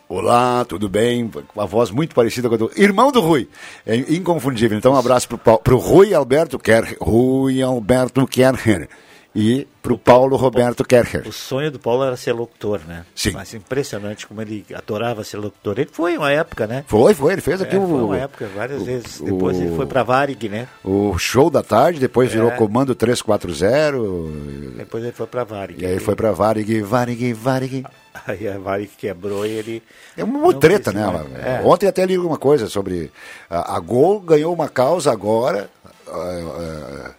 olá, 0.09 0.65
tudo 0.65 0.89
bem? 0.89 1.29
Com 1.29 1.61
a 1.61 1.67
voz 1.67 1.91
muito 1.91 2.15
parecida 2.15 2.49
com 2.49 2.55
a 2.55 2.59
do 2.59 2.71
irmão 2.77 3.13
do 3.13 3.21
Rui. 3.21 3.49
É 3.87 3.95
inconfundível. 3.95 4.77
Então 4.77 4.93
um 4.95 4.97
abraço 4.97 5.29
pro, 5.29 5.39
Pau- 5.39 5.59
pro 5.59 5.77
Rui 5.79 6.13
Alberto 6.15 6.59
Kercher, 6.59 6.97
Rui 7.01 7.63
Alberto 7.63 8.27
Kercher. 8.27 8.89
E 9.37 9.67
pro 9.83 9.99
Paulo 9.99 10.37
Roberto 10.37 10.85
Kercher. 10.85 11.27
O 11.27 11.33
sonho 11.33 11.69
do 11.69 11.79
Paulo 11.79 12.05
era 12.05 12.17
ser 12.17 12.33
locutor, 12.33 12.81
né? 12.87 13.05
Sim. 13.17 13.33
Mas 13.33 13.53
impressionante 13.53 14.29
como 14.29 14.41
ele 14.41 14.65
adorava 14.73 15.25
ser 15.25 15.39
locutor. 15.39 15.77
Ele 15.79 15.91
foi 15.93 16.17
uma 16.17 16.31
época, 16.31 16.69
né? 16.69 16.85
Foi, 16.87 17.13
foi, 17.15 17.33
ele 17.33 17.43
fez 17.43 17.61
aqui 17.61 17.75
É, 17.75 17.79
o... 17.81 17.89
Foi 17.89 18.03
uma 18.03 18.17
época, 18.17 18.49
várias 18.55 18.83
o- 18.83 18.85
vezes. 18.85 19.21
Depois 19.21 19.59
o- 19.59 19.63
ele 19.63 19.75
foi 19.75 19.87
pra 19.87 20.05
Varig, 20.05 20.49
né? 20.49 20.69
O 20.85 21.19
show 21.19 21.51
da 21.51 21.65
tarde, 21.65 21.99
depois 21.99 22.31
virou 22.33 22.49
É. 22.51 22.57
Comando 22.57 22.95
340. 22.95 24.77
Depois 24.77 25.03
ele 25.03 25.13
foi 25.13 25.27
pra 25.27 25.43
Varig. 25.43 25.83
E 25.83 25.87
aí 25.87 25.99
foi 25.99 26.15
pra 26.15 26.31
Varig, 26.31 26.81
Varig, 26.83 27.33
Varig. 27.33 27.85
Aí 28.29 28.47
a 28.47 28.57
Varig 28.59 28.91
quebrou 28.97 29.45
e 29.45 29.51
ele... 29.51 29.83
É 30.17 30.23
uma 30.23 30.55
treta, 30.55 30.93
né? 30.93 31.03
É. 31.45 31.61
Ontem 31.67 31.89
até 31.89 32.07
li 32.07 32.17
uma 32.17 32.39
coisa 32.39 32.69
sobre. 32.69 33.11
A, 33.51 33.77
a 33.77 33.81
Gol 33.81 34.21
ganhou 34.21 34.55
uma 34.55 34.69
causa 34.69 35.11
agora. 35.11 35.69
ah, 36.07 36.13
ah, 36.13 37.11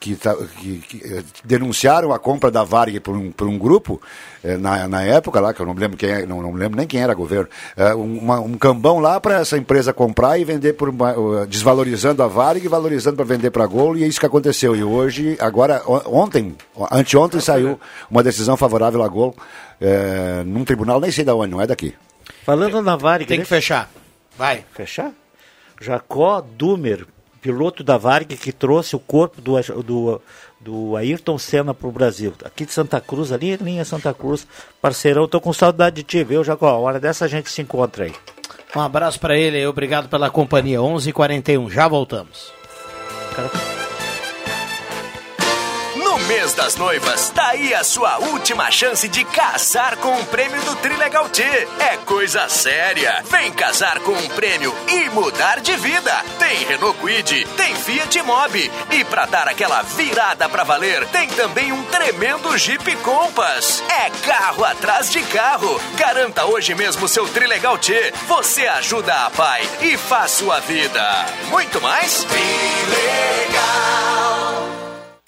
que, 0.00 0.16
tá- 0.16 0.34
que- 0.60 0.78
que, 0.78 1.14
eh, 1.14 1.22
denunciaram 1.44 2.12
a 2.12 2.18
compra 2.18 2.50
da 2.50 2.64
Varig 2.64 2.98
por 2.98 3.14
um, 3.14 3.30
por 3.30 3.46
um 3.46 3.56
grupo 3.56 4.02
eh, 4.42 4.56
na, 4.56 4.88
na 4.88 5.02
época 5.02 5.38
lá 5.40 5.54
que 5.54 5.60
eu 5.60 5.66
não 5.66 5.74
lembro 5.74 5.96
quem 5.96 6.26
não, 6.26 6.42
não 6.42 6.52
lembro 6.52 6.76
nem 6.76 6.88
quem 6.88 7.00
era 7.00 7.14
governo 7.14 7.48
eh, 7.76 7.94
um, 7.94 8.18
uma- 8.18 8.40
um 8.40 8.58
cambão 8.58 8.98
lá 8.98 9.20
para 9.20 9.36
essa 9.40 9.56
empresa 9.56 9.92
comprar 9.92 10.38
e 10.38 10.44
vender 10.44 10.72
por 10.72 10.88
uma- 10.88 11.46
desvalorizando 11.46 12.20
a 12.22 12.26
Varig 12.26 12.64
e 12.66 12.68
valorizando 12.68 13.14
para 13.16 13.24
vender 13.24 13.50
para 13.52 13.62
a 13.62 13.66
Gol 13.68 13.96
e 13.96 14.02
é 14.02 14.08
isso 14.08 14.18
que 14.18 14.26
aconteceu 14.26 14.74
e 14.74 14.82
hoje 14.82 15.36
agora 15.40 15.80
on- 15.86 16.02
ontem 16.22 16.56
anteontem 16.90 17.40
saiu 17.40 17.78
uma 18.10 18.24
decisão 18.24 18.56
favorável 18.56 19.02
à 19.04 19.08
Gol 19.08 19.36
eh, 19.80 20.42
num 20.44 20.64
tribunal 20.64 20.98
nem 21.00 21.12
sei 21.12 21.24
da 21.24 21.34
onde 21.34 21.52
não 21.52 21.60
é 21.60 21.66
daqui 21.66 21.94
Falando 22.44 22.82
na 22.82 22.96
Varig... 22.96 23.26
Tem 23.28 23.40
que 23.40 23.48
deixa- 23.48 23.54
fechar. 23.84 23.90
Vai. 24.36 24.64
Fechar? 24.72 25.12
Jacó 25.80 26.40
Dumer, 26.40 27.06
piloto 27.46 27.84
da 27.84 27.96
Varig 27.96 28.36
que 28.36 28.50
trouxe 28.50 28.96
o 28.96 28.98
corpo 28.98 29.40
do, 29.40 29.54
do, 29.84 30.22
do 30.58 30.96
Ayrton 30.96 31.38
Senna 31.38 31.72
para 31.72 31.86
o 31.86 31.92
Brasil. 31.92 32.32
Aqui 32.44 32.66
de 32.66 32.72
Santa 32.72 33.00
Cruz, 33.00 33.30
ali 33.30 33.52
em 33.52 33.56
linha 33.56 33.84
Santa 33.84 34.12
Cruz, 34.12 34.44
parceirão, 34.82 35.28
tô 35.28 35.40
com 35.40 35.52
saudade 35.52 35.96
de 35.96 36.02
ti, 36.02 36.24
viu, 36.24 36.42
Jacó? 36.42 36.68
A 36.68 36.78
hora 36.78 36.98
dessa 36.98 37.24
a 37.24 37.28
gente 37.28 37.48
se 37.48 37.62
encontra 37.62 38.06
aí. 38.06 38.12
Um 38.74 38.80
abraço 38.80 39.20
pra 39.20 39.38
ele, 39.38 39.64
obrigado 39.64 40.08
pela 40.08 40.28
companhia. 40.28 40.80
11:41, 40.80 41.70
já 41.70 41.86
voltamos. 41.86 42.52
Mês 46.26 46.54
das 46.54 46.76
noivas, 46.76 47.30
tá 47.30 47.48
aí 47.48 47.72
a 47.72 47.84
sua 47.84 48.18
última 48.18 48.70
chance 48.70 49.08
de 49.08 49.24
casar 49.24 49.96
com 49.96 50.10
um 50.10 50.24
prêmio 50.24 50.60
do 50.62 50.74
Trilegal 50.76 51.28
T. 51.28 51.42
É 51.42 51.96
coisa 52.04 52.48
séria. 52.48 53.22
Vem 53.30 53.52
casar 53.52 54.00
com 54.00 54.12
um 54.12 54.28
prêmio 54.30 54.74
e 54.88 55.08
mudar 55.10 55.60
de 55.60 55.76
vida. 55.76 56.12
Tem 56.38 56.64
Renault 56.64 56.98
Kwid, 56.98 57.46
tem 57.56 57.74
Fiat 57.76 58.22
Mobi. 58.22 58.70
E 58.90 59.04
pra 59.04 59.26
dar 59.26 59.48
aquela 59.48 59.82
virada 59.82 60.48
pra 60.48 60.64
valer, 60.64 61.06
tem 61.08 61.28
também 61.28 61.72
um 61.72 61.82
tremendo 61.84 62.56
Jeep 62.58 62.96
Compass. 62.96 63.82
É 63.88 64.10
carro 64.26 64.64
atrás 64.64 65.10
de 65.10 65.22
carro. 65.22 65.80
Garanta 65.96 66.44
hoje 66.44 66.74
mesmo 66.74 67.08
seu 67.08 67.28
Trilegal 67.28 67.78
T. 67.78 68.12
Você 68.26 68.66
ajuda 68.66 69.26
a 69.26 69.30
pai 69.30 69.68
e 69.80 69.96
faz 69.96 70.32
sua 70.32 70.58
vida. 70.60 71.26
Muito 71.50 71.80
mais? 71.80 72.26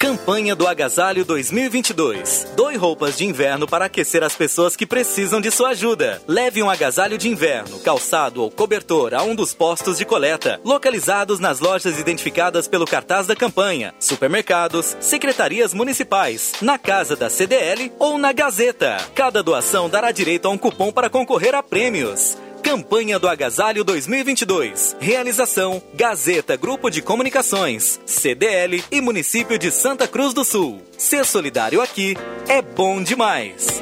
Campanha 0.01 0.55
do 0.55 0.65
Agasalho 0.65 1.25
2022. 1.25 2.53
Doe 2.55 2.77
roupas 2.77 3.17
de 3.17 3.25
inverno 3.25 3.67
para 3.67 3.83
aquecer 3.83 4.23
as 4.23 4.33
pessoas 4.33 4.73
que 4.73 4.85
precisam 4.85 5.41
de 5.41 5.51
sua 5.51 5.71
ajuda. 5.71 6.21
Leve 6.25 6.63
um 6.63 6.69
agasalho 6.69 7.17
de 7.17 7.27
inverno, 7.27 7.77
calçado 7.81 8.41
ou 8.41 8.49
cobertor 8.49 9.13
a 9.13 9.21
um 9.23 9.35
dos 9.35 9.53
postos 9.53 9.97
de 9.97 10.05
coleta, 10.05 10.57
localizados 10.63 11.37
nas 11.37 11.59
lojas 11.59 11.99
identificadas 11.99 12.65
pelo 12.65 12.85
cartaz 12.85 13.27
da 13.27 13.35
campanha, 13.35 13.93
supermercados, 13.99 14.95
secretarias 15.01 15.73
municipais, 15.73 16.53
na 16.61 16.77
casa 16.77 17.17
da 17.17 17.29
CDL 17.29 17.91
ou 17.99 18.17
na 18.17 18.31
Gazeta. 18.31 18.95
Cada 19.13 19.43
doação 19.43 19.89
dará 19.89 20.13
direito 20.13 20.47
a 20.47 20.49
um 20.49 20.57
cupom 20.57 20.93
para 20.93 21.09
concorrer 21.09 21.53
a 21.53 21.61
prêmios. 21.61 22.37
Campanha 22.63 23.17
do 23.17 23.27
Agasalho 23.27 23.83
2022. 23.83 24.95
Realização: 24.99 25.81
Gazeta 25.93 26.55
Grupo 26.55 26.89
de 26.89 27.01
Comunicações, 27.01 27.99
CDL 28.05 28.83
e 28.91 29.01
Município 29.01 29.57
de 29.57 29.71
Santa 29.71 30.07
Cruz 30.07 30.33
do 30.33 30.43
Sul. 30.43 30.81
Ser 30.97 31.25
solidário 31.25 31.81
aqui 31.81 32.15
é 32.47 32.61
bom 32.61 33.01
demais. 33.01 33.81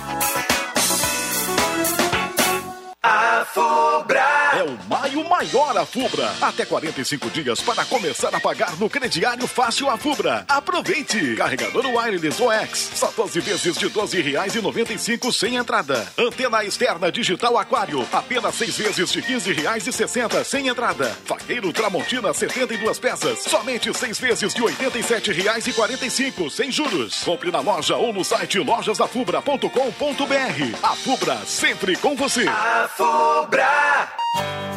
É 4.53 4.63
o 4.63 4.77
maio 5.23 5.47
maior 5.47 5.77
a 5.77 5.85
Fubra. 5.85 6.33
Até 6.41 6.65
45 6.65 7.29
dias 7.29 7.61
para 7.61 7.85
começar 7.85 8.33
a 8.33 8.39
pagar 8.39 8.77
no 8.77 8.89
crediário 8.89 9.47
fácil 9.47 9.89
a 9.89 9.97
Fubra. 9.97 10.45
Aproveite! 10.47 11.35
Carregador 11.35 11.85
wireless 11.85 12.41
OX. 12.41 12.91
Só 12.95 13.11
12 13.15 13.39
vezes 13.39 13.77
de 13.77 13.87
R$ 13.87 13.93
12,95 13.93 15.31
sem 15.31 15.55
entrada. 15.55 16.07
Antena 16.17 16.63
externa 16.63 17.11
digital 17.11 17.57
aquário. 17.57 18.05
Apenas 18.11 18.55
6 18.55 18.77
vezes 18.77 19.11
de 19.11 19.19
R$ 19.19 19.35
15,60 19.35 20.43
sem 20.43 20.67
entrada. 20.67 21.15
Faqueiro 21.25 21.71
Tramontina 21.71 22.33
72 22.33 22.99
peças. 22.99 23.39
Somente 23.39 23.93
6 23.93 24.19
vezes 24.19 24.53
de 24.53 24.61
R$ 24.61 24.67
87,45 24.67 26.49
sem 26.49 26.71
juros. 26.71 27.23
Compre 27.23 27.51
na 27.51 27.59
loja 27.59 27.95
ou 27.95 28.11
no 28.11 28.23
site 28.23 28.59
lojasafubra.com.br. 28.59 30.83
A 30.83 30.95
Fubra 30.95 31.37
sempre 31.45 31.95
com 31.97 32.15
você. 32.15 32.47
A 32.47 32.89
Fubra. 32.95 34.17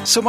São 0.04 0.28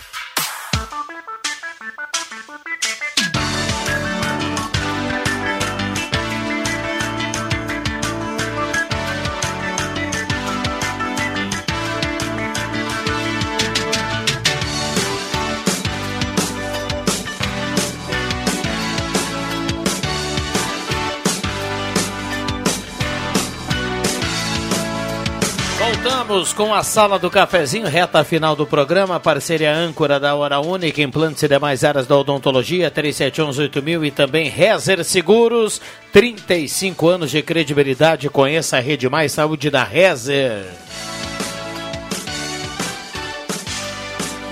Voltamos 26.31 26.53
com 26.53 26.73
a 26.73 26.81
sala 26.81 27.19
do 27.19 27.29
cafezinho, 27.29 27.87
reta 27.87 28.23
final 28.23 28.55
do 28.55 28.65
programa, 28.65 29.19
parceria 29.19 29.75
âncora 29.75 30.17
da 30.17 30.33
Hora 30.33 30.61
Única, 30.61 31.01
implantes 31.01 31.43
e 31.43 31.47
demais 31.49 31.83
áreas 31.83 32.07
da 32.07 32.15
odontologia, 32.15 32.89
37118000 32.89 34.05
e 34.05 34.11
também 34.11 34.47
Rezer 34.47 35.03
Seguros, 35.03 35.81
35 36.13 37.09
anos 37.09 37.31
de 37.31 37.41
credibilidade, 37.41 38.29
conheça 38.29 38.77
a 38.77 38.79
Rede 38.79 39.09
Mais 39.09 39.33
Saúde 39.33 39.69
da 39.69 39.83
Rezer. 39.83 40.63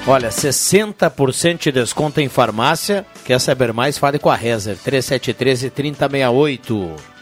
Olha, 0.06 0.28
60% 0.28 1.60
de 1.60 1.72
desconto 1.72 2.20
em 2.20 2.28
farmácia, 2.28 3.06
quer 3.24 3.40
saber 3.40 3.72
mais, 3.72 3.98
fale 3.98 4.20
com 4.20 4.30
a 4.30 4.36
Rezer, 4.36 4.78
3713 4.78 5.70
3068. 5.70 7.19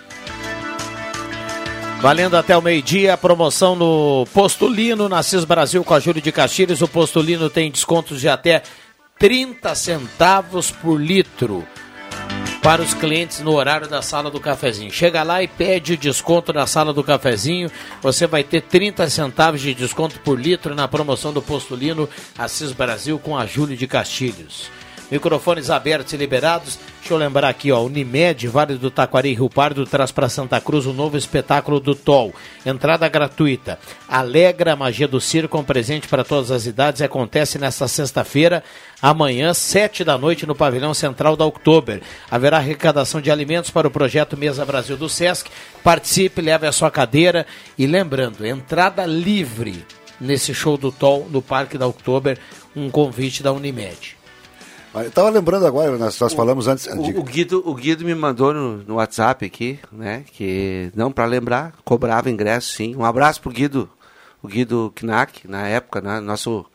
Valendo 1.99 2.37
até 2.37 2.55
o 2.55 2.61
meio-dia, 2.61 3.17
promoção 3.17 3.75
no 3.75 4.27
Postulino, 4.31 5.09
na 5.09 5.23
CIS 5.23 5.43
Brasil 5.43 5.83
com 5.83 5.95
a 5.95 5.99
Júlio 5.99 6.21
de 6.21 6.31
Castilhos. 6.31 6.81
O 6.81 6.87
Postulino 6.87 7.49
tem 7.49 7.71
descontos 7.71 8.21
de 8.21 8.29
até 8.29 8.61
30 9.17 9.73
centavos 9.73 10.69
por 10.69 11.01
litro 11.01 11.67
para 12.61 12.83
os 12.83 12.93
clientes 12.93 13.39
no 13.39 13.53
horário 13.53 13.87
da 13.87 14.03
sala 14.03 14.29
do 14.29 14.39
cafezinho. 14.39 14.91
Chega 14.91 15.23
lá 15.23 15.41
e 15.41 15.47
pede 15.47 15.93
o 15.93 15.97
desconto 15.97 16.53
na 16.53 16.67
sala 16.67 16.93
do 16.93 17.03
cafezinho. 17.03 17.71
Você 18.01 18.27
vai 18.27 18.43
ter 18.43 18.61
30 18.61 19.09
centavos 19.09 19.59
de 19.59 19.73
desconto 19.73 20.19
por 20.19 20.39
litro 20.39 20.75
na 20.75 20.87
promoção 20.87 21.33
do 21.33 21.41
Postulino 21.41 22.07
Assis 22.37 22.73
Brasil 22.73 23.17
com 23.17 23.35
a 23.35 23.47
Júlio 23.47 23.75
de 23.75 23.87
Castilhos. 23.87 24.69
Microfones 25.09 25.69
abertos 25.69 26.11
e 26.13 26.17
liberados. 26.17 26.77
Deixa 26.99 27.13
eu 27.13 27.17
lembrar 27.17 27.47
aqui, 27.47 27.71
ó, 27.71 27.81
Unimed, 27.81 28.47
Vale 28.49 28.75
do 28.75 28.91
Taquari 28.91 29.33
Rio 29.33 29.49
Pardo 29.49 29.85
traz 29.85 30.11
para 30.11 30.27
Santa 30.27 30.59
Cruz 30.59 30.85
o 30.85 30.91
novo 30.91 31.17
espetáculo 31.17 31.79
do 31.79 31.95
TOL. 31.95 32.35
Entrada 32.65 33.07
gratuita. 33.07 33.79
Alegra 34.09 34.73
a 34.73 34.75
magia 34.75 35.07
do 35.07 35.21
circo, 35.21 35.57
um 35.57 35.63
presente 35.63 36.09
para 36.09 36.25
todas 36.25 36.51
as 36.51 36.65
idades. 36.65 37.01
Acontece 37.01 37.57
nesta 37.57 37.87
sexta-feira, 37.87 38.61
amanhã, 39.01 39.53
sete 39.53 40.03
da 40.03 40.17
noite, 40.17 40.45
no 40.45 40.53
pavilhão 40.53 40.93
central 40.93 41.37
da 41.37 41.45
Oktober. 41.45 42.01
Haverá 42.29 42.57
arrecadação 42.57 43.21
de 43.21 43.31
alimentos 43.31 43.71
para 43.71 43.87
o 43.87 43.91
projeto 43.91 44.35
Mesa 44.35 44.65
Brasil 44.65 44.97
do 44.97 45.07
Sesc. 45.07 45.49
Participe, 45.81 46.41
leve 46.41 46.67
a 46.67 46.73
sua 46.73 46.91
cadeira. 46.91 47.47
E 47.77 47.87
lembrando, 47.87 48.45
entrada 48.45 49.05
livre 49.05 49.85
nesse 50.19 50.53
show 50.53 50.75
do 50.75 50.91
TOL 50.91 51.27
no 51.29 51.41
Parque 51.41 51.77
da 51.77 51.87
Oktober. 51.87 52.37
Um 52.75 52.89
convite 52.89 53.41
da 53.41 53.53
Unimed. 53.53 54.16
Eu 55.03 55.11
tava 55.11 55.29
lembrando 55.29 55.65
agora, 55.65 55.97
nós, 55.97 56.19
nós 56.19 56.33
falamos 56.33 56.67
antes. 56.67 56.87
O, 56.87 57.19
o, 57.19 57.23
Guido, 57.23 57.61
o 57.65 57.73
Guido 57.73 58.05
me 58.05 58.15
mandou 58.15 58.53
no, 58.53 58.77
no 58.77 58.95
WhatsApp 58.95 59.45
aqui, 59.45 59.79
né? 59.91 60.23
Que, 60.31 60.91
não, 60.95 61.11
para 61.11 61.25
lembrar, 61.25 61.73
cobrava 61.83 62.29
ingresso 62.29 62.73
sim. 62.73 62.95
Um 62.95 63.03
abraço 63.03 63.41
pro 63.41 63.51
Guido, 63.51 63.89
o 64.41 64.47
Guido 64.47 64.93
Knack, 64.95 65.47
na 65.47 65.67
época, 65.67 66.01
né? 66.01 66.19
Nosso, 66.19 66.65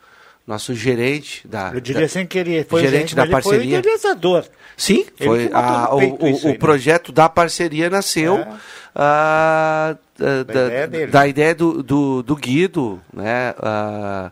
nosso 0.45 0.73
gerente 0.73 1.47
da. 1.47 1.71
Eu 1.73 1.81
diria 1.81 2.01
da, 2.01 2.07
sem 2.07 2.25
querer, 2.25 2.65
foi 2.67 2.81
gerente 2.81 3.15
da 3.15 3.25
parceria. 3.25 3.59
Foi 3.59 3.79
idealizador. 3.79 4.45
Sim, 4.75 5.05
foi 5.17 5.49
a, 5.53 5.93
o, 5.93 5.97
o, 5.97 5.99
aí, 5.99 6.33
o 6.43 6.47
né? 6.49 6.57
projeto 6.57 7.11
da 7.11 7.29
parceria 7.29 7.89
nasceu 7.89 8.37
É. 8.37 8.47
ah, 8.95 9.95
da, 10.17 10.43
da, 10.43 10.85
ideia 10.85 11.07
da 11.07 11.27
ideia 11.27 11.55
do, 11.55 11.83
do, 11.83 12.23
do 12.23 12.35
Guido, 12.35 12.99
né? 13.13 13.53
Ah, 13.59 14.31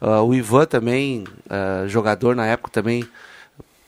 ah, 0.00 0.22
o 0.22 0.34
Ivan 0.34 0.64
também, 0.64 1.24
ah, 1.48 1.84
jogador 1.86 2.34
na 2.34 2.46
época 2.46 2.70
também, 2.72 3.06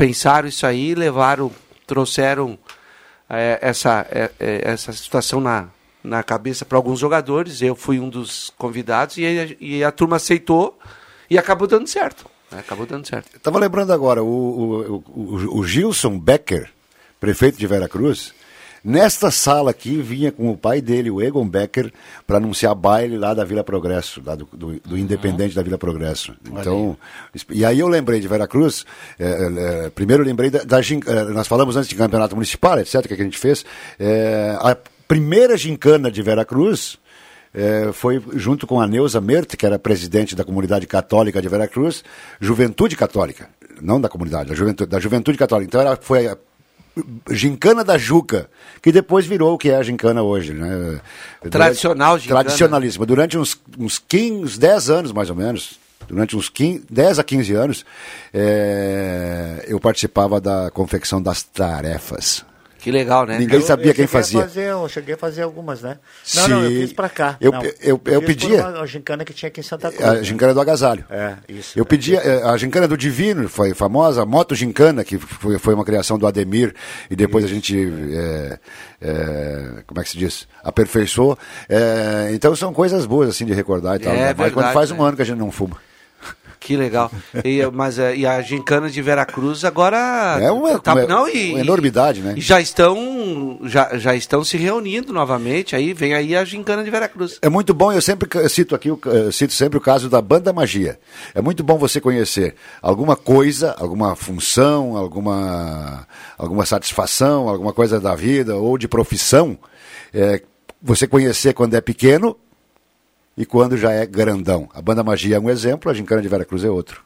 pensaram 0.02 0.48
isso 0.48 0.66
aí, 0.66 0.96
levaram, 0.96 1.48
trouxeram 1.86 2.58
eh, 3.30 3.56
essa, 3.62 4.04
eh, 4.10 4.32
eh, 4.40 4.60
essa 4.64 4.92
situação 4.92 5.40
na, 5.40 5.68
na 6.02 6.24
cabeça 6.24 6.64
para 6.64 6.76
alguns 6.76 6.98
jogadores. 6.98 7.62
Eu 7.62 7.76
fui 7.76 8.00
um 8.00 8.08
dos 8.08 8.52
convidados 8.58 9.16
e, 9.16 9.56
e 9.60 9.84
a 9.84 9.92
turma 9.92 10.16
aceitou 10.16 10.76
e 11.30 11.38
acabou 11.38 11.68
dando 11.68 11.86
certo. 11.86 12.26
né? 12.50 12.58
Acabou 12.58 12.84
dando 12.84 13.06
certo. 13.06 13.36
Estava 13.36 13.60
lembrando 13.60 13.92
agora, 13.92 14.24
o, 14.24 14.26
o, 14.26 15.04
o, 15.06 15.58
o 15.60 15.64
Gilson 15.64 16.18
Becker, 16.18 16.68
prefeito 17.20 17.56
de 17.56 17.66
Veracruz, 17.68 18.34
nesta 18.84 19.30
sala 19.30 19.70
aqui 19.70 20.00
vinha 20.00 20.32
com 20.32 20.50
o 20.50 20.56
pai 20.56 20.80
dele, 20.80 21.10
o 21.10 21.20
Egon 21.22 21.46
Becker, 21.46 21.92
para 22.26 22.38
anunciar 22.38 22.74
baile 22.74 23.16
lá 23.16 23.34
da 23.34 23.44
Vila 23.44 23.62
Progresso, 23.62 24.22
lá 24.24 24.34
do, 24.34 24.48
do, 24.52 24.80
do 24.80 24.98
Independente 24.98 25.54
da 25.54 25.62
Vila 25.62 25.78
Progresso. 25.78 26.34
Então, 26.46 26.96
e 27.50 27.64
aí 27.64 27.78
eu 27.78 27.88
lembrei 27.88 28.20
de 28.20 28.28
Veracruz, 28.28 28.84
é, 29.18 29.84
é, 29.86 29.90
primeiro 29.90 30.22
eu 30.22 30.26
lembrei 30.26 30.50
da, 30.50 30.62
da 30.64 30.80
é, 30.80 31.24
nós 31.32 31.46
falamos 31.46 31.76
antes 31.76 31.88
de 31.88 31.94
campeonato 31.94 32.34
municipal, 32.34 32.78
etc., 32.78 33.06
que 33.06 33.14
a 33.14 33.16
gente 33.16 33.38
fez, 33.38 33.64
é, 33.98 34.56
a 34.60 34.76
primeira 35.06 35.56
gincana 35.56 36.10
de 36.10 36.22
Veracruz, 36.22 36.98
é, 37.54 37.90
foi 37.92 38.22
junto 38.34 38.66
com 38.66 38.80
a 38.80 38.86
Neuza 38.86 39.20
Mert, 39.20 39.56
que 39.56 39.66
era 39.66 39.78
presidente 39.78 40.34
da 40.34 40.44
comunidade 40.44 40.86
católica 40.86 41.40
de 41.40 41.48
Veracruz, 41.48 42.02
Juventude 42.40 42.96
Católica, 42.96 43.48
não 43.80 44.00
da 44.00 44.08
comunidade, 44.08 44.48
da 44.48 44.54
Juventude, 44.54 44.90
da 44.90 44.98
Juventude 44.98 45.36
Católica. 45.36 45.68
Então 45.68 45.80
ela 45.80 45.98
foi 46.00 46.26
a 46.26 46.36
Gincana 47.30 47.82
da 47.82 47.96
Juca, 47.96 48.50
que 48.82 48.92
depois 48.92 49.26
virou 49.26 49.54
o 49.54 49.58
que 49.58 49.70
é 49.70 49.76
a 49.76 49.82
gincana 49.82 50.22
hoje, 50.22 50.52
né? 50.52 51.00
Tradicional 51.50 52.18
gincana. 52.18 52.40
Tradicionalíssima. 52.40 53.06
Durante 53.06 53.38
uns, 53.38 53.58
uns 53.78 53.98
15, 53.98 54.32
uns 54.32 54.58
10 54.58 54.90
anos, 54.90 55.12
mais 55.12 55.30
ou 55.30 55.36
menos, 55.36 55.78
durante 56.06 56.36
uns 56.36 56.48
15, 56.48 56.84
10 56.90 57.18
a 57.18 57.24
15 57.24 57.54
anos, 57.54 57.86
é, 58.32 59.64
eu 59.66 59.80
participava 59.80 60.40
da 60.40 60.70
confecção 60.70 61.22
das 61.22 61.42
tarefas. 61.42 62.44
Que 62.82 62.90
legal, 62.90 63.24
né? 63.24 63.38
Ninguém 63.38 63.60
Eu- 63.60 63.64
sabia 63.66 63.92
eu 63.92 63.94
quem 63.94 64.06
a 64.06 64.08
fazia. 64.08 64.40
fazer, 64.40 64.64
eu 64.70 64.88
cheguei 64.88 65.14
a 65.14 65.16
fazer 65.16 65.42
algumas, 65.42 65.82
né? 65.82 65.98
Sim. 66.24 66.40
Não, 66.40 66.48
não, 66.48 66.64
eu 66.64 66.70
fiz 66.80 66.92
pra 66.92 67.08
cá. 67.08 67.36
Eu- 67.40 67.52
Não, 67.52 67.62
eu- 67.62 67.74
eu 67.82 67.98
por 68.20 68.26
pedia- 68.26 68.58
Uma, 68.66 68.78
uma 68.78 68.86
gincana 68.88 69.24
que 69.24 69.32
tinha 69.32 69.48
aqui 69.48 69.60
em 69.60 69.62
Santa 69.62 69.92
Cruz. 69.92 70.04
A 70.04 70.14
né? 70.14 70.24
gincana 70.24 70.52
do 70.52 70.60
agasalho. 70.60 71.04
É, 71.08 71.36
isso. 71.48 71.78
Eu 71.78 71.86
pedia, 71.86 72.18
eh, 72.18 72.42
a 72.42 72.56
gincana 72.56 72.88
do 72.88 72.96
Divino 72.96 73.48
foi 73.48 73.72
famosa, 73.72 74.22
a 74.22 74.26
moto 74.26 74.52
gincana, 74.56 75.04
que 75.04 75.16
foi, 75.16 75.60
foi 75.60 75.74
uma 75.74 75.84
criação 75.84 76.18
do 76.18 76.26
Ademir, 76.26 76.74
e 77.08 77.14
depois 77.14 77.44
a 77.44 77.48
gente, 77.48 77.76
eh, 78.12 78.58
eh, 79.00 79.82
como 79.86 80.00
é 80.00 80.02
que 80.02 80.10
se 80.10 80.18
diz? 80.18 80.48
Aperfeiçoou. 80.64 81.38
Então 82.34 82.54
são 82.56 82.72
coisas 82.72 83.06
boas, 83.06 83.28
assim, 83.28 83.44
de 83.44 83.52
recordar 83.52 83.94
e 83.96 83.98
tal. 84.00 84.12
É 84.12 84.16
né? 84.16 84.24
Mas 84.36 84.36
quando 84.52 84.54
verdade, 84.66 84.74
faz 84.74 84.90
um 84.90 84.96
né? 84.96 85.04
ano 85.08 85.16
que 85.16 85.22
a 85.22 85.24
gente 85.24 85.38
não 85.38 85.52
fuma. 85.52 85.76
Que 86.64 86.76
legal. 86.76 87.10
E, 87.44 87.60
mas 87.72 87.98
é, 87.98 88.14
e 88.14 88.24
a 88.24 88.40
gincana 88.40 88.88
de 88.88 89.02
Veracruz 89.02 89.64
agora 89.64 90.38
É 90.40 90.50
uma, 90.52 90.78
tá, 90.78 90.94
uma- 90.94 91.06
não, 91.06 91.28
e, 91.28 91.50
uma 91.50 91.60
enormidade, 91.60 92.20
né? 92.20 92.34
e 92.36 92.40
já 92.40 92.60
estão 92.60 93.58
já, 93.64 93.98
já 93.98 94.14
estão 94.14 94.44
se 94.44 94.56
reunindo 94.56 95.12
novamente. 95.12 95.74
Aí 95.74 95.92
vem 95.92 96.14
aí 96.14 96.36
a 96.36 96.44
gincana 96.44 96.84
de 96.84 96.90
Veracruz. 96.90 97.38
É 97.42 97.48
muito 97.48 97.74
bom, 97.74 97.92
eu 97.92 98.00
sempre 98.00 98.28
cito 98.48 98.74
aqui, 98.74 98.88
cito 99.32 99.52
sempre 99.52 99.76
o 99.76 99.80
caso 99.80 100.08
da 100.08 100.22
banda 100.22 100.52
magia. 100.52 100.98
É 101.34 101.40
muito 101.40 101.64
bom 101.64 101.76
você 101.78 102.00
conhecer 102.00 102.54
alguma 102.80 103.16
coisa, 103.16 103.74
alguma 103.78 104.14
função, 104.14 104.96
alguma, 104.96 106.06
alguma 106.38 106.64
satisfação, 106.64 107.48
alguma 107.48 107.72
coisa 107.72 107.98
da 107.98 108.14
vida 108.14 108.56
ou 108.56 108.78
de 108.78 108.86
profissão. 108.86 109.58
é, 110.14 110.40
você 110.80 111.06
conhecer 111.06 111.54
quando 111.54 111.74
é 111.74 111.80
pequeno 111.80 112.36
e 113.36 113.46
quando 113.46 113.76
já 113.76 113.92
é 113.92 114.04
grandão. 114.06 114.68
A 114.74 114.82
banda 114.82 115.02
magia 115.02 115.36
é 115.36 115.40
um 115.40 115.50
exemplo, 115.50 115.90
a 115.90 115.94
gincana 115.94 116.22
de 116.22 116.28
Veracruz 116.28 116.64
é 116.64 116.70
outro. 116.70 117.02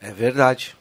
É 0.00 0.10
verdade. 0.10 0.76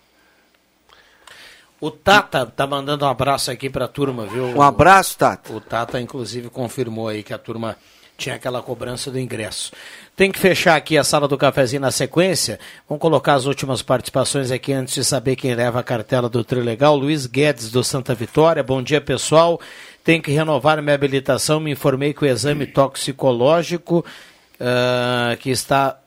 O 1.79 1.91
Tata 1.91 2.45
tá 2.45 2.65
mandando 2.65 3.05
um 3.05 3.07
abraço 3.07 3.51
aqui 3.51 3.69
pra 3.69 3.87
turma, 3.87 4.25
viu? 4.25 4.45
Um 4.45 4.61
abraço, 4.61 5.17
Tata. 5.17 5.53
O 5.53 5.59
Tata, 5.59 5.99
inclusive, 5.99 6.49
confirmou 6.49 7.07
aí 7.07 7.21
que 7.21 7.33
a 7.33 7.37
turma 7.37 7.77
tinha 8.17 8.35
aquela 8.35 8.61
cobrança 8.61 9.11
do 9.11 9.19
ingresso. 9.19 9.71
Tem 10.15 10.31
que 10.31 10.39
fechar 10.39 10.75
aqui 10.75 10.97
a 10.97 11.03
sala 11.03 11.27
do 11.27 11.37
cafezinho 11.37 11.81
na 11.81 11.91
sequência. 11.91 12.59
Vamos 12.87 13.01
colocar 13.01 13.33
as 13.33 13.45
últimas 13.45 13.81
participações 13.81 14.51
aqui 14.51 14.71
antes 14.71 14.95
de 14.95 15.03
saber 15.03 15.35
quem 15.35 15.53
leva 15.53 15.79
a 15.79 15.83
cartela 15.83 16.29
do 16.29 16.43
Trilegal. 16.43 16.95
Luiz 16.95 17.25
Guedes, 17.25 17.69
do 17.69 17.83
Santa 17.83 18.15
Vitória. 18.15 18.63
Bom 18.63 18.81
dia, 18.81 19.01
pessoal. 19.01 19.59
Tenho 20.05 20.21
que 20.21 20.31
renovar 20.31 20.81
minha 20.83 20.93
habilitação. 20.95 21.59
Me 21.59 21.71
informei 21.71 22.13
que 22.13 22.23
o 22.23 22.27
exame 22.27 22.67
toxicológico, 22.67 24.05
ah, 24.59 25.35
que 25.39 25.49
está 25.49 25.97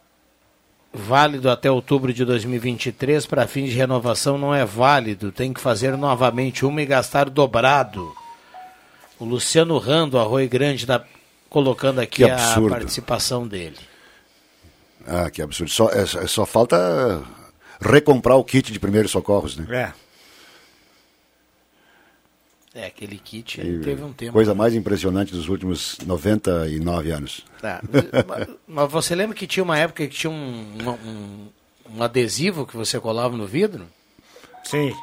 válido 0.95 1.51
até 1.51 1.69
outubro 1.71 2.15
de 2.15 2.25
2023, 2.25 3.27
para 3.27 3.47
fins 3.49 3.71
de 3.71 3.77
renovação 3.77 4.39
não 4.39 4.55
é 4.55 4.65
válido. 4.65 5.33
Tem 5.33 5.53
que 5.53 5.61
fazer 5.61 5.97
novamente 5.97 6.65
uma 6.65 6.81
e 6.81 6.87
gastar 6.87 7.29
dobrado. 7.29 8.15
O 9.19 9.25
Luciano 9.25 9.77
Rando, 9.79 10.17
Arroio 10.17 10.49
Grande, 10.49 10.85
está 10.85 11.05
colocando 11.51 11.99
aqui 12.01 12.23
a 12.25 12.37
participação 12.71 13.49
dele. 13.49 13.77
Ah, 15.07 15.29
que 15.29 15.43
absurdo. 15.43 15.73
Só, 15.73 15.91
é- 15.91 16.03
é- 16.03 16.27
só 16.29 16.47
falta 16.47 17.21
recomprar 17.81 18.37
o 18.37 18.45
kit 18.45 18.71
de 18.73 18.79
primeiros 18.79 19.11
socorros, 19.11 19.57
né? 19.57 19.67
É. 19.71 20.08
É, 22.81 22.87
aquele 22.87 23.19
kit 23.19 23.61
E 23.61 23.81
teve 23.81 24.03
um 24.05 24.13
tempo. 24.13 24.33
Coisa 24.33 24.55
mais 24.55 24.73
impressionante 24.73 25.33
dos 25.33 25.49
últimos 25.49 25.99
99 26.07 27.11
anos. 27.11 27.45
Tá. 27.61 27.83
mas, 28.27 28.49
mas 28.69 28.93
você 28.93 29.15
lembra 29.17 29.35
que 29.35 29.49
tinha 29.49 29.65
uma 29.65 29.77
época 29.77 30.07
que 30.07 30.15
tinha 30.17 30.31
um, 30.31 30.65
um, 30.87 31.49
um 31.97 32.03
adesivo 32.03 32.65
que 32.65 32.77
você 32.77 33.01
colava 33.01 33.37
no 33.37 33.47
vidro? 33.47 33.85
Sim. 34.63 34.95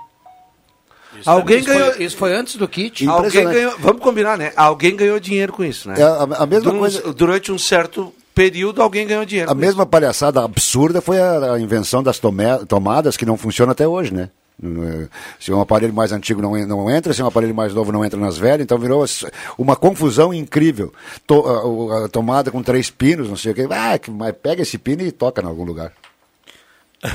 Isso, 1.19 1.29
Alguém 1.29 1.57
isso 1.59 1.67
ganhou- 1.67 1.93
Foi, 1.93 2.03
isso 2.05 2.17
foi 2.17 2.33
antes 2.35 2.55
do 2.55 2.67
kit. 2.67 3.05
Alguém 3.07 3.43
ganhou, 3.45 3.75
vamos 3.79 4.01
combinar, 4.01 4.37
né? 4.37 4.53
Alguém 4.55 4.95
ganhou 4.95 5.19
dinheiro 5.19 5.51
com 5.51 5.63
isso, 5.63 5.89
né? 5.89 5.95
É 5.99 6.03
a- 6.03 6.23
a 6.23 6.45
mesma 6.45 6.71
Durante- 6.71 6.79
coisa- 6.79 7.13
Durante 7.13 7.51
um 7.51 7.57
certo 7.57 8.13
período, 8.33 8.81
alguém 8.81 9.05
ganhou 9.07 9.25
dinheiro. 9.25 9.51
A 9.51 9.55
mesma 9.55 9.85
palhaçada 9.85 10.41
absurda 10.43 11.01
foi 11.01 11.19
a, 11.19 11.53
a 11.55 11.59
invenção 11.59 12.01
das 12.03 12.19
tome- 12.19 12.65
tomadas 12.67 13.17
que 13.17 13.25
não 13.25 13.37
funciona 13.37 13.71
até 13.73 13.85
hoje, 13.87 14.13
né? 14.13 14.29
Eh, 14.63 15.07
Se 15.39 15.51
um 15.51 15.59
aparelho 15.59 15.93
mais 15.93 16.11
antigo 16.11 16.41
não, 16.41 16.55
não 16.65 16.89
entra, 16.89 17.13
se 17.13 17.21
um 17.21 17.27
aparelho 17.27 17.53
mais 17.53 17.73
novo 17.73 17.91
não 17.91 18.05
entra 18.05 18.19
nas 18.19 18.37
velhas, 18.37 18.61
então 18.61 18.77
virou 18.77 19.03
uma 19.57 19.75
confusão 19.75 20.33
incrível. 20.33 20.93
To- 21.27 21.91
a, 21.91 22.05
a 22.05 22.09
tomada 22.09 22.51
com 22.51 22.63
três 22.63 22.89
pinos, 22.89 23.27
não 23.29 23.35
sei 23.35 23.51
o 23.51 23.55
que. 23.55 23.67
Ah, 23.69 23.97
que- 23.99 24.09
mas 24.11 24.33
pega 24.41 24.61
esse 24.61 24.77
pino 24.77 25.01
e 25.03 25.11
toca 25.11 25.41
em 25.41 25.45
algum 25.45 25.63
lugar. 25.65 25.91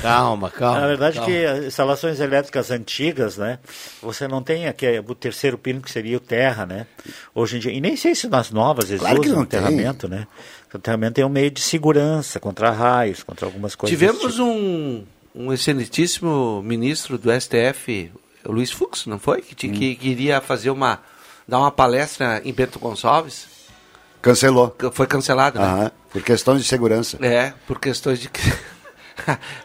Calma, 0.01 0.49
calma. 0.49 0.79
Na 0.81 0.87
verdade, 0.87 1.15
calma. 1.17 1.29
que 1.33 1.45
as 1.45 1.65
instalações 1.65 2.19
elétricas 2.21 2.71
antigas, 2.71 3.35
né? 3.37 3.59
Você 4.01 4.25
não 4.25 4.41
tem 4.41 4.67
aqui 4.67 4.85
é, 4.85 4.99
o 5.05 5.15
terceiro 5.15 5.57
pino 5.57 5.81
que 5.81 5.91
seria 5.91 6.15
o 6.15 6.19
terra, 6.19 6.65
né? 6.65 6.85
Hoje 7.35 7.57
em 7.57 7.59
dia, 7.59 7.71
e 7.73 7.81
nem 7.81 7.97
sei 7.97 8.15
se 8.15 8.27
nas 8.29 8.51
novas 8.51 8.89
eles 8.89 9.01
Claro 9.01 9.19
que 9.19 9.27
usam 9.27 9.39
não 9.39 9.43
o 9.43 9.47
terramento, 9.47 10.07
né? 10.07 10.27
O 10.73 10.79
terramento 10.79 11.19
é 11.19 11.25
um 11.25 11.29
meio 11.29 11.51
de 11.51 11.59
segurança 11.59 12.39
contra 12.39 12.69
raios, 12.71 13.21
contra 13.23 13.45
algumas 13.45 13.75
coisas. 13.75 13.97
Tivemos 13.99 14.31
tipo. 14.31 14.43
um, 14.43 15.03
um 15.33 15.51
excelentíssimo 15.53 16.61
ministro 16.63 17.17
do 17.17 17.31
STF, 17.31 18.11
o 18.45 18.51
Luiz 18.51 18.71
Fux, 18.71 19.05
não 19.05 19.19
foi? 19.19 19.41
Que, 19.41 19.67
Hum. 19.67 19.71
que 19.71 19.95
queria 19.95 20.41
fazer 20.41 20.69
uma. 20.69 20.99
dar 21.47 21.59
uma 21.59 21.71
palestra 21.71 22.41
em 22.45 22.53
Bento 22.53 22.79
Gonçalves. 22.79 23.47
Cancelou. 24.21 24.75
Foi 24.93 25.07
cancelado, 25.07 25.59
né? 25.59 25.65
Aham, 25.65 25.91
por 26.11 26.21
questões 26.21 26.61
de 26.61 26.67
segurança. 26.67 27.17
É, 27.25 27.53
por 27.67 27.79
questões 27.79 28.19
de. 28.19 28.29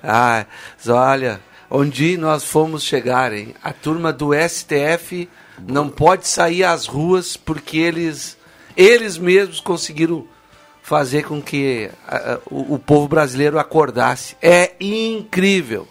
ah, 0.03 0.47
olha, 0.89 1.41
onde 1.71 2.17
nós 2.17 2.45
fomos 2.45 2.83
chegar, 2.83 3.33
hein? 3.33 3.55
A 3.63 3.73
turma 3.73 4.13
do 4.13 4.31
STF 4.35 5.29
não 5.67 5.89
pode 5.89 6.27
sair 6.29 6.65
às 6.65 6.87
ruas 6.87 7.37
porque 7.37 7.79
eles, 7.79 8.37
eles 8.77 9.19
mesmos 9.19 9.61
conseguiram 9.61 10.27
fazer 10.87 11.25
com 11.25 11.43
que 11.43 11.91
o, 12.49 12.75
o 12.75 12.79
povo 12.79 13.09
brasileiro 13.09 13.59
acordasse. 13.59 14.37
É 14.41 14.73
incrível. 14.81 15.89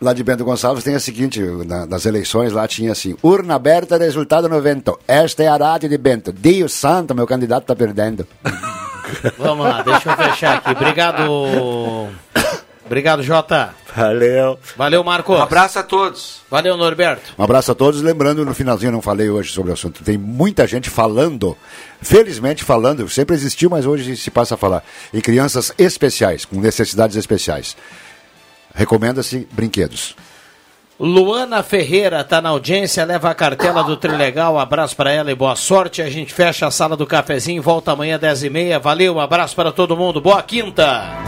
Lá 0.00 0.12
de 0.12 0.24
Bento 0.24 0.44
Gonçalves 0.44 0.82
tem 0.82 0.96
a 0.96 1.00
seguinte, 1.00 1.40
na- 1.40 1.86
nas 1.86 2.04
eleições 2.04 2.52
lá 2.52 2.66
tinha 2.66 2.90
assim, 2.90 3.16
urna 3.22 3.54
aberta, 3.54 3.96
resultado 3.96 4.48
no 4.48 4.60
vento. 4.60 4.98
Esta 5.06 5.44
é 5.44 5.46
a 5.46 5.56
rádio 5.56 5.88
de 5.88 5.96
Bento. 5.96 6.32
Deus 6.32 6.72
santo, 6.72 7.14
meu 7.14 7.26
candidato 7.28 7.62
está 7.62 7.76
perdendo. 7.76 8.26
Vamos 9.38 9.66
lá, 9.66 9.82
deixa 9.82 10.10
eu 10.10 10.16
fechar 10.16 10.56
aqui. 10.58 10.72
Obrigado. 10.72 12.08
Obrigado, 12.86 13.22
Jota. 13.22 13.74
Valeu. 13.96 14.58
Valeu, 14.76 15.02
Marcos. 15.02 15.38
Um 15.38 15.42
abraço 15.42 15.78
a 15.78 15.82
todos. 15.82 16.42
Valeu, 16.50 16.76
Norberto. 16.76 17.32
Um 17.38 17.42
abraço 17.42 17.72
a 17.72 17.74
todos. 17.74 18.02
Lembrando, 18.02 18.44
no 18.44 18.54
finalzinho 18.54 18.88
eu 18.88 18.92
não 18.92 19.02
falei 19.02 19.30
hoje 19.30 19.52
sobre 19.52 19.70
o 19.70 19.74
assunto. 19.74 20.04
Tem 20.04 20.18
muita 20.18 20.66
gente 20.66 20.90
falando, 20.90 21.56
felizmente 22.02 22.62
falando, 22.62 23.08
sempre 23.08 23.34
existiu, 23.34 23.70
mas 23.70 23.86
hoje 23.86 24.16
se 24.16 24.30
passa 24.30 24.54
a 24.54 24.58
falar, 24.58 24.84
em 25.12 25.20
crianças 25.20 25.72
especiais, 25.78 26.44
com 26.44 26.60
necessidades 26.60 27.16
especiais. 27.16 27.76
Recomenda-se 28.74 29.48
brinquedos. 29.52 30.14
Luana 30.98 31.62
Ferreira 31.62 32.20
está 32.20 32.40
na 32.40 32.50
audiência, 32.50 33.04
leva 33.04 33.30
a 33.30 33.34
cartela 33.34 33.82
do 33.82 33.96
Trilegal. 33.96 34.54
Um 34.54 34.58
abraço 34.58 34.94
para 34.94 35.10
ela 35.10 35.30
e 35.30 35.34
boa 35.34 35.56
sorte. 35.56 36.02
A 36.02 36.10
gente 36.10 36.32
fecha 36.32 36.66
a 36.66 36.70
sala 36.70 36.96
do 36.96 37.06
cafezinho, 37.06 37.62
volta 37.62 37.92
amanhã 37.92 38.16
às 38.16 38.42
10h30. 38.42 38.78
Valeu, 38.80 39.16
um 39.16 39.20
abraço 39.20 39.56
para 39.56 39.72
todo 39.72 39.96
mundo. 39.96 40.20
Boa 40.20 40.42
quinta. 40.42 41.24